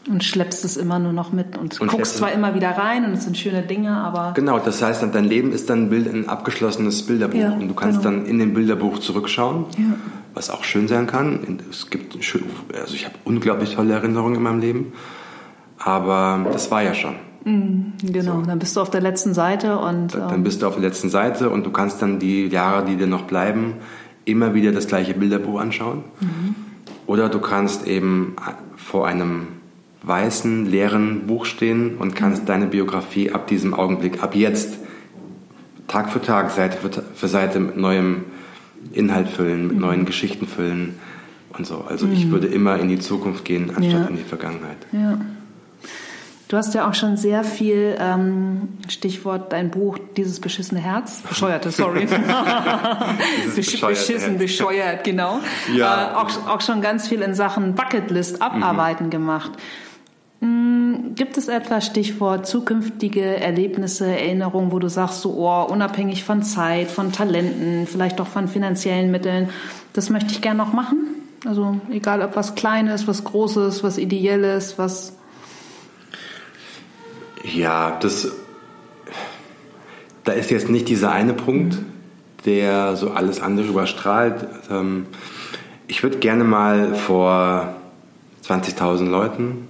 Und 0.09 0.23
schleppst 0.23 0.63
es 0.63 0.77
immer 0.77 0.99
nur 0.99 1.11
noch 1.11 1.33
mit 1.33 1.57
und, 1.57 1.81
und 1.81 1.91
guckst 1.91 2.15
zwar 2.15 2.31
immer 2.31 2.55
wieder 2.55 2.71
rein 2.71 3.03
und 3.05 3.13
es 3.13 3.25
sind 3.25 3.37
schöne 3.37 3.61
Dinge, 3.61 3.91
aber. 3.91 4.33
Genau, 4.35 4.57
das 4.57 4.81
heißt, 4.81 5.05
dein 5.11 5.25
Leben 5.25 5.51
ist 5.51 5.69
dann 5.69 5.83
ein, 5.83 5.89
Bild, 5.89 6.07
ein 6.07 6.29
abgeschlossenes 6.29 7.05
Bilderbuch 7.05 7.39
ja, 7.39 7.51
und 7.51 7.67
du 7.67 7.73
kannst 7.73 8.03
genau. 8.03 8.17
dann 8.17 8.25
in 8.25 8.39
dem 8.39 8.53
Bilderbuch 8.53 8.99
zurückschauen, 8.99 9.65
ja. 9.77 9.95
was 10.33 10.49
auch 10.49 10.63
schön 10.63 10.87
sein 10.87 11.07
kann. 11.07 11.59
Es 11.69 11.89
gibt 11.89 12.23
schön, 12.23 12.43
also 12.73 12.93
ich 12.93 13.05
habe 13.05 13.15
unglaublich 13.25 13.75
tolle 13.75 13.93
Erinnerungen 13.93 14.35
in 14.35 14.43
meinem 14.43 14.61
Leben, 14.61 14.93
aber 15.77 16.45
das 16.53 16.71
war 16.71 16.83
ja 16.83 16.93
schon. 16.93 17.15
Mhm, 17.43 17.93
genau, 18.01 18.39
so. 18.39 18.45
dann 18.45 18.59
bist 18.59 18.75
du 18.75 18.81
auf 18.81 18.89
der 18.89 19.01
letzten 19.01 19.33
Seite 19.33 19.77
und. 19.77 20.13
Dann, 20.13 20.21
dann 20.21 20.35
ähm, 20.35 20.43
bist 20.43 20.61
du 20.61 20.67
auf 20.67 20.75
der 20.75 20.83
letzten 20.83 21.09
Seite 21.09 21.49
und 21.49 21.65
du 21.65 21.71
kannst 21.71 22.01
dann 22.01 22.19
die 22.19 22.47
Jahre, 22.47 22.85
die 22.85 22.95
dir 22.95 23.07
noch 23.07 23.23
bleiben, 23.23 23.75
immer 24.23 24.53
wieder 24.53 24.71
das 24.71 24.87
gleiche 24.87 25.13
Bilderbuch 25.13 25.59
anschauen. 25.59 26.03
Mhm. 26.19 26.55
Oder 27.07 27.29
du 27.29 27.39
kannst 27.39 27.87
eben 27.87 28.35
vor 28.75 29.07
einem 29.07 29.47
weißen, 30.03 30.65
leeren 30.65 31.27
Buch 31.27 31.45
stehen 31.45 31.97
und 31.97 32.15
kannst 32.15 32.43
mhm. 32.43 32.47
deine 32.47 32.65
Biografie 32.67 33.31
ab 33.31 33.47
diesem 33.47 33.73
Augenblick, 33.73 34.23
ab 34.23 34.35
jetzt, 34.35 34.77
Tag 35.87 36.11
für 36.11 36.21
Tag, 36.21 36.51
Seite 36.51 36.77
für, 37.13 37.27
Seite 37.27 37.59
mit 37.59 37.77
neuem 37.77 38.25
Inhalt 38.91 39.29
füllen, 39.29 39.67
mit 39.67 39.75
mhm. 39.75 39.81
neuen 39.81 40.05
Geschichten 40.05 40.47
füllen 40.47 40.99
und 41.57 41.65
so. 41.65 41.85
Also 41.87 42.07
mhm. 42.07 42.13
ich 42.13 42.31
würde 42.31 42.47
immer 42.47 42.77
in 42.79 42.89
die 42.89 42.99
Zukunft 42.99 43.45
gehen, 43.45 43.69
anstatt 43.69 44.01
ja. 44.01 44.07
in 44.07 44.17
die 44.17 44.23
Vergangenheit. 44.23 44.77
Ja. 44.91 45.19
Du 46.49 46.55
hast 46.55 46.73
ja 46.73 46.89
auch 46.89 46.93
schon 46.93 47.17
sehr 47.17 47.43
viel, 47.43 47.97
ähm, 47.99 48.69
Stichwort 48.87 49.51
dein 49.51 49.69
Buch, 49.69 49.97
dieses 50.15 50.39
beschissene 50.39 50.79
Herz. 50.79 51.21
Bescheuerte, 51.27 51.71
sorry. 51.71 52.05
Besch 53.55 53.81
beschissen, 53.81 54.37
bescheuert, 54.37 55.03
genau. 55.03 55.41
Ja. 55.75 56.11
Äh, 56.11 56.15
auch, 56.15 56.47
auch 56.47 56.61
schon 56.61 56.81
ganz 56.81 57.05
viel 57.09 57.21
in 57.21 57.33
Sachen 57.33 57.75
Bucketlist 57.75 58.41
abarbeiten 58.41 59.07
mhm. 59.07 59.11
gemacht. 59.11 59.51
Hm, 60.39 61.15
gibt 61.15 61.37
es 61.37 61.47
etwas, 61.47 61.85
Stichwort 61.85 62.47
zukünftige 62.47 63.37
Erlebnisse, 63.37 64.05
Erinnerungen, 64.05 64.71
wo 64.71 64.79
du 64.79 64.89
sagst, 64.89 65.21
so, 65.21 65.33
oh, 65.33 65.63
unabhängig 65.63 66.23
von 66.23 66.43
Zeit, 66.43 66.91
von 66.91 67.11
Talenten, 67.11 67.87
vielleicht 67.87 68.21
auch 68.21 68.27
von 68.27 68.47
finanziellen 68.47 69.11
Mitteln, 69.11 69.49
das 69.93 70.09
möchte 70.09 70.31
ich 70.31 70.41
gerne 70.41 70.59
noch 70.59 70.73
machen? 70.73 70.99
Also 71.45 71.79
egal, 71.91 72.21
ob 72.21 72.35
was 72.35 72.55
Kleines, 72.55 73.07
was 73.07 73.23
Großes, 73.23 73.83
was 73.83 73.97
Ideelles, 73.97 74.77
was 74.77 75.13
ja, 77.43 77.97
das, 78.01 78.31
da 80.23 80.33
ist 80.33 80.51
jetzt 80.51 80.69
nicht 80.69 80.89
dieser 80.89 81.11
eine 81.11 81.33
Punkt, 81.33 81.77
der 82.45 82.95
so 82.95 83.11
alles 83.11 83.41
andere 83.41 83.67
überstrahlt. 83.67 84.45
Ähm, 84.69 85.05
ich 85.87 86.03
würde 86.03 86.17
gerne 86.17 86.43
mal 86.43 86.95
vor 86.95 87.75
20.000 88.45 89.05
Leuten 89.05 89.67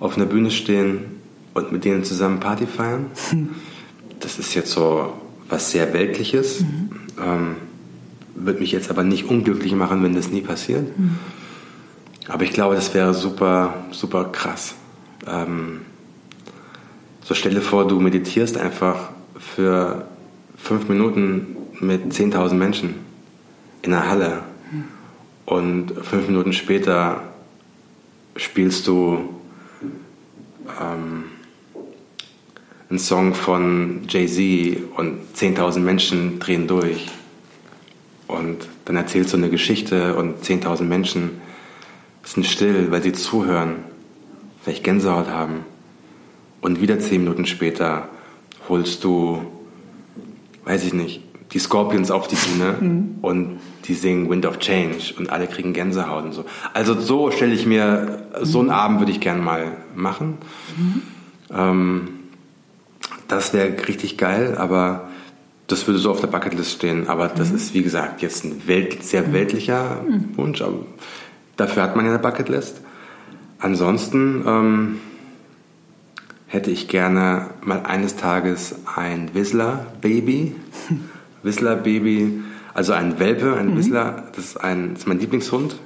auf 0.00 0.16
einer 0.16 0.26
Bühne 0.26 0.50
stehen 0.50 1.20
und 1.54 1.72
mit 1.72 1.84
denen 1.84 2.04
zusammen 2.04 2.40
Party 2.40 2.66
feiern. 2.66 3.06
Das 4.18 4.38
ist 4.38 4.54
jetzt 4.54 4.70
so 4.70 5.12
was 5.46 5.70
sehr 5.70 5.92
Weltliches. 5.92 6.62
Mhm. 6.62 6.90
Ähm, 7.22 7.56
würde 8.34 8.60
mich 8.60 8.72
jetzt 8.72 8.88
aber 8.88 9.02
nicht 9.02 9.26
unglücklich 9.26 9.74
machen, 9.74 10.02
wenn 10.02 10.14
das 10.14 10.30
nie 10.30 10.40
passiert. 10.40 10.98
Mhm. 10.98 11.18
Aber 12.26 12.42
ich 12.42 12.52
glaube, 12.52 12.74
das 12.74 12.94
wäre 12.94 13.12
super, 13.12 13.74
super 13.90 14.24
krass. 14.24 14.74
Ähm, 15.26 15.82
so 17.22 17.34
stelle 17.34 17.60
vor, 17.60 17.86
du 17.86 18.00
meditierst 18.00 18.56
einfach 18.56 19.10
für 19.38 20.06
fünf 20.56 20.88
Minuten 20.88 21.56
mit 21.80 22.12
10.000 22.12 22.54
Menschen 22.54 22.94
in 23.82 23.92
einer 23.92 24.08
Halle 24.08 24.42
und 25.44 25.92
fünf 26.02 26.26
Minuten 26.26 26.52
später 26.52 27.22
spielst 28.36 28.86
du 28.86 29.35
ähm, 30.80 31.24
einen 32.88 32.98
Song 32.98 33.34
von 33.34 34.02
Jay-Z 34.08 34.78
und 34.96 35.18
10.000 35.34 35.80
Menschen 35.80 36.38
drehen 36.38 36.66
durch. 36.66 37.08
Und 38.28 38.68
dann 38.84 38.96
erzählst 38.96 39.32
du 39.32 39.36
eine 39.36 39.50
Geschichte 39.50 40.16
und 40.16 40.42
10.000 40.44 40.82
Menschen 40.82 41.40
sind 42.24 42.46
still, 42.46 42.90
weil 42.90 43.02
sie 43.02 43.12
zuhören, 43.12 43.76
vielleicht 44.62 44.84
Gänsehaut 44.84 45.28
haben. 45.28 45.64
Und 46.60 46.80
wieder 46.80 46.98
zehn 46.98 47.22
Minuten 47.22 47.46
später 47.46 48.08
holst 48.68 49.04
du, 49.04 49.42
weiß 50.64 50.84
ich 50.84 50.92
nicht, 50.92 51.22
die 51.52 51.58
Scorpions 51.58 52.10
auf 52.10 52.26
die 52.26 52.36
Bühne 52.36 52.76
mhm. 52.80 53.18
und 53.22 53.60
die 53.88 53.94
singen 53.94 54.28
Wind 54.28 54.46
of 54.46 54.58
Change 54.58 55.14
und 55.18 55.30
alle 55.30 55.46
kriegen 55.46 55.72
Gänsehaut 55.72 56.24
und 56.24 56.32
so. 56.32 56.44
Also 56.72 56.98
so 56.98 57.30
stelle 57.30 57.54
ich 57.54 57.66
mir, 57.66 58.28
so 58.42 58.58
einen 58.58 58.68
mhm. 58.68 58.74
Abend 58.74 59.00
würde 59.00 59.12
ich 59.12 59.20
gerne 59.20 59.42
mal 59.42 59.76
machen. 59.94 60.38
Mhm. 60.76 61.02
Ähm, 61.54 62.08
das 63.28 63.52
wäre 63.52 63.74
richtig 63.88 64.18
geil, 64.18 64.56
aber 64.56 65.08
das 65.66 65.86
würde 65.86 65.98
so 65.98 66.10
auf 66.10 66.20
der 66.20 66.28
Bucketlist 66.28 66.72
stehen. 66.72 67.08
Aber 67.08 67.28
das 67.28 67.50
mhm. 67.50 67.56
ist, 67.56 67.74
wie 67.74 67.82
gesagt, 67.82 68.22
jetzt 68.22 68.44
ein 68.44 68.66
Welt, 68.66 69.02
sehr 69.02 69.22
mhm. 69.22 69.32
weltlicher 69.32 70.02
mhm. 70.08 70.36
Wunsch. 70.36 70.62
Aber 70.62 70.78
dafür 71.56 71.82
hat 71.82 71.96
man 71.96 72.04
ja 72.04 72.12
eine 72.12 72.20
Bucketlist. 72.20 72.80
Ansonsten, 73.58 74.44
ähm, 74.46 74.96
hätte 76.46 76.70
ich 76.70 76.88
gerne 76.88 77.50
mal 77.62 77.82
eines 77.82 78.16
Tages 78.16 78.76
ein 78.94 79.34
Whistler-Baby. 79.34 80.54
Whistler-Baby, 81.42 82.42
also 82.76 82.92
ein 82.92 83.18
Welpe, 83.18 83.56
ein 83.56 83.70
mhm. 83.70 83.78
Whistler, 83.78 84.24
das 84.36 84.44
ist, 84.44 84.56
ein, 84.58 84.90
das 84.90 85.00
ist 85.00 85.08
mein 85.08 85.18
Lieblingshund. 85.18 85.76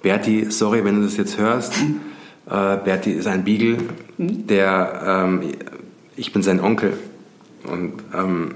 Berti, 0.00 0.50
sorry, 0.50 0.82
wenn 0.82 0.96
du 0.96 1.02
das 1.02 1.18
jetzt 1.18 1.36
hörst. 1.36 1.78
Mhm. 1.78 2.00
Äh, 2.46 2.78
Berti 2.78 3.12
ist 3.12 3.26
ein 3.26 3.44
Beagle, 3.44 3.76
mhm. 4.16 4.46
der, 4.46 5.02
ähm, 5.06 5.42
ich 6.16 6.32
bin 6.32 6.42
sein 6.42 6.60
Onkel. 6.60 6.96
Und 7.64 7.92
ähm, 8.14 8.52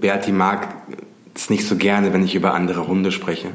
Berti 0.00 0.32
mag 0.32 0.66
es 1.36 1.50
nicht 1.50 1.68
so 1.68 1.76
gerne, 1.76 2.12
wenn 2.12 2.24
ich 2.24 2.34
über 2.34 2.52
andere 2.52 2.88
Hunde 2.88 3.12
spreche. 3.12 3.46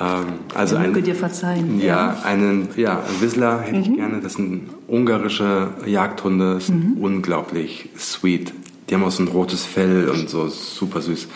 ähm, 0.00 0.26
also 0.56 0.74
ein, 0.74 0.92
dir 1.04 1.14
verzeihen. 1.14 1.78
Ja, 1.78 1.86
ja, 1.86 2.18
einen 2.24 2.68
ja, 2.76 3.00
Whistler 3.20 3.60
hätte 3.60 3.76
mhm. 3.76 3.82
ich 3.82 3.94
gerne. 3.94 4.20
Das 4.20 4.32
sind 4.32 4.70
ungarische 4.88 5.68
Jagdhunde, 5.86 6.54
das 6.54 6.66
sind 6.66 6.96
mhm. 6.96 7.04
unglaublich 7.04 7.90
sweet. 7.96 8.52
Die 8.90 8.94
haben 8.94 9.04
auch 9.04 9.10
so 9.12 9.22
ein 9.22 9.28
rotes 9.28 9.64
Fell 9.64 10.08
und 10.08 10.28
so 10.28 10.48
super 10.48 11.00
süß. 11.00 11.28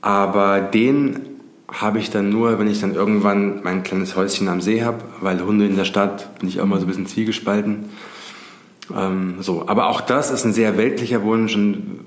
Aber 0.00 0.60
den 0.60 1.20
habe 1.68 1.98
ich 1.98 2.10
dann 2.10 2.30
nur, 2.30 2.60
wenn 2.60 2.68
ich 2.68 2.80
dann 2.80 2.94
irgendwann 2.94 3.62
mein 3.64 3.82
kleines 3.82 4.14
Häuschen 4.14 4.48
am 4.48 4.60
See 4.60 4.84
habe, 4.84 4.98
weil 5.20 5.44
Hunde 5.44 5.66
in 5.66 5.74
der 5.74 5.84
Stadt 5.84 6.38
bin 6.38 6.48
ich 6.48 6.60
auch 6.60 6.66
mal 6.66 6.78
so 6.78 6.86
ein 6.86 6.88
bisschen 6.88 7.06
zwiegespalten. 7.06 7.86
Ähm, 8.96 9.36
so, 9.40 9.66
aber 9.66 9.88
auch 9.88 10.00
das 10.00 10.30
ist 10.30 10.44
ein 10.44 10.52
sehr 10.52 10.78
weltlicher 10.78 11.24
Wunsch 11.24 11.56
und 11.56 12.00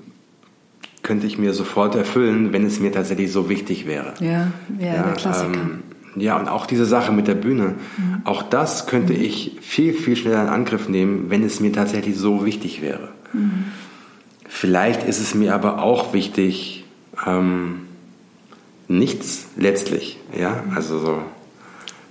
könnte 1.02 1.26
ich 1.26 1.38
mir 1.38 1.52
sofort 1.52 1.94
erfüllen, 1.94 2.52
wenn 2.52 2.64
es 2.64 2.80
mir 2.80 2.92
tatsächlich 2.92 3.30
so 3.32 3.48
wichtig 3.48 3.86
wäre. 3.86 4.14
Ja, 4.20 4.50
ja, 4.78 4.94
ja 4.94 5.02
der 5.02 5.12
Klassiker. 5.12 5.52
Ähm, 5.52 5.82
ja, 6.16 6.38
und 6.38 6.48
auch 6.48 6.66
diese 6.66 6.86
Sache 6.86 7.12
mit 7.12 7.28
der 7.28 7.34
Bühne, 7.34 7.74
mhm. 7.96 8.22
auch 8.24 8.42
das 8.42 8.86
könnte 8.86 9.12
ich 9.12 9.58
viel, 9.60 9.92
viel 9.92 10.16
schneller 10.16 10.42
in 10.42 10.48
Angriff 10.48 10.88
nehmen, 10.88 11.26
wenn 11.28 11.44
es 11.44 11.60
mir 11.60 11.72
tatsächlich 11.72 12.16
so 12.16 12.44
wichtig 12.44 12.82
wäre. 12.82 13.10
Mhm. 13.32 13.66
Vielleicht 14.52 15.04
ist 15.04 15.20
es 15.20 15.32
mir 15.32 15.54
aber 15.54 15.80
auch 15.80 16.12
wichtig, 16.12 16.84
ähm, 17.24 17.86
nichts 18.88 19.46
letztlich, 19.56 20.18
ja, 20.36 20.64
also 20.74 20.98
so 20.98 21.22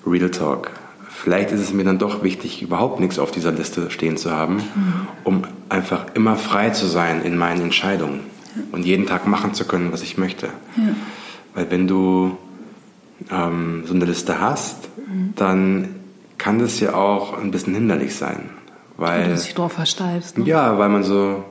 Real 0.08 0.32
Talk. 0.32 0.72
Vielleicht 1.10 1.52
ist 1.52 1.60
es 1.60 1.74
mir 1.74 1.84
dann 1.84 2.00
doch 2.00 2.24
wichtig, 2.24 2.62
überhaupt 2.62 3.02
nichts 3.02 3.20
auf 3.20 3.32
dieser 3.32 3.52
Liste 3.52 3.92
stehen 3.92 4.16
zu 4.16 4.32
haben, 4.32 4.56
mhm. 4.56 5.08
um 5.26 5.42
einfach 5.68 6.06
immer 6.14 6.38
frei 6.38 6.70
zu 6.70 6.88
sein 6.88 7.24
in 7.24 7.38
meinen 7.38 7.62
Entscheidungen 7.62 8.22
ja. 8.56 8.62
und 8.72 8.86
jeden 8.86 9.06
Tag 9.06 9.28
machen 9.28 9.54
zu 9.54 9.66
können, 9.66 9.92
was 9.92 10.02
ich 10.02 10.18
möchte. 10.18 10.48
Ja. 10.78 10.96
Weil 11.54 11.70
wenn 11.70 11.88
du 11.88 12.38
ähm, 13.30 13.84
so 13.86 13.94
eine 13.94 14.06
Liste 14.06 14.40
hast, 14.40 14.88
mhm. 14.96 15.34
dann 15.36 15.90
kann 16.38 16.58
das 16.60 16.80
ja 16.80 16.94
auch 16.94 17.38
ein 17.38 17.52
bisschen 17.52 17.76
hinderlich 17.76 18.16
sein. 18.16 18.50
Weil, 18.96 19.30
du 19.30 19.36
dich 19.36 19.54
drauf 19.56 19.74
versteifst. 19.74 20.38
Ne? 20.38 20.46
Ja, 20.46 20.78
weil 20.78 20.90
man 20.90 21.04
so 21.04 21.44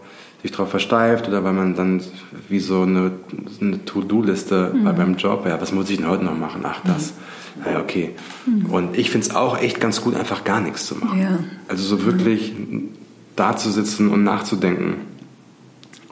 sich 0.43 0.53
darauf 0.53 0.71
versteift 0.71 1.29
oder 1.29 1.43
weil 1.43 1.53
man 1.53 1.75
dann 1.75 2.01
wie 2.49 2.61
so 2.61 2.83
eine, 2.83 3.13
eine 3.61 3.85
To-Do-Liste 3.85 4.73
mhm. 4.75 4.85
beim 4.85 5.17
Job, 5.17 5.45
ja, 5.47 5.61
was 5.61 5.73
muss 5.73 5.91
ich 5.91 5.97
denn 5.97 6.09
heute 6.09 6.25
noch 6.25 6.37
machen? 6.37 6.63
Ach, 6.65 6.81
das. 6.85 7.13
Mhm. 7.57 7.73
Ja, 7.73 7.81
okay. 7.81 8.15
Mhm. 8.47 8.67
Und 8.67 8.97
ich 8.97 9.11
finde 9.11 9.27
es 9.27 9.35
auch 9.35 9.59
echt 9.59 9.81
ganz 9.81 10.01
gut, 10.01 10.15
einfach 10.15 10.45
gar 10.45 10.61
nichts 10.61 10.87
zu 10.87 10.95
machen. 10.95 11.21
Ja. 11.21 11.39
Also 11.67 11.85
so 11.85 12.05
wirklich 12.05 12.55
mhm. 12.57 12.91
da 13.35 13.57
zu 13.57 13.71
sitzen 13.71 14.11
und 14.11 14.23
nachzudenken 14.23 14.97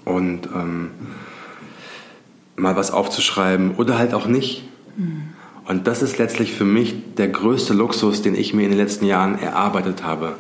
und 0.05 0.49
ähm, 0.55 0.91
mal 2.57 2.75
was 2.75 2.91
aufzuschreiben 2.91 3.77
oder 3.77 3.97
halt 3.99 4.13
auch 4.13 4.27
nicht. 4.27 4.69
Mhm. 4.97 5.23
Und 5.67 5.87
das 5.87 6.03
ist 6.03 6.19
letztlich 6.19 6.53
für 6.53 6.65
mich 6.65 6.95
der 7.17 7.29
größte 7.29 7.75
Luxus, 7.75 8.23
den 8.23 8.35
ich 8.35 8.55
mir 8.55 8.65
in 8.65 8.71
den 8.71 8.79
letzten 8.79 9.05
Jahren 9.05 9.39
erarbeitet 9.39 10.05
habe 10.05 10.35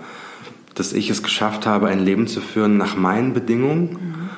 dass 0.76 0.92
ich 0.92 1.10
es 1.10 1.22
geschafft 1.22 1.66
habe, 1.66 1.88
ein 1.88 2.04
Leben 2.04 2.28
zu 2.28 2.40
führen 2.40 2.76
nach 2.76 2.96
meinen 2.96 3.32
Bedingungen 3.32 3.90
mhm. 3.90 4.28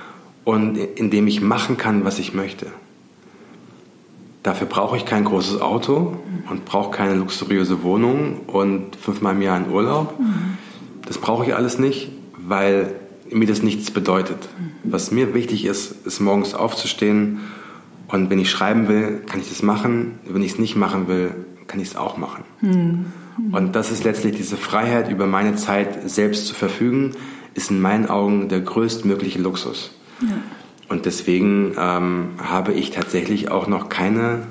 und 0.45 0.77
in 0.77 1.11
dem 1.11 1.27
ich 1.27 1.43
machen 1.43 1.77
kann, 1.77 2.05
was 2.05 2.19
ich 2.19 2.33
möchte. 2.33 2.67
Dafür 4.45 4.69
brauche 4.69 4.97
ich 4.97 5.05
kein 5.05 5.25
großes 5.25 5.61
Auto 5.61 5.99
mhm. 5.99 6.51
und 6.51 6.65
brauche 6.65 6.93
keine 6.93 7.15
luxuriöse 7.15 7.83
Wohnung 7.83 8.41
und 8.47 8.97
fünfmal 8.97 9.35
im 9.35 9.43
Jahr 9.43 9.57
einen 9.57 9.71
Urlaub. 9.71 10.19
Mhm. 10.19 10.57
Das 11.05 11.19
brauche 11.19 11.45
ich 11.45 11.55
alles 11.55 11.79
nicht, 11.79 12.13
weil 12.37 12.95
mir 13.31 13.49
das 13.49 13.63
nichts 13.63 13.91
bedeutet. 13.91 14.49
Was 14.85 15.11
mir 15.11 15.35
wichtig 15.35 15.65
ist, 15.65 16.07
ist 16.07 16.21
morgens 16.21 16.55
aufzustehen 16.55 17.41
und 18.07 18.31
wenn 18.31 18.39
ich 18.39 18.49
schreiben 18.51 18.89
will, 18.89 19.23
kann 19.27 19.41
ich 19.41 19.49
das 19.49 19.63
machen. 19.63 20.21
Wenn 20.25 20.43
ich 20.43 20.53
es 20.53 20.59
nicht 20.59 20.77
machen 20.77 21.09
will, 21.09 21.35
kann 21.67 21.81
ich 21.81 21.89
es 21.89 21.97
auch 21.97 22.17
machen. 22.17 22.45
Und 23.53 23.77
das 23.77 23.91
ist 23.91 24.05
letztlich 24.05 24.37
diese 24.37 24.57
Freiheit, 24.57 25.11
über 25.11 25.27
meine 25.27 25.55
Zeit 25.55 26.09
selbst 26.11 26.47
zu 26.47 26.55
verfügen, 26.55 27.13
ist 27.55 27.71
in 27.71 27.81
meinen 27.81 28.07
Augen 28.07 28.49
der 28.49 28.61
größtmögliche 28.61 29.41
Luxus. 29.41 29.93
Ja. 30.21 30.29
Und 30.89 31.07
deswegen 31.07 31.75
ähm, 31.79 32.31
habe 32.39 32.73
ich 32.73 32.91
tatsächlich 32.91 33.51
auch 33.51 33.67
noch 33.67 33.89
keine 33.89 34.47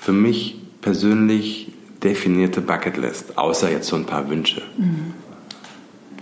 für 0.00 0.12
mich 0.12 0.60
persönlich 0.80 1.72
definierte 2.02 2.60
Bucketlist, 2.60 3.38
außer 3.38 3.70
jetzt 3.70 3.88
so 3.88 3.96
ein 3.96 4.04
paar 4.04 4.28
Wünsche. 4.28 4.62
Mhm. 4.76 5.14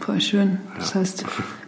Voll 0.00 0.20
schön. 0.20 0.48
Ja. 0.50 0.78
Das 0.78 0.94
heißt, 0.94 1.24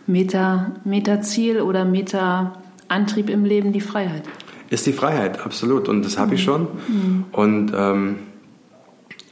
Meta, 0.06 0.72
Meta-Ziel 0.84 1.60
oder 1.60 1.84
Meta-Antrieb 1.84 3.30
im 3.30 3.44
Leben 3.44 3.72
die 3.72 3.80
Freiheit. 3.80 4.22
Ist 4.70 4.86
die 4.86 4.92
Freiheit, 4.92 5.44
absolut. 5.44 5.88
Und 5.88 6.04
das 6.04 6.18
habe 6.18 6.28
mhm. 6.28 6.34
ich 6.34 6.42
schon. 6.42 6.62
Mhm. 6.62 7.24
Und 7.32 7.72
ähm, 7.76 8.16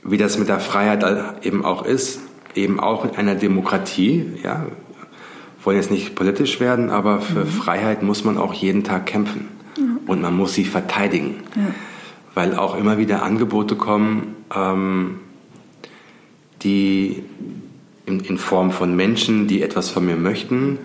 wie 0.03 0.19
das 0.19 0.39
mit 0.39 0.49
der 0.49 0.61
Freiheit 0.61 1.05
eben 1.45 1.65
auch 1.65 1.85
ist, 1.85 2.21
eben 2.55 2.81
auch 2.81 3.05
in 3.05 3.17
einer 3.17 3.35
Demokratie, 3.35 4.27
ja, 4.43 4.67
wollen 5.65 5.77
jetzt 5.77 5.91
nicht 5.91 6.15
politisch 6.15 6.61
werden, 6.61 6.91
aber 6.91 7.21
für 7.21 7.45
mhm. 7.45 7.49
Freiheit 7.49 8.03
muss 8.03 8.25
man 8.25 8.37
auch 8.37 8.53
jeden 8.53 8.85
Tag 8.85 9.07
kämpfen 9.07 9.49
ja. 9.77 9.85
und 10.07 10.21
man 10.21 10.37
muss 10.37 10.55
sie 10.55 10.65
verteidigen, 10.65 11.37
ja. 11.55 11.75
weil 12.35 12.57
auch 12.57 12.77
immer 12.77 12.99
wieder 12.99 13.23
Angebote 13.23 13.77
kommen, 13.77 14.35
ähm, 14.55 15.21
die 16.63 17.23
in, 18.07 18.21
in, 18.21 18.39
Form 18.39 18.71
von 18.73 18.95
Menschen, 18.97 19.47
die 19.47 19.63
etwas 19.63 19.91
von 19.91 20.05
mir 20.05 20.17
möchten, 20.17 20.79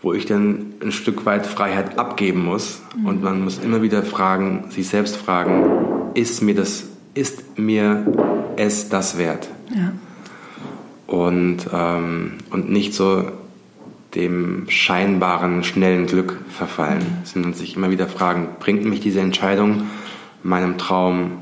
wo 0.00 0.12
ich 0.12 0.26
dann 0.26 0.74
ein 0.82 0.92
Stück 0.92 1.26
weit 1.26 1.46
Freiheit 1.46 1.98
abgeben 1.98 2.44
muss 2.44 2.80
mhm. 2.96 3.06
und 3.06 3.22
man 3.22 3.44
muss 3.44 3.58
immer 3.58 3.82
wieder 3.82 4.02
fragen, 4.02 4.70
sich 4.70 4.88
selbst 4.88 5.16
fragen, 5.16 6.12
ist 6.14 6.42
mir 6.42 6.54
das, 6.54 6.86
ist 7.14 7.58
mir 7.58 8.06
es 8.58 8.88
das 8.88 9.16
wert. 9.16 9.48
Ja. 9.74 9.92
Und, 11.06 11.68
ähm, 11.72 12.34
und 12.50 12.70
nicht 12.70 12.92
so 12.92 13.24
dem 14.14 14.66
scheinbaren, 14.68 15.64
schnellen 15.64 16.06
Glück 16.06 16.38
verfallen, 16.50 16.98
mhm. 16.98 17.24
sondern 17.24 17.54
sich 17.54 17.76
immer 17.76 17.90
wieder 17.90 18.06
fragen, 18.06 18.48
bringt 18.58 18.84
mich 18.84 19.00
diese 19.00 19.20
Entscheidung 19.20 19.86
meinem 20.42 20.78
Traum 20.78 21.38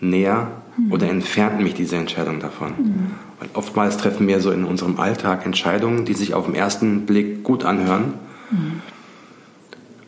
näher 0.00 0.50
mhm. 0.76 0.92
oder 0.92 1.08
entfernt 1.08 1.60
mich 1.60 1.74
diese 1.74 1.96
Entscheidung 1.96 2.40
davon? 2.40 2.68
Mhm. 2.68 3.10
Weil 3.38 3.48
oftmals 3.54 3.96
treffen 3.96 4.28
wir 4.28 4.40
so 4.40 4.50
in 4.50 4.64
unserem 4.64 5.00
Alltag 5.00 5.46
Entscheidungen, 5.46 6.04
die 6.04 6.14
sich 6.14 6.34
auf 6.34 6.46
den 6.46 6.54
ersten 6.54 7.06
Blick 7.06 7.42
gut 7.42 7.64
anhören, 7.64 8.14
mhm. 8.50 8.82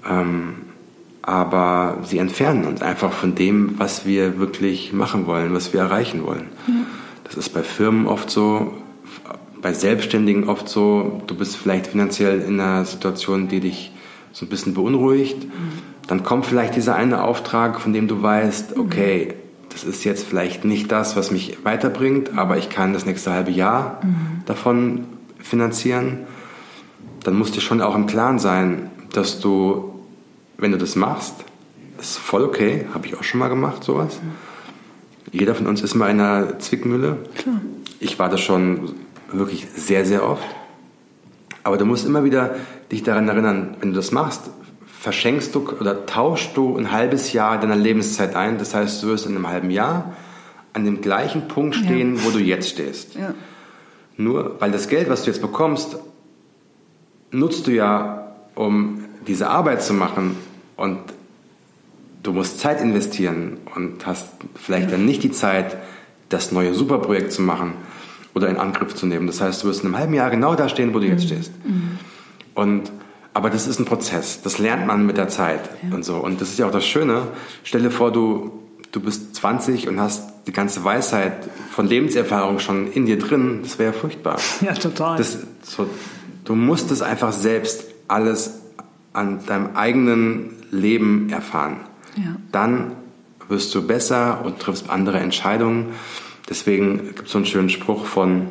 ähm, 0.09 0.55
aber 1.23 1.99
sie 2.03 2.19
entfernen 2.19 2.65
uns 2.65 2.83
einfach 2.83 3.13
von 3.13 3.35
dem, 3.35 3.79
was 3.79 4.05
wir 4.05 4.39
wirklich 4.39 4.93
machen 4.93 5.27
wollen, 5.27 5.55
was 5.55 5.73
wir 5.73 5.81
erreichen 5.81 6.27
wollen. 6.27 6.49
Mhm. 6.67 6.87
Das 7.25 7.37
ist 7.37 7.51
bei 7.51 7.63
Firmen 7.63 8.07
oft 8.07 8.29
so, 8.29 8.75
bei 9.61 9.73
Selbstständigen 9.73 10.49
oft 10.49 10.69
so, 10.69 11.23
du 11.29 11.37
bist 11.37 11.57
vielleicht 11.57 11.87
finanziell 11.87 12.41
in 12.41 12.61
einer 12.61 12.85
Situation, 12.85 13.47
die 13.49 13.61
dich 13.61 13.93
so 14.33 14.45
ein 14.45 14.49
bisschen 14.49 14.75
beunruhigt. 14.75 15.45
Mhm. 15.45 15.51
Dann 16.09 16.25
kommt 16.25 16.47
vielleicht 16.47 16.75
dieser 16.75 16.97
eine 16.97 17.23
Auftrag, 17.23 17.81
von 17.81 17.93
dem 17.93 18.09
du 18.09 18.21
weißt, 18.21 18.77
mhm. 18.77 18.83
okay, 18.83 19.35
das 19.69 19.85
ist 19.85 20.05
jetzt 20.05 20.27
vielleicht 20.27 20.65
nicht 20.65 20.91
das, 20.91 21.17
was 21.17 21.31
mich 21.31 21.65
weiterbringt, 21.65 22.37
aber 22.37 22.59
ich 22.59 22.69
kann 22.69 22.93
das 22.93 23.07
nächste 23.07 23.33
halbe 23.33 23.53
Jahr 23.53 24.01
mhm. 24.03 24.43
davon 24.45 25.05
finanzieren. 25.39 26.27
Dann 27.23 27.39
musst 27.39 27.57
du 27.57 27.61
schon 27.61 27.81
auch 27.81 27.95
im 27.95 28.07
Klaren 28.07 28.41
sein, 28.41 28.91
dass 29.13 29.41
du 29.41 29.92
wenn 30.59 30.73
du 30.73 30.79
das 30.79 30.97
machst, 30.97 31.35
ist 32.01 32.19
voll 32.19 32.43
okay, 32.43 32.87
habe 32.95 33.07
ich 33.07 33.17
auch 33.17 33.23
schon 33.23 33.41
mal 33.41 33.49
gemacht, 33.49 33.85
sowas. 33.85 34.19
Jeder 35.31 35.55
von 35.55 35.67
uns 35.67 35.83
ist 35.83 35.95
mal 35.95 36.11
in 36.11 36.21
einer 36.21 36.59
Zwickmühle. 36.59 37.19
Klar. 37.37 37.61
Ich 38.01 38.19
war 38.19 38.29
das 38.29 38.41
schon 38.41 38.95
wirklich 39.33 39.67
sehr, 39.75 40.05
sehr 40.05 40.29
oft. 40.29 40.45
Aber 41.63 41.77
du 41.77 41.85
musst 41.85 42.07
immer 42.07 42.25
wieder 42.25 42.57
dich 42.91 43.03
daran 43.03 43.29
erinnern, 43.29 43.77
wenn 43.81 43.91
du 43.91 43.97
das 43.97 44.11
machst, 44.11 44.51
verschenkst 45.01 45.55
du 45.55 45.69
oder 45.81 46.07
tauschst 46.07 46.57
du 46.57 46.77
ein 46.77 46.93
halbes 46.93 47.33
Jahr 47.33 47.59
deiner 47.59 47.77
Lebenszeit 47.77 48.37
ein. 48.37 48.59
Das 48.59 48.75
heißt, 48.75 49.03
du 49.03 49.09
wirst 49.09 49.27
in 49.27 49.35
einem 49.35 49.49
halben 49.49 49.71
Jahr 49.71 50.15
an 50.73 50.85
dem 50.85 51.01
gleichen 51.01 51.49
Punkt 51.49 51.75
stehen, 51.75 52.17
ja. 52.17 52.25
wo 52.25 52.31
du 52.31 52.39
jetzt 52.39 52.69
stehst. 52.69 53.15
Ja. 53.15 53.35
Nur 54.17 54.61
weil 54.61 54.71
das 54.71 54.89
Geld, 54.89 55.09
was 55.09 55.25
du 55.25 55.31
jetzt 55.31 55.41
bekommst, 55.43 55.97
nutzt 57.31 57.67
du 57.67 57.73
ja, 57.73 58.33
um 58.55 59.02
diese 59.27 59.49
Arbeit 59.49 59.83
zu 59.83 59.95
machen, 59.95 60.37
und 60.77 60.99
du 62.23 62.33
musst 62.33 62.59
Zeit 62.59 62.81
investieren 62.81 63.59
und 63.75 64.07
hast 64.07 64.29
vielleicht 64.55 64.93
dann 64.93 65.05
nicht 65.05 65.23
die 65.23 65.31
Zeit, 65.31 65.77
das 66.29 66.51
neue 66.51 66.75
Superprojekt 66.75 67.33
zu 67.33 67.43
machen 67.43 67.75
oder 68.35 68.49
in 68.49 68.57
Angriff 68.57 68.95
zu 68.95 69.07
nehmen. 69.07 69.27
Das 69.27 69.41
heißt, 69.41 69.63
du 69.63 69.69
wirst 69.69 69.83
in 69.83 69.87
einem 69.87 69.99
halben 69.99 70.15
Jahr 70.15 70.31
genau 70.31 70.55
da 70.55 70.69
stehen, 70.69 70.95
wo 70.95 70.99
du 70.99 71.07
jetzt 71.07 71.27
stehst. 71.27 71.53
Und 72.55 72.91
aber 73.35 73.49
das 73.49 73.67
ist 73.67 73.79
ein 73.79 73.87
Prozess. 73.87 74.43
Das 74.43 74.59
lernt 74.59 74.87
man 74.87 75.07
mit 75.07 75.17
der 75.17 75.29
Zeit 75.29 75.71
ja. 75.89 75.95
und 75.95 76.05
so. 76.05 76.17
Und 76.17 76.41
das 76.41 76.51
ist 76.51 76.59
ja 76.59 76.67
auch 76.67 76.73
das 76.73 76.85
Schöne. 76.85 77.29
Stell 77.65 77.83
dir 77.83 77.91
vor, 77.91 78.13
du, 78.13 78.53
du 78.91 79.01
bist 79.01 79.35
20 79.37 79.89
und 79.89 80.01
hast 80.01 80.47
die 80.47 80.53
ganze 80.53 80.85
Weisheit 80.85 81.49
von 81.71 81.87
Lebenserfahrung 81.87 82.59
schon 82.59 82.93
in 82.93 83.07
dir 83.07 83.19
drin. 83.19 83.61
Das 83.63 83.79
wäre 83.79 83.95
ja 83.95 83.99
furchtbar. 83.99 84.39
Ja, 84.61 84.75
total. 84.75 85.17
Das, 85.17 85.39
so, 85.63 85.89
du 86.45 86.55
musst 86.55 86.91
es 86.91 87.01
einfach 87.01 87.33
selbst 87.33 87.85
alles 88.09 88.62
an 89.13 89.45
deinem 89.47 89.77
eigenen 89.77 90.51
Leben 90.71 91.31
erfahren. 91.31 91.79
Ja. 92.17 92.37
Dann 92.51 92.93
wirst 93.49 93.75
du 93.75 93.87
besser 93.87 94.45
und 94.45 94.59
triffst 94.59 94.89
andere 94.91 95.19
Entscheidungen. 95.19 95.87
Deswegen 96.49 96.99
gibt 96.99 97.27
es 97.27 97.33
so 97.33 97.39
einen 97.39 97.47
schönen 97.47 97.71
Spruch 97.71 98.07
von, 98.07 98.51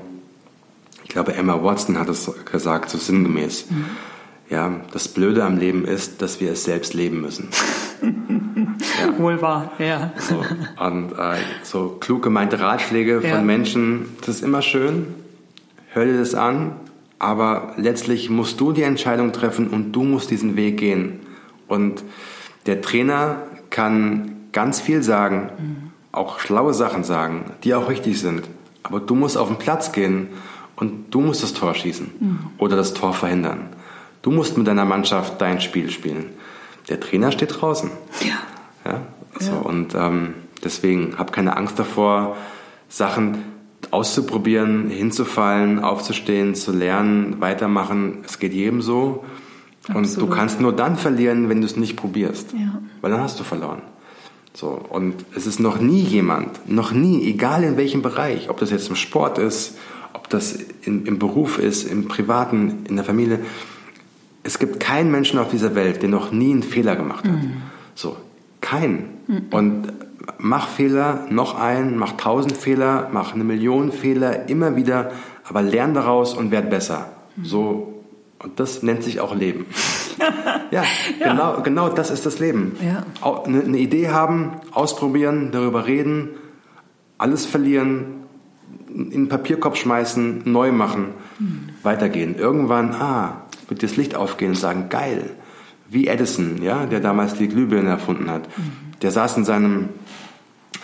ich 1.03 1.09
glaube, 1.09 1.33
Emma 1.33 1.61
Watson 1.63 1.97
hat 1.97 2.09
es 2.09 2.31
gesagt, 2.45 2.89
so 2.89 2.97
sinngemäß. 2.97 3.69
Mhm 3.69 3.85
ja, 4.51 4.81
das 4.91 5.07
Blöde 5.07 5.45
am 5.45 5.57
Leben 5.57 5.85
ist, 5.85 6.21
dass 6.21 6.41
wir 6.41 6.51
es 6.51 6.65
selbst 6.65 6.93
leben 6.93 7.21
müssen. 7.21 7.49
ja. 8.01 9.17
Wohl 9.17 9.41
wahr, 9.41 9.71
ja. 9.79 10.11
So, 10.17 10.43
und 10.83 11.13
äh, 11.13 11.37
so 11.63 11.97
klug 11.99 12.21
gemeinte 12.21 12.59
Ratschläge 12.59 13.21
ja. 13.23 13.35
von 13.35 13.45
Menschen, 13.45 14.17
das 14.19 14.35
ist 14.35 14.43
immer 14.43 14.61
schön. 14.61 15.07
Hör 15.93 16.05
dir 16.05 16.17
das 16.17 16.35
an, 16.35 16.73
aber 17.21 17.73
letztlich 17.77 18.31
musst 18.31 18.59
du 18.59 18.71
die 18.71 18.81
Entscheidung 18.81 19.31
treffen 19.31 19.67
und 19.67 19.91
du 19.91 20.01
musst 20.01 20.31
diesen 20.31 20.55
Weg 20.55 20.77
gehen. 20.77 21.19
Und 21.67 22.03
der 22.65 22.81
Trainer 22.81 23.43
kann 23.69 24.37
ganz 24.51 24.81
viel 24.81 25.03
sagen, 25.03 25.51
mhm. 25.59 25.91
auch 26.11 26.39
schlaue 26.39 26.73
Sachen 26.73 27.03
sagen, 27.03 27.45
die 27.63 27.75
auch 27.75 27.89
richtig 27.89 28.19
sind. 28.19 28.49
Aber 28.81 28.99
du 28.99 29.13
musst 29.13 29.37
auf 29.37 29.49
den 29.49 29.57
Platz 29.57 29.91
gehen 29.91 30.29
und 30.75 31.11
du 31.11 31.21
musst 31.21 31.43
das 31.43 31.53
Tor 31.53 31.75
schießen 31.75 32.09
mhm. 32.19 32.39
oder 32.57 32.75
das 32.75 32.95
Tor 32.95 33.13
verhindern. 33.13 33.69
Du 34.23 34.31
musst 34.31 34.57
mit 34.57 34.65
deiner 34.65 34.85
Mannschaft 34.85 35.39
dein 35.39 35.61
Spiel 35.61 35.91
spielen. 35.91 36.25
Der 36.89 36.99
Trainer 36.99 37.31
steht 37.31 37.61
draußen. 37.61 37.91
Ja. 38.21 38.91
ja? 38.91 39.01
So, 39.39 39.51
ja. 39.51 39.57
Und 39.59 39.93
ähm, 39.93 40.33
deswegen 40.63 41.19
hab 41.19 41.31
keine 41.31 41.55
Angst 41.55 41.77
davor, 41.77 42.35
Sachen 42.89 43.43
auszuprobieren, 43.91 44.89
hinzufallen, 44.89 45.79
aufzustehen, 45.79 46.55
zu 46.55 46.71
lernen, 46.71 47.37
weitermachen. 47.39 48.19
Es 48.25 48.39
geht 48.39 48.53
jedem 48.53 48.81
so. 48.81 49.23
Absolut. 49.87 49.97
Und 49.97 50.21
du 50.21 50.27
kannst 50.27 50.61
nur 50.61 50.73
dann 50.73 50.95
verlieren, 50.95 51.49
wenn 51.49 51.61
du 51.61 51.65
es 51.65 51.75
nicht 51.75 51.95
probierst. 51.95 52.53
Ja. 52.53 52.81
Weil 53.01 53.11
dann 53.11 53.21
hast 53.21 53.39
du 53.39 53.43
verloren. 53.43 53.81
So, 54.53 54.67
und 54.89 55.25
es 55.35 55.47
ist 55.47 55.59
noch 55.59 55.79
nie 55.79 56.01
jemand, 56.01 56.69
noch 56.69 56.91
nie, 56.91 57.25
egal 57.25 57.63
in 57.63 57.77
welchem 57.77 58.01
Bereich, 58.01 58.49
ob 58.49 58.59
das 58.59 58.69
jetzt 58.69 58.89
im 58.89 58.95
Sport 58.95 59.37
ist, 59.37 59.77
ob 60.13 60.29
das 60.29 60.57
in, 60.81 61.05
im 61.05 61.19
Beruf 61.19 61.57
ist, 61.57 61.89
im 61.89 62.07
Privaten, 62.09 62.85
in 62.89 62.97
der 62.97 63.05
Familie, 63.05 63.39
es 64.43 64.59
gibt 64.59 64.79
keinen 64.79 65.09
Menschen 65.09 65.39
auf 65.39 65.51
dieser 65.51 65.73
Welt, 65.75 66.01
der 66.01 66.09
noch 66.09 66.31
nie 66.31 66.51
einen 66.51 66.63
Fehler 66.63 66.95
gemacht 66.95 67.23
hat. 67.25 67.31
Mhm. 67.31 67.61
So, 67.95 68.17
keinen. 68.61 69.17
Mhm. 69.27 69.41
Und 69.51 69.93
mach 70.37 70.69
Fehler, 70.69 71.25
noch 71.29 71.59
einen, 71.59 71.97
mach 71.97 72.13
tausend 72.13 72.57
Fehler, 72.57 73.09
mach 73.11 73.33
eine 73.33 73.43
Million 73.43 73.91
Fehler, 73.91 74.49
immer 74.49 74.75
wieder, 74.75 75.11
aber 75.47 75.61
lern 75.61 75.93
daraus 75.93 76.33
und 76.33 76.51
werd 76.51 76.69
besser. 76.69 77.09
Mhm. 77.35 77.45
So, 77.45 78.03
und 78.39 78.59
das 78.59 78.81
nennt 78.83 79.03
sich 79.03 79.19
auch 79.19 79.35
Leben. 79.35 79.65
ja, 80.71 80.83
ja, 81.19 81.31
Genau, 81.31 81.61
genau 81.61 81.89
das 81.89 82.09
ist 82.09 82.25
das 82.25 82.39
Leben. 82.39 82.75
Ja. 82.83 83.05
Eine, 83.45 83.61
eine 83.61 83.77
Idee 83.77 84.09
haben, 84.09 84.53
ausprobieren, 84.71 85.51
darüber 85.51 85.85
reden, 85.85 86.29
alles 87.17 87.45
verlieren, 87.45 88.21
in 88.87 89.11
den 89.11 89.29
Papierkorb 89.29 89.77
schmeißen, 89.77 90.41
neu 90.45 90.71
machen, 90.71 91.09
mhm. 91.39 91.69
weitergehen. 91.83 92.35
Irgendwann, 92.35 92.93
ah, 92.93 93.43
wird 93.67 93.83
das 93.83 93.95
Licht 93.95 94.15
aufgehen 94.15 94.49
und 94.49 94.57
sagen, 94.57 94.89
geil. 94.89 95.29
Wie 95.91 96.07
Edison, 96.07 96.61
ja, 96.63 96.85
der 96.85 97.01
damals 97.01 97.33
die 97.33 97.49
Glühbirne 97.49 97.89
erfunden 97.89 98.29
hat. 98.29 98.47
Mhm. 98.57 98.71
Der 99.01 99.11
saß 99.11 99.35
in, 99.35 99.43
seinem, 99.43 99.89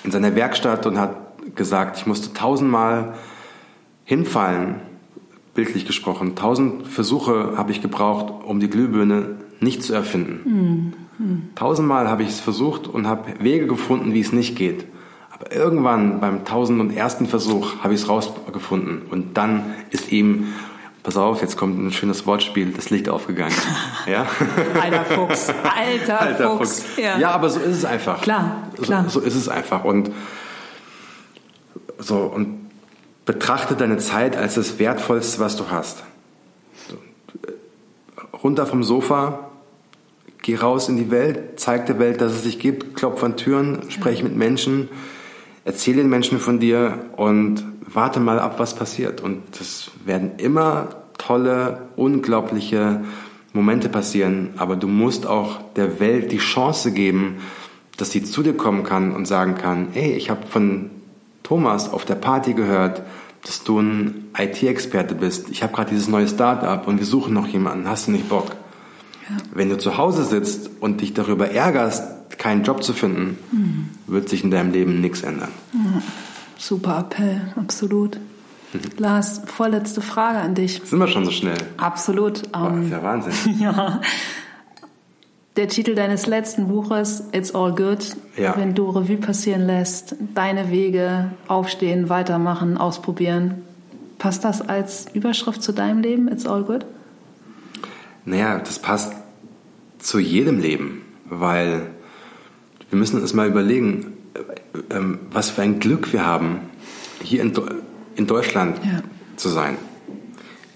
in 0.04 0.12
seiner 0.12 0.36
Werkstatt 0.36 0.86
und 0.86 1.00
hat 1.00 1.16
gesagt, 1.56 1.98
ich 1.98 2.06
musste 2.06 2.34
tausendmal 2.34 3.16
hinfallen, 4.04 4.76
bildlich 5.54 5.86
gesprochen. 5.86 6.36
Tausend 6.36 6.88
Versuche 6.88 7.54
habe 7.56 7.72
ich 7.72 7.82
gebraucht, 7.82 8.44
um 8.46 8.60
die 8.60 8.70
Glühbirne 8.70 9.38
nicht 9.62 9.82
zu 9.82 9.94
erfinden. 9.94 10.94
Mhm. 11.18 11.50
Tausendmal 11.56 12.10
habe 12.10 12.24
ich 12.24 12.30
es 12.30 12.40
versucht 12.42 12.88
und 12.88 13.08
habe 13.08 13.34
Wege 13.40 13.66
gefunden, 13.66 14.14
wie 14.14 14.20
es 14.20 14.34
nicht 14.34 14.58
geht. 14.58 14.86
Aber 15.32 15.54
irgendwann 15.54 16.20
beim 16.20 16.44
tausend 16.44 16.82
und 16.82 16.92
ersten 16.92 17.28
Versuch 17.28 17.84
habe 17.84 17.94
ich 17.94 18.02
es 18.02 18.10
rausgefunden 18.10 19.04
und 19.10 19.38
dann 19.38 19.64
ist 19.90 20.12
ihm 20.12 20.48
pass 21.08 21.16
auf, 21.16 21.42
jetzt 21.42 21.56
kommt 21.56 21.80
ein 21.80 21.94
schönes 21.94 22.28
Wortspiel, 22.28 22.74
das 22.74 22.90
Licht 22.90 23.08
aufgegangen. 23.08 23.56
Ja? 24.08 24.28
Alter 24.82 25.06
Fuchs, 25.06 25.48
alter, 25.50 26.20
alter 26.20 26.58
Fuchs. 26.58 26.84
Fuchs. 26.84 26.98
Ja. 26.98 27.18
ja. 27.18 27.32
aber 27.32 27.50
so 27.50 27.62
ist 27.62 27.78
es 27.78 27.86
einfach. 27.86 28.22
Klar, 28.22 28.64
klar. 28.82 29.06
So, 29.06 29.22
so 29.22 29.26
ist 29.26 29.36
es 29.36 29.48
einfach. 29.48 29.86
Und, 29.86 30.12
so, 31.98 32.18
und 32.18 32.70
betrachte 33.26 33.76
deine 33.76 33.98
Zeit 33.98 34.36
als 34.36 34.56
das 34.56 34.80
Wertvollste, 34.80 35.40
was 35.40 35.56
du 35.56 35.70
hast. 35.72 36.04
Runter 38.44 38.66
vom 38.66 38.84
Sofa, 38.84 39.50
geh 40.42 40.56
raus 40.56 40.90
in 40.90 40.98
die 40.98 41.10
Welt, 41.10 41.58
zeig 41.58 41.86
der 41.86 42.00
Welt, 42.00 42.20
dass 42.20 42.34
es 42.34 42.44
sich 42.44 42.60
gibt, 42.60 42.96
klopf 42.96 43.24
an 43.24 43.38
Türen, 43.38 43.90
sprech 43.92 44.24
mit 44.24 44.36
Menschen, 44.36 44.90
erzähle 45.64 46.02
den 46.02 46.10
Menschen 46.10 46.40
von 46.40 46.60
dir 46.60 47.06
und 47.16 47.64
warte 47.88 48.20
mal 48.20 48.40
ab, 48.40 48.60
was 48.60 48.76
passiert. 48.76 49.22
Und 49.22 49.60
es 49.60 49.92
werden 50.06 50.34
immer 50.38 50.90
tolle, 51.18 51.88
unglaubliche 51.96 53.02
Momente 53.54 53.90
passieren, 53.90 54.50
aber 54.58 54.76
du 54.76 54.88
musst 54.88 55.26
auch 55.26 55.60
der 55.76 56.00
Welt 56.00 56.32
die 56.32 56.38
Chance 56.38 56.92
geben, 56.92 57.38
dass 57.98 58.12
sie 58.12 58.24
zu 58.24 58.44
dir 58.44 58.56
kommen 58.56 58.84
kann 58.84 59.16
und 59.16 59.26
sagen 59.26 59.56
kann, 59.56 59.88
hey, 59.94 60.12
ich 60.14 60.30
habe 60.30 60.46
von 60.46 60.92
Thomas 61.44 61.92
auf 61.92 62.06
der 62.06 62.16
Party 62.16 62.54
gehört, 62.54 63.02
dass 63.44 63.64
du 63.64 63.80
ein 63.80 64.26
IT-Experte 64.38 65.16
bist. 65.16 65.50
Ich 65.50 65.64
habe 65.64 65.74
gerade 65.74 65.90
dieses 65.90 66.08
neue 66.08 66.28
Start-up 66.28 66.88
und 66.88 67.00
wir 67.00 67.06
suchen 67.06 67.34
noch 67.34 67.48
jemanden. 67.48 67.88
Hast 67.88 68.08
du 68.08 68.12
nicht 68.12 68.30
Bock? 68.30 68.52
Ja. 69.30 69.38
Wenn 69.54 69.70
du 69.70 69.78
zu 69.78 69.98
Hause 69.98 70.24
sitzt 70.26 70.70
und 70.80 71.02
dich 71.02 71.14
darüber 71.14 71.50
ärgerst, 71.50 72.38
keinen 72.38 72.64
Job 72.64 72.84
zu 72.84 72.94
finden, 72.94 73.38
mhm. 73.52 73.90
wird 74.06 74.30
sich 74.30 74.44
in 74.44 74.52
deinem 74.52 74.72
Leben 74.72 75.02
nichts 75.02 75.22
ändern. 75.22 75.52
Mhm. 75.74 76.02
Super 76.58 77.00
Appell, 77.00 77.42
absolut. 77.56 78.18
Lars, 78.98 79.42
vorletzte 79.46 80.02
Frage 80.02 80.40
an 80.40 80.56
dich. 80.56 80.82
Sind 80.84 81.00
wir 81.00 81.08
schon 81.08 81.26
so 81.26 81.32
schnell? 81.32 81.58
Absolut. 81.78 82.52
Boah, 82.52 82.78
ist 82.84 82.92
ja 82.92 83.04
Wahnsinn. 83.04 83.34
ja. 83.60 84.02
Der 85.56 85.68
Titel 85.68 85.96
deines 85.96 86.28
letzten 86.28 86.68
Buches, 86.68 87.24
It's 87.32 87.56
All 87.56 87.74
Good, 87.74 88.16
ja. 88.36 88.56
wenn 88.58 88.76
du 88.76 88.90
Revue 88.90 89.18
passieren 89.18 89.66
lässt, 89.66 90.16
deine 90.36 90.70
Wege, 90.70 91.32
aufstehen, 91.48 92.10
weitermachen, 92.10 92.78
ausprobieren. 92.78 93.64
Passt 94.20 94.44
das 94.44 94.62
als 94.62 95.08
Überschrift 95.14 95.64
zu 95.64 95.72
deinem 95.72 96.02
Leben, 96.02 96.28
It's 96.28 96.46
All 96.46 96.64
Good? 96.64 96.86
Naja, 98.26 98.60
das 98.60 98.80
passt 98.80 99.14
zu 100.00 100.20
jedem 100.20 100.60
Leben, 100.60 101.02
weil 101.26 101.90
wir 102.90 103.00
müssen 103.00 103.20
uns 103.20 103.34
mal 103.34 103.48
überlegen, 103.48 104.17
was 105.32 105.50
für 105.50 105.62
ein 105.62 105.80
Glück 105.80 106.14
wir 106.14 106.26
haben, 106.26 106.62
hier 107.24 107.42
in, 107.42 107.54
in 108.16 108.28
Deutschland 108.28 108.80
ja. 108.84 109.02
zu 109.36 109.50
sein, 109.50 109.78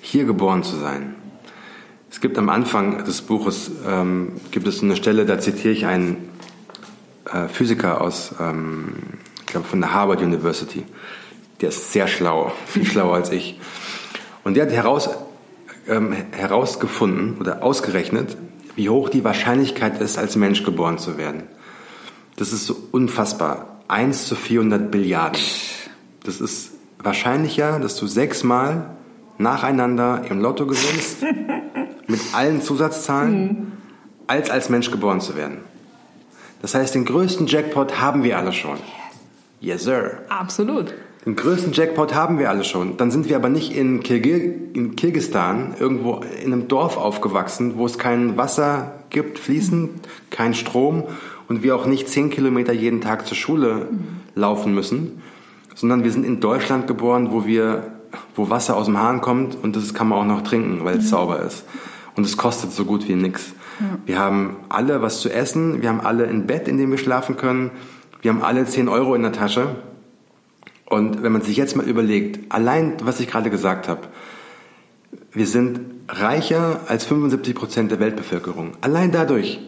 hier 0.01 0.25
geboren 0.25 0.63
zu 0.63 0.77
sein. 0.77 1.15
Es 2.09 2.19
gibt 2.19 2.37
am 2.37 2.49
Anfang 2.49 3.05
des 3.05 3.21
Buches 3.21 3.71
ähm, 3.87 4.33
gibt 4.51 4.67
es 4.67 4.83
eine 4.83 4.95
Stelle, 4.95 5.25
da 5.25 5.39
zitiere 5.39 5.73
ich 5.73 5.85
einen 5.85 6.29
äh, 7.31 7.47
Physiker 7.47 8.01
aus, 8.01 8.35
ähm, 8.39 8.95
ich 9.39 9.45
glaube 9.47 9.67
von 9.67 9.79
der 9.79 9.93
Harvard 9.93 10.21
University. 10.21 10.83
Der 11.61 11.69
ist 11.69 11.93
sehr 11.93 12.07
schlau, 12.07 12.51
viel 12.65 12.85
schlauer 12.85 13.15
als 13.15 13.31
ich. 13.31 13.59
Und 14.43 14.55
der 14.55 14.65
hat 14.65 14.73
heraus, 14.73 15.09
ähm, 15.87 16.13
herausgefunden 16.31 17.37
oder 17.39 17.63
ausgerechnet, 17.63 18.35
wie 18.75 18.89
hoch 18.89 19.09
die 19.09 19.23
Wahrscheinlichkeit 19.23 20.01
ist, 20.01 20.17
als 20.17 20.35
Mensch 20.35 20.63
geboren 20.63 20.97
zu 20.97 21.17
werden. 21.17 21.43
Das 22.41 22.53
ist 22.53 22.65
so 22.65 22.75
unfassbar. 22.91 23.83
1 23.87 24.25
zu 24.25 24.35
400 24.35 24.89
Billiarden. 24.89 25.39
Das 26.23 26.41
ist 26.41 26.71
wahrscheinlicher, 26.97 27.79
dass 27.79 27.97
du 27.97 28.07
sechsmal 28.07 28.95
nacheinander 29.37 30.23
im 30.27 30.41
Lotto 30.41 30.65
gewinnst, 30.65 31.17
mit 32.07 32.19
allen 32.33 32.63
Zusatzzahlen, 32.63 33.43
mhm. 33.43 33.71
als 34.25 34.49
als 34.49 34.69
Mensch 34.69 34.89
geboren 34.89 35.21
zu 35.21 35.35
werden. 35.35 35.59
Das 36.63 36.73
heißt, 36.73 36.95
den 36.95 37.05
größten 37.05 37.45
Jackpot 37.45 38.01
haben 38.01 38.23
wir 38.23 38.39
alle 38.39 38.53
schon. 38.53 38.79
Yes, 39.59 39.83
sir. 39.83 40.23
Absolut. 40.29 40.95
Den 41.25 41.35
größten 41.35 41.73
Jackpot 41.73 42.15
haben 42.15 42.39
wir 42.39 42.49
alle 42.49 42.63
schon. 42.63 42.97
Dann 42.97 43.11
sind 43.11 43.29
wir 43.29 43.35
aber 43.35 43.49
nicht 43.49 43.75
in, 43.75 44.01
Kirgir 44.01 44.37
in 44.73 44.95
Kirgistan 44.95 45.75
irgendwo 45.79 46.21
in 46.43 46.51
einem 46.51 46.67
Dorf 46.67 46.97
aufgewachsen, 46.97 47.73
wo 47.77 47.85
es 47.85 47.99
kein 47.99 48.37
Wasser 48.37 48.93
gibt, 49.11 49.37
fließend, 49.37 49.91
kein 50.31 50.55
Strom 50.55 51.03
und 51.47 51.61
wir 51.61 51.75
auch 51.75 51.85
nicht 51.85 52.09
zehn 52.09 52.31
Kilometer 52.31 52.73
jeden 52.73 53.01
Tag 53.01 53.27
zur 53.27 53.37
Schule 53.37 53.87
laufen 54.33 54.73
müssen, 54.73 55.21
sondern 55.75 56.03
wir 56.03 56.11
sind 56.11 56.25
in 56.25 56.39
Deutschland 56.39 56.87
geboren, 56.87 57.27
wo 57.31 57.45
wir 57.45 57.83
wo 58.35 58.49
Wasser 58.49 58.75
aus 58.75 58.85
dem 58.85 58.97
Hahn 58.97 59.21
kommt 59.21 59.55
und 59.61 59.75
das 59.75 59.93
kann 59.93 60.07
man 60.07 60.19
auch 60.19 60.25
noch 60.25 60.41
trinken, 60.41 60.83
weil 60.83 60.97
es 60.97 61.05
mhm. 61.05 61.09
sauber 61.09 61.41
ist. 61.41 61.65
Und 62.15 62.25
es 62.25 62.35
kostet 62.35 62.71
so 62.71 62.85
gut 62.85 63.07
wie 63.07 63.15
nichts. 63.15 63.53
Wir 64.05 64.19
haben 64.19 64.57
alle 64.69 65.01
was 65.01 65.21
zu 65.21 65.29
essen, 65.29 65.81
wir 65.81 65.89
haben 65.89 66.01
alle 66.01 66.27
ein 66.27 66.45
Bett, 66.45 66.67
in 66.67 66.77
dem 66.77 66.91
wir 66.91 66.97
schlafen 66.97 67.37
können, 67.37 67.71
wir 68.21 68.31
haben 68.31 68.43
alle 68.43 68.65
10 68.65 68.87
Euro 68.87 69.15
in 69.15 69.23
der 69.23 69.31
Tasche. 69.31 69.75
Und 70.91 71.23
wenn 71.23 71.31
man 71.31 71.41
sich 71.41 71.55
jetzt 71.55 71.77
mal 71.77 71.87
überlegt, 71.87 72.51
allein 72.51 72.97
was 73.01 73.21
ich 73.21 73.27
gerade 73.29 73.49
gesagt 73.49 73.87
habe, 73.87 74.01
wir 75.31 75.47
sind 75.47 75.79
reicher 76.09 76.81
als 76.87 77.05
75 77.05 77.55
Prozent 77.55 77.91
der 77.91 78.01
Weltbevölkerung. 78.01 78.73
Allein 78.81 79.11
dadurch. 79.13 79.59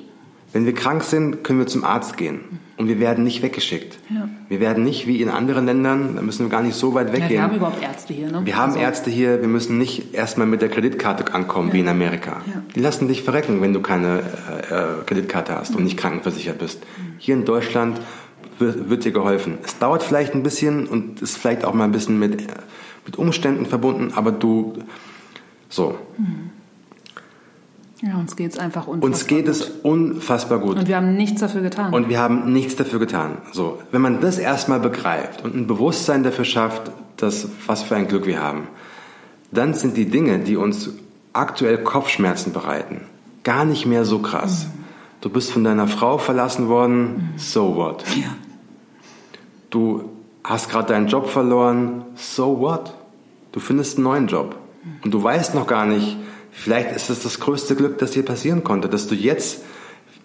Wenn 0.51 0.65
wir 0.65 0.76
krank 0.76 1.01
sind, 1.03 1.43
können 1.43 1.57
wir 1.57 1.65
zum 1.65 1.84
Arzt 1.84 2.15
gehen 2.15 2.41
und 2.78 2.88
wir 2.88 2.99
werden 2.99 3.24
nicht 3.24 3.41
weggeschickt. 3.41 3.97
Ja. 4.09 4.30
Wir 4.49 4.59
werden 4.59 4.84
nicht 4.84 5.07
wie 5.07 5.19
in 5.19 5.30
anderen 5.30 5.65
Ländern, 5.65 6.15
da 6.15 6.21
müssen 6.21 6.45
wir 6.45 6.49
gar 6.51 6.61
nicht 6.61 6.76
so 6.76 6.93
weit 6.93 7.11
weggehen. 7.11 7.24
Ja, 7.24 7.30
wir 7.30 7.41
haben 7.41 7.55
überhaupt 7.55 7.82
Ärzte 7.82 8.13
hier, 8.13 8.30
ne? 8.30 8.41
Wir 8.43 8.55
haben 8.55 8.74
also. 8.74 8.84
Ärzte 8.84 9.09
hier, 9.09 9.41
wir 9.41 9.47
müssen 9.47 9.80
nicht 9.80 10.13
erstmal 10.13 10.45
mit 10.45 10.61
der 10.61 10.69
Kreditkarte 10.69 11.34
ankommen 11.34 11.69
ja. 11.69 11.74
wie 11.74 11.80
in 11.80 11.88
Amerika. 11.88 12.41
Die 12.76 12.82
lassen 12.82 13.07
dich 13.07 13.24
verrecken, 13.24 13.61
wenn 13.61 13.74
du 13.74 13.82
keine 13.82 14.19
äh, 14.69 14.74
äh 14.74 14.86
Kreditkarte 15.07 15.55
hast 15.55 15.71
mhm. 15.71 15.78
und 15.78 15.84
nicht 15.86 15.97
krankenversichert 15.97 16.59
bist. 16.59 16.82
Mhm. 16.82 17.13
Hier 17.17 17.34
in 17.34 17.45
Deutschland 17.45 17.99
wird, 18.60 19.06
dir 19.06 19.12
geholfen. 19.12 19.58
Es 19.64 19.78
dauert 19.80 20.04
vielleicht 20.04 20.34
ein 20.34 20.43
bisschen 20.43 20.88
und 20.88 21.22
ist 21.22 21.38
vielleicht 21.38 21.66
auch 21.66 21.74
mal 21.74 21.86
ein 21.86 21.91
bisschen 21.91 22.20
mit, 22.20 22.47
mit 23.06 23.18
Umständen 23.18 23.66
verbunden, 23.66 24.14
aber 24.16 24.32
du 24.32 24.74
so. 25.70 25.95
Mhm. 26.18 26.51
Ja, 28.01 28.18
uns 28.18 28.36
geht 28.36 28.51
es 28.51 28.60
einfach 28.60 28.86
unfassbar 28.86 29.10
Uns 29.10 29.28
geht 29.28 29.45
gut. 29.45 29.56
es 29.56 29.62
unfassbar 29.82 30.60
gut. 30.60 30.78
Und 30.78 30.88
wir 30.89 30.97
haben 30.97 31.16
nichts 31.16 31.39
dafür 31.39 31.62
getan. 31.62 31.93
Und 31.93 32.10
wir 32.10 32.20
haben 32.20 32.51
nichts 32.51 32.76
dafür 32.76 32.99
getan. 32.99 33.38
So, 33.54 33.80
wenn 33.91 34.01
man 34.01 34.20
das 34.20 34.39
erstmal 34.39 34.82
begreift 34.82 35.43
und 35.43 35.56
ein 35.56 35.68
Bewusstsein 35.68 36.24
dafür 36.24 36.43
schafft, 36.43 36.91
dass, 37.16 37.47
was 37.66 37.84
für 37.84 37.95
ein 37.95 38.10
Glück 38.10 38.26
wir 38.26 38.41
haben, 38.41 38.68
dann 39.51 39.74
sind 39.74 39.95
die 39.95 40.08
Dinge, 40.08 40.39
die 40.39 40.58
uns 40.58 40.89
aktuell 41.32 41.78
Kopfschmerzen 41.78 42.51
bereiten, 42.51 43.01
gar 43.43 43.64
nicht 43.64 43.86
mehr 43.86 44.04
so 44.04 44.20
krass. 44.20 44.66
Mhm. 44.66 44.83
Du 45.24 45.30
bist 45.30 45.53
von 45.53 45.63
deiner 45.63 45.88
Frau 45.88 46.17
verlassen 46.17 46.67
worden, 46.67 47.32
mhm. 47.34 47.38
so 47.38 47.78
what? 47.78 48.03
Ja. 48.17 48.36
Du 49.69 50.09
hast 50.43 50.69
gerade 50.69 50.89
deinen 50.89 51.07
Job 51.07 51.30
verloren, 51.30 52.03
so 52.15 52.59
what? 52.59 52.93
Du 53.53 53.61
findest 53.61 53.95
einen 53.97 54.03
neuen 54.03 54.28
Job. 54.28 54.57
Und 55.01 55.13
du 55.13 55.24
weißt 55.24 55.55
noch 55.55 55.65
gar 55.65 55.86
nicht, 55.86 56.17
vielleicht 56.51 56.93
ist 56.93 57.09
es 57.09 57.24
das 57.24 57.39
größte 57.39 57.78
Glück, 57.78 57.99
das 57.99 58.11
dir 58.11 58.26
passieren 58.26 58.65
konnte, 58.65 58.89
dass 58.89 59.07
du 59.07 59.15
jetzt 59.15 59.63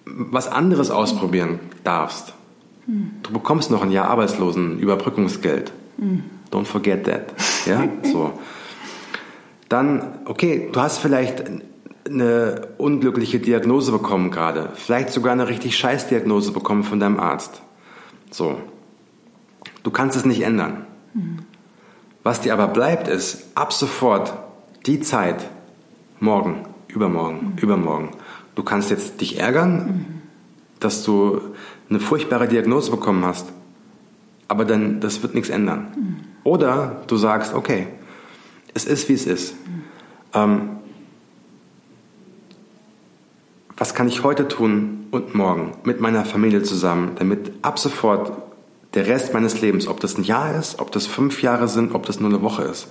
was 0.04 0.48
anderes 0.48 0.90
ausprobieren 0.90 1.60
darfst. 1.84 2.34
Du 3.22 3.32
bekommst 3.32 3.70
noch 3.70 3.82
ein 3.82 3.92
Jahr 3.92 4.08
Arbeitslosenüberbrückungsgeld. 4.08 5.70
Don't 6.50 6.64
forget 6.64 7.04
that. 7.04 7.34
Ja, 7.66 7.84
so. 8.02 8.32
Dann, 9.68 10.18
okay, 10.24 10.70
du 10.72 10.80
hast 10.80 10.98
vielleicht 10.98 11.44
eine 12.08 12.68
unglückliche 12.78 13.38
Diagnose 13.38 13.92
bekommen 13.92 14.30
gerade. 14.30 14.70
Vielleicht 14.74 15.10
sogar 15.10 15.32
eine 15.32 15.48
richtig 15.48 15.76
scheiß 15.76 16.08
Diagnose 16.08 16.52
bekommen 16.52 16.84
von 16.84 17.00
deinem 17.00 17.20
Arzt. 17.20 17.62
So. 18.30 18.58
Du 19.82 19.90
kannst 19.90 20.16
es 20.16 20.24
nicht 20.24 20.42
ändern. 20.42 20.86
Was 22.22 22.40
dir 22.40 22.52
aber 22.52 22.68
bleibt, 22.68 23.08
ist 23.08 23.46
ab 23.54 23.72
sofort 23.72 24.34
die 24.86 25.00
Zeit, 25.00 25.48
morgen, 26.20 26.66
übermorgen, 26.88 27.54
mhm. 27.54 27.58
übermorgen, 27.62 28.10
du 28.54 28.62
kannst 28.62 28.90
jetzt 28.90 29.20
dich 29.20 29.40
ärgern, 29.40 29.76
mhm. 29.76 30.04
dass 30.80 31.04
du 31.04 31.40
eine 31.88 32.00
furchtbare 32.00 32.48
Diagnose 32.48 32.90
bekommen 32.90 33.24
hast, 33.24 33.52
aber 34.46 34.64
dann, 34.64 35.00
das 35.00 35.22
wird 35.22 35.34
nichts 35.34 35.48
ändern. 35.48 35.88
Mhm. 35.96 36.16
Oder 36.44 37.02
du 37.06 37.16
sagst, 37.16 37.54
okay, 37.54 37.86
es 38.74 38.84
ist, 38.84 39.08
wie 39.08 39.14
es 39.14 39.26
ist. 39.26 39.54
Ähm, 40.34 40.77
was 43.78 43.94
kann 43.94 44.08
ich 44.08 44.24
heute 44.24 44.48
tun 44.48 45.06
und 45.10 45.34
morgen 45.34 45.72
mit 45.84 46.00
meiner 46.00 46.24
Familie 46.24 46.62
zusammen, 46.62 47.12
damit 47.16 47.52
ab 47.62 47.78
sofort 47.78 48.32
der 48.94 49.06
Rest 49.06 49.32
meines 49.32 49.60
Lebens, 49.60 49.86
ob 49.86 50.00
das 50.00 50.18
ein 50.18 50.24
Jahr 50.24 50.58
ist, 50.58 50.80
ob 50.80 50.90
das 50.92 51.06
fünf 51.06 51.42
Jahre 51.42 51.68
sind, 51.68 51.94
ob 51.94 52.04
das 52.06 52.20
nur 52.20 52.28
eine 52.28 52.42
Woche 52.42 52.62
ist, 52.64 52.88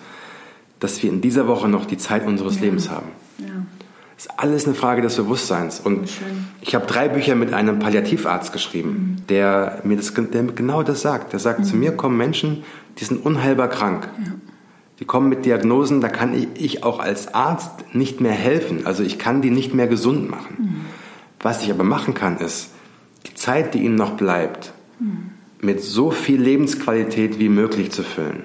dass 0.79 1.01
wir 1.03 1.09
in 1.09 1.21
dieser 1.21 1.47
Woche 1.47 1.67
noch 1.67 1.85
die 1.85 1.97
Zeit 1.97 2.25
unseres 2.25 2.55
ja. 2.55 2.61
Lebens 2.61 2.89
haben. 2.89 3.07
Ja. 3.39 3.47
Das 4.15 4.25
ist 4.25 4.39
alles 4.39 4.65
eine 4.65 4.73
Frage 4.73 5.03
des 5.03 5.15
Bewusstseins. 5.15 5.79
Und 5.79 6.09
ich 6.61 6.73
habe 6.73 6.87
drei 6.87 7.07
Bücher 7.07 7.35
mit 7.35 7.53
einem 7.53 7.77
Palliativarzt 7.77 8.51
geschrieben, 8.51 8.89
mhm. 8.89 9.27
der 9.27 9.81
mir 9.83 9.97
das, 9.97 10.13
der 10.13 10.43
genau 10.43 10.81
das 10.81 11.01
sagt. 11.01 11.33
Der 11.33 11.39
sagt, 11.39 11.59
mhm. 11.59 11.63
zu 11.65 11.75
mir 11.75 11.91
kommen 11.91 12.17
Menschen, 12.17 12.63
die 12.97 13.03
sind 13.03 13.23
unheilbar 13.23 13.67
krank. 13.67 14.09
Ja. 14.17 14.31
Die 14.99 15.05
kommen 15.05 15.29
mit 15.29 15.45
Diagnosen, 15.45 16.01
da 16.01 16.09
kann 16.09 16.33
ich, 16.33 16.47
ich, 16.55 16.83
auch 16.83 16.99
als 16.99 17.33
Arzt 17.33 17.93
nicht 17.93 18.19
mehr 18.19 18.31
helfen. 18.31 18.85
Also 18.85 19.03
ich 19.03 19.19
kann 19.19 19.41
die 19.41 19.51
nicht 19.51 19.73
mehr 19.73 19.87
gesund 19.87 20.29
machen. 20.29 20.55
Mhm. 20.57 20.85
Was 21.39 21.63
ich 21.63 21.69
aber 21.69 21.83
machen 21.83 22.13
kann, 22.13 22.37
ist, 22.37 22.71
die 23.27 23.35
Zeit, 23.35 23.73
die 23.73 23.79
ihnen 23.79 23.95
noch 23.95 24.17
bleibt, 24.17 24.73
mhm. 24.99 25.31
mit 25.61 25.83
so 25.83 26.09
viel 26.09 26.41
Lebensqualität 26.41 27.37
wie 27.37 27.49
möglich 27.49 27.91
zu 27.91 28.03
füllen. 28.03 28.43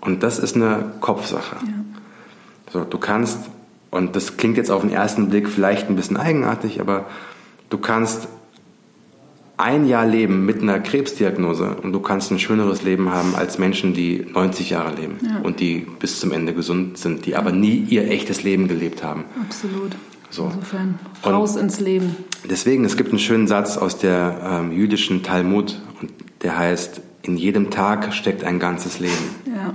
Und 0.00 0.22
das 0.22 0.38
ist 0.38 0.56
eine 0.56 0.92
Kopfsache. 1.00 1.56
Ja. 1.56 1.72
So, 2.72 2.84
du 2.84 2.98
kannst, 2.98 3.38
und 3.90 4.14
das 4.14 4.36
klingt 4.36 4.58
jetzt 4.58 4.70
auf 4.70 4.82
den 4.82 4.92
ersten 4.92 5.30
Blick 5.30 5.48
vielleicht 5.48 5.88
ein 5.88 5.96
bisschen 5.96 6.18
eigenartig, 6.18 6.80
aber 6.80 7.06
du 7.70 7.78
kannst 7.78 8.28
ein 9.58 9.86
Jahr 9.86 10.06
leben 10.06 10.46
mit 10.46 10.62
einer 10.62 10.78
Krebsdiagnose 10.78 11.76
und 11.82 11.92
du 11.92 12.00
kannst 12.00 12.30
ein 12.30 12.38
schöneres 12.38 12.82
Leben 12.82 13.10
haben 13.10 13.34
als 13.34 13.58
Menschen, 13.58 13.92
die 13.92 14.24
90 14.32 14.70
Jahre 14.70 14.94
leben 14.94 15.18
ja. 15.20 15.40
und 15.40 15.58
die 15.58 15.84
bis 15.98 16.20
zum 16.20 16.30
Ende 16.30 16.54
gesund 16.54 16.96
sind, 16.96 17.26
die 17.26 17.34
aber 17.34 17.50
nie 17.50 17.84
ihr 17.90 18.08
echtes 18.08 18.44
Leben 18.44 18.68
gelebt 18.68 19.02
haben. 19.02 19.24
Absolut. 19.44 19.96
So. 20.30 20.44
Insofern 20.44 20.98
raus 21.26 21.56
und 21.56 21.62
ins 21.62 21.80
Leben. 21.80 22.14
Deswegen, 22.48 22.84
es 22.84 22.96
gibt 22.96 23.10
einen 23.10 23.18
schönen 23.18 23.48
Satz 23.48 23.76
aus 23.76 23.98
der 23.98 24.60
ähm, 24.62 24.72
jüdischen 24.72 25.24
Talmud 25.24 25.80
und 26.00 26.12
der 26.42 26.56
heißt, 26.56 27.00
in 27.22 27.36
jedem 27.36 27.70
Tag 27.70 28.14
steckt 28.14 28.44
ein 28.44 28.60
ganzes 28.60 29.00
Leben. 29.00 29.34
Ja. 29.46 29.74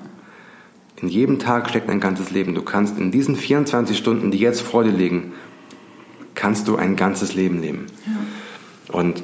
In 1.02 1.10
jedem 1.10 1.40
Tag 1.40 1.70
steckt 1.70 1.90
ein 1.90 2.00
ganzes 2.00 2.32
Leben. 2.32 2.56
Du 2.56 2.62
kannst 2.62 2.98
in 2.98 3.12
diesen 3.12 3.36
24 3.36 3.98
Stunden, 3.98 4.32
die 4.32 4.38
jetzt 4.38 4.62
vor 4.62 4.86
dir 4.86 4.92
liegen, 4.92 5.34
kannst 6.36 6.70
du 6.70 6.78
ein 6.78 6.96
ganzes 6.96 7.36
Leben 7.36 7.60
leben. 7.60 7.88
Ja. 8.06 8.98
Und 8.98 9.24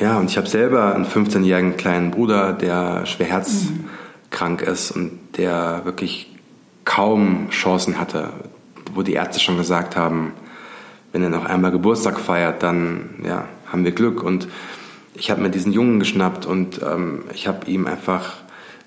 ja, 0.00 0.18
und 0.18 0.30
ich 0.30 0.36
habe 0.36 0.48
selber 0.48 0.94
einen 0.94 1.06
15-jährigen 1.06 1.76
kleinen 1.76 2.10
Bruder, 2.10 2.52
der 2.52 3.06
schwer 3.06 3.26
herzkrank 3.26 4.62
mhm. 4.62 4.72
ist 4.72 4.90
und 4.90 5.18
der 5.36 5.82
wirklich 5.84 6.34
kaum 6.84 7.48
Chancen 7.50 7.98
hatte, 7.98 8.30
wo 8.92 9.02
die 9.02 9.14
Ärzte 9.14 9.40
schon 9.40 9.56
gesagt 9.56 9.96
haben, 9.96 10.32
wenn 11.12 11.22
er 11.22 11.30
noch 11.30 11.44
einmal 11.44 11.70
Geburtstag 11.70 12.18
feiert, 12.18 12.62
dann 12.62 13.10
ja, 13.24 13.46
haben 13.70 13.84
wir 13.84 13.92
Glück. 13.92 14.22
Und 14.22 14.48
ich 15.14 15.30
habe 15.30 15.40
mir 15.40 15.50
diesen 15.50 15.72
Jungen 15.72 16.00
geschnappt 16.00 16.44
und 16.44 16.80
ähm, 16.82 17.22
ich 17.32 17.46
habe 17.46 17.70
ihm 17.70 17.86
einfach 17.86 18.34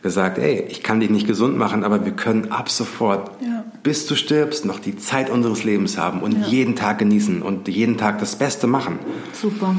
gesagt, 0.03 0.37
ey, 0.37 0.65
ich 0.69 0.83
kann 0.83 0.99
dich 0.99 1.09
nicht 1.09 1.25
gesund 1.25 1.57
machen, 1.57 1.83
aber 1.83 2.05
wir 2.05 2.11
können 2.11 2.51
ab 2.51 2.69
sofort, 2.69 3.31
ja. 3.41 3.63
bis 3.81 4.05
du 4.05 4.15
stirbst, 4.15 4.65
noch 4.65 4.79
die 4.79 4.97
Zeit 4.97 5.29
unseres 5.29 5.63
Lebens 5.63 5.97
haben 5.97 6.21
und 6.21 6.33
ja. 6.33 6.47
jeden 6.47 6.75
Tag 6.75 6.99
genießen 6.99 7.41
und 7.41 7.67
jeden 7.67 7.97
Tag 7.97 8.19
das 8.19 8.37
Beste 8.37 8.67
machen. 8.67 8.99
Super. 9.33 9.75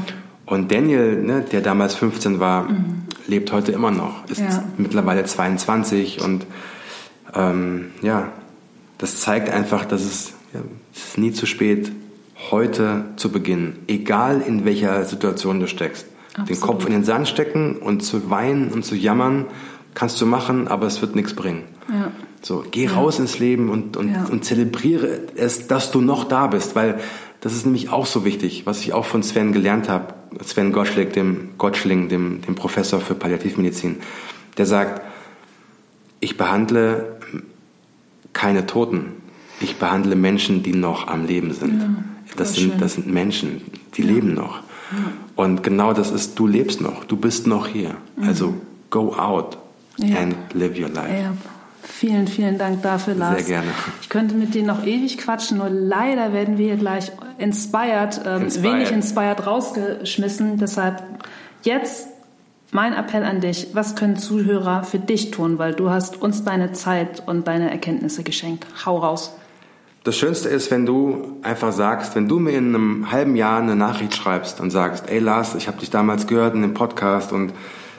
Und 0.49 0.71
Daniel, 0.71 1.21
ne, 1.21 1.41
der 1.41 1.61
damals 1.61 1.93
15 1.93 2.39
war, 2.39 2.63
mhm. 2.63 3.03
lebt 3.27 3.51
heute 3.51 3.71
immer 3.71 3.91
noch, 3.91 4.27
ist 4.29 4.41
ja. 4.41 4.63
mittlerweile 4.77 5.23
22 5.23 6.21
und 6.23 6.47
ähm, 7.35 7.91
ja, 8.01 8.31
das 8.97 9.21
zeigt 9.21 9.49
einfach, 9.51 9.85
dass 9.85 10.01
es, 10.01 10.33
ja, 10.53 10.61
es 10.93 11.09
ist 11.09 11.17
nie 11.19 11.31
zu 11.31 11.45
spät, 11.45 11.91
heute 12.49 13.05
zu 13.15 13.31
beginnen, 13.31 13.77
egal 13.87 14.41
in 14.41 14.65
welcher 14.65 15.05
Situation 15.05 15.59
du 15.59 15.67
steckst. 15.67 16.07
Absolut. 16.29 16.49
Den 16.49 16.59
Kopf 16.61 16.85
in 16.85 16.93
den 16.93 17.03
Sand 17.03 17.27
stecken 17.27 17.77
und 17.77 18.01
zu 18.01 18.31
weinen 18.31 18.69
und 18.69 18.83
zu 18.83 18.95
jammern 18.95 19.45
kannst 19.93 20.19
du 20.19 20.25
machen, 20.25 20.67
aber 20.67 20.87
es 20.87 21.01
wird 21.01 21.15
nichts 21.15 21.35
bringen. 21.35 21.63
Ja. 21.89 22.11
So, 22.41 22.63
geh 22.71 22.85
ja. 22.85 22.93
raus 22.93 23.19
ins 23.19 23.37
Leben 23.37 23.69
und, 23.69 23.97
und, 23.97 24.13
ja. 24.13 24.25
und 24.25 24.45
zelebriere 24.45 25.19
es, 25.35 25.67
dass 25.67 25.91
du 25.91 26.01
noch 26.01 26.23
da 26.23 26.47
bist, 26.47 26.75
weil 26.75 26.99
das 27.41 27.53
ist 27.53 27.65
nämlich 27.65 27.89
auch 27.89 28.05
so 28.05 28.25
wichtig, 28.25 28.65
was 28.65 28.81
ich 28.81 28.93
auch 28.93 29.05
von 29.05 29.21
Sven 29.23 29.51
gelernt 29.51 29.89
habe, 29.89 30.13
Sven 30.43 30.71
Gottschling, 30.71 31.11
dem, 31.11 31.49
Gottschling, 31.57 32.09
dem, 32.09 32.41
dem 32.41 32.55
Professor 32.55 32.99
für 32.99 33.15
Palliativmedizin, 33.15 33.97
der 34.57 34.65
sagt, 34.65 35.01
ich 36.19 36.37
behandle 36.37 37.17
keine 38.33 38.65
Toten, 38.65 39.13
ich 39.59 39.77
behandle 39.77 40.15
Menschen, 40.15 40.63
die 40.63 40.73
noch 40.73 41.07
am 41.07 41.25
Leben 41.25 41.53
sind. 41.53 41.81
Ja, 41.81 41.89
das, 42.35 42.55
sind 42.55 42.81
das 42.81 42.93
sind 42.93 43.07
Menschen, 43.07 43.61
die 43.95 44.01
leben 44.01 44.33
noch. 44.33 44.61
Und 45.35 45.63
genau 45.63 45.93
das 45.93 46.11
ist, 46.11 46.37
du 46.37 46.47
lebst 46.47 46.81
noch, 46.81 47.03
du 47.03 47.15
bist 47.15 47.47
noch 47.47 47.67
hier. 47.67 47.95
Mhm. 48.15 48.27
Also 48.27 48.53
go 48.89 49.13
out, 49.15 49.57
ja. 49.97 50.17
and 50.17 50.35
live 50.53 50.77
your 50.79 50.89
life. 50.89 51.31
Vielen, 51.89 52.27
vielen 52.27 52.57
Dank 52.57 52.81
dafür, 52.83 53.15
Lars. 53.15 53.45
Sehr 53.45 53.61
gerne. 53.61 53.71
Ich 54.01 54.09
könnte 54.09 54.35
mit 54.35 54.53
dir 54.53 54.63
noch 54.63 54.85
ewig 54.85 55.17
quatschen, 55.17 55.57
nur 55.57 55.69
leider 55.69 56.31
werden 56.31 56.57
wir 56.57 56.67
hier 56.67 56.77
gleich 56.77 57.11
inspired, 57.37 58.21
ähm, 58.25 58.43
inspired. 58.43 58.63
wenig 58.63 58.91
inspired 58.91 59.45
rausgeschmissen. 59.45 60.57
Deshalb 60.57 61.03
jetzt 61.63 62.07
Mein 62.71 62.93
Appell 62.93 63.23
an 63.23 63.41
dich, 63.41 63.69
was 63.73 63.95
können 63.95 64.15
Zuhörer 64.15 64.83
für 64.83 64.99
dich 64.99 65.31
tun, 65.31 65.57
weil 65.57 65.73
du 65.73 65.89
hast 65.89 66.21
uns 66.21 66.43
deine 66.43 66.71
Zeit 66.71 67.23
und 67.25 67.47
deine 67.47 67.71
Erkenntnisse 67.71 68.21
geschenkt. 68.21 68.67
Hau 68.85 68.99
raus. 68.99 69.33
Das 70.03 70.15
Schönste 70.15 70.49
ist, 70.49 70.69
wenn 70.69 70.85
du 70.85 71.37
einfach 71.41 71.73
sagst, 71.73 72.15
wenn 72.15 72.27
du 72.27 72.37
mir 72.39 72.51
in 72.51 72.75
einem 72.75 73.11
halben 73.11 73.35
Jahr 73.35 73.59
eine 73.59 73.75
Nachricht 73.75 74.15
schreibst 74.15 74.61
und 74.61 74.69
sagst, 74.69 75.09
ey 75.09 75.17
Lars, 75.17 75.55
ich 75.55 75.67
habe 75.67 75.79
dich 75.79 75.89
damals 75.89 76.27
gehört 76.27 76.53
in 76.53 76.61
dem 76.61 76.75
Podcast 76.75 77.33
und 77.33 77.53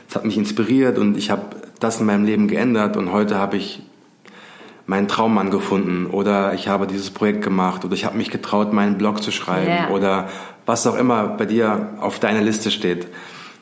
es 0.08 0.14
hat 0.14 0.24
mich 0.24 0.36
inspiriert 0.36 0.98
und 0.98 1.16
ich 1.16 1.30
habe 1.30 1.42
das 1.80 2.00
in 2.00 2.06
meinem 2.06 2.24
Leben 2.24 2.46
geändert 2.48 2.96
und 2.96 3.12
heute 3.12 3.38
habe 3.38 3.56
ich 3.56 3.82
meinen 4.86 5.08
Traummann 5.08 5.50
gefunden 5.50 6.06
oder 6.06 6.52
ich 6.54 6.68
habe 6.68 6.86
dieses 6.86 7.10
Projekt 7.10 7.42
gemacht 7.42 7.84
oder 7.84 7.94
ich 7.94 8.04
habe 8.04 8.16
mich 8.16 8.30
getraut, 8.30 8.72
meinen 8.72 8.98
Blog 8.98 9.22
zu 9.22 9.30
schreiben 9.30 9.68
yeah. 9.68 9.90
oder 9.90 10.28
was 10.66 10.86
auch 10.86 10.96
immer 10.96 11.28
bei 11.28 11.46
dir 11.46 11.90
auf 12.00 12.18
deiner 12.18 12.40
Liste 12.40 12.72
steht. 12.72 13.06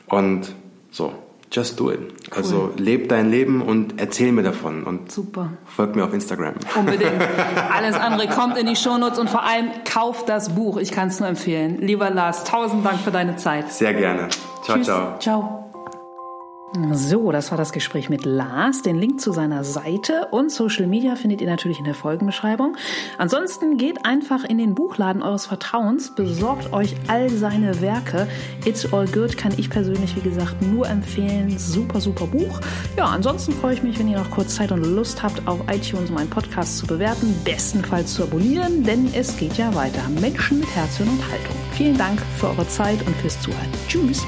Und 0.07 0.53
so, 0.89 1.13
just 1.51 1.79
do 1.79 1.91
it. 1.91 1.99
Cool. 1.99 2.37
Also 2.37 2.73
leb 2.77 3.09
dein 3.09 3.29
Leben 3.29 3.61
und 3.61 3.99
erzähl 3.99 4.31
mir 4.31 4.41
davon 4.41 4.83
und 4.83 5.11
Super. 5.11 5.51
folg 5.65 5.95
mir 5.95 6.03
auf 6.03 6.13
Instagram. 6.13 6.55
Unbedingt. 6.75 7.21
Alles 7.71 7.95
andere 7.95 8.27
kommt 8.27 8.57
in 8.57 8.65
die 8.65 8.75
Shownotes 8.75 9.19
und 9.19 9.29
vor 9.29 9.43
allem 9.43 9.67
kauf 9.85 10.25
das 10.25 10.55
Buch. 10.55 10.77
Ich 10.77 10.91
kann 10.91 11.09
es 11.09 11.19
nur 11.19 11.29
empfehlen. 11.29 11.77
Lieber 11.79 12.09
Lars, 12.09 12.43
tausend 12.43 12.83
Dank 12.83 12.99
für 13.01 13.11
deine 13.11 13.35
Zeit. 13.35 13.71
Sehr 13.71 13.93
gerne. 13.93 14.29
Ciao, 14.63 14.77
Tschüss. 14.77 14.87
ciao. 14.87 15.19
Ciao. 15.19 15.58
So, 16.91 17.31
das 17.31 17.49
war 17.49 17.57
das 17.57 17.71
Gespräch 17.71 18.09
mit 18.09 18.25
Lars. 18.25 18.83
Den 18.83 18.99
Link 18.99 19.19
zu 19.19 19.31
seiner 19.31 19.63
Seite 19.63 20.27
und 20.29 20.51
Social 20.51 20.85
Media 20.85 21.15
findet 21.15 21.41
ihr 21.41 21.47
natürlich 21.47 21.79
in 21.79 21.85
der 21.85 21.95
Folgenbeschreibung. 21.95 22.77
Ansonsten 23.17 23.77
geht 23.77 24.05
einfach 24.05 24.43
in 24.43 24.59
den 24.59 24.75
Buchladen 24.75 25.23
eures 25.23 25.47
Vertrauens, 25.47 26.13
besorgt 26.13 26.71
euch 26.71 26.95
all 27.07 27.29
seine 27.29 27.81
Werke. 27.81 28.27
It's 28.65 28.93
All 28.93 29.07
Good 29.07 29.35
kann 29.35 29.53
ich 29.57 29.71
persönlich, 29.71 30.15
wie 30.15 30.21
gesagt, 30.21 30.61
nur 30.61 30.87
empfehlen. 30.87 31.57
Super, 31.57 31.99
super 32.01 32.27
Buch. 32.27 32.61
Ja, 32.95 33.05
ansonsten 33.05 33.53
freue 33.53 33.73
ich 33.73 33.81
mich, 33.81 33.97
wenn 33.97 34.07
ihr 34.07 34.19
noch 34.19 34.29
kurz 34.29 34.55
Zeit 34.55 34.71
und 34.71 34.83
Lust 34.83 35.23
habt, 35.23 35.47
auf 35.47 35.61
iTunes 35.71 36.11
meinen 36.11 36.29
Podcast 36.29 36.77
zu 36.77 36.85
bewerten, 36.85 37.33
bestenfalls 37.43 38.13
zu 38.13 38.23
abonnieren, 38.23 38.83
denn 38.83 39.11
es 39.15 39.35
geht 39.37 39.57
ja 39.57 39.73
weiter. 39.73 40.01
Menschen 40.21 40.59
mit 40.59 40.69
Herz 40.75 40.99
und 40.99 41.07
Haltung. 41.07 41.55
Vielen 41.71 41.97
Dank 41.97 42.21
für 42.37 42.49
eure 42.49 42.67
Zeit 42.67 42.99
und 43.07 43.15
fürs 43.15 43.41
Zuhören. 43.41 43.71
Tschüss. 43.87 44.23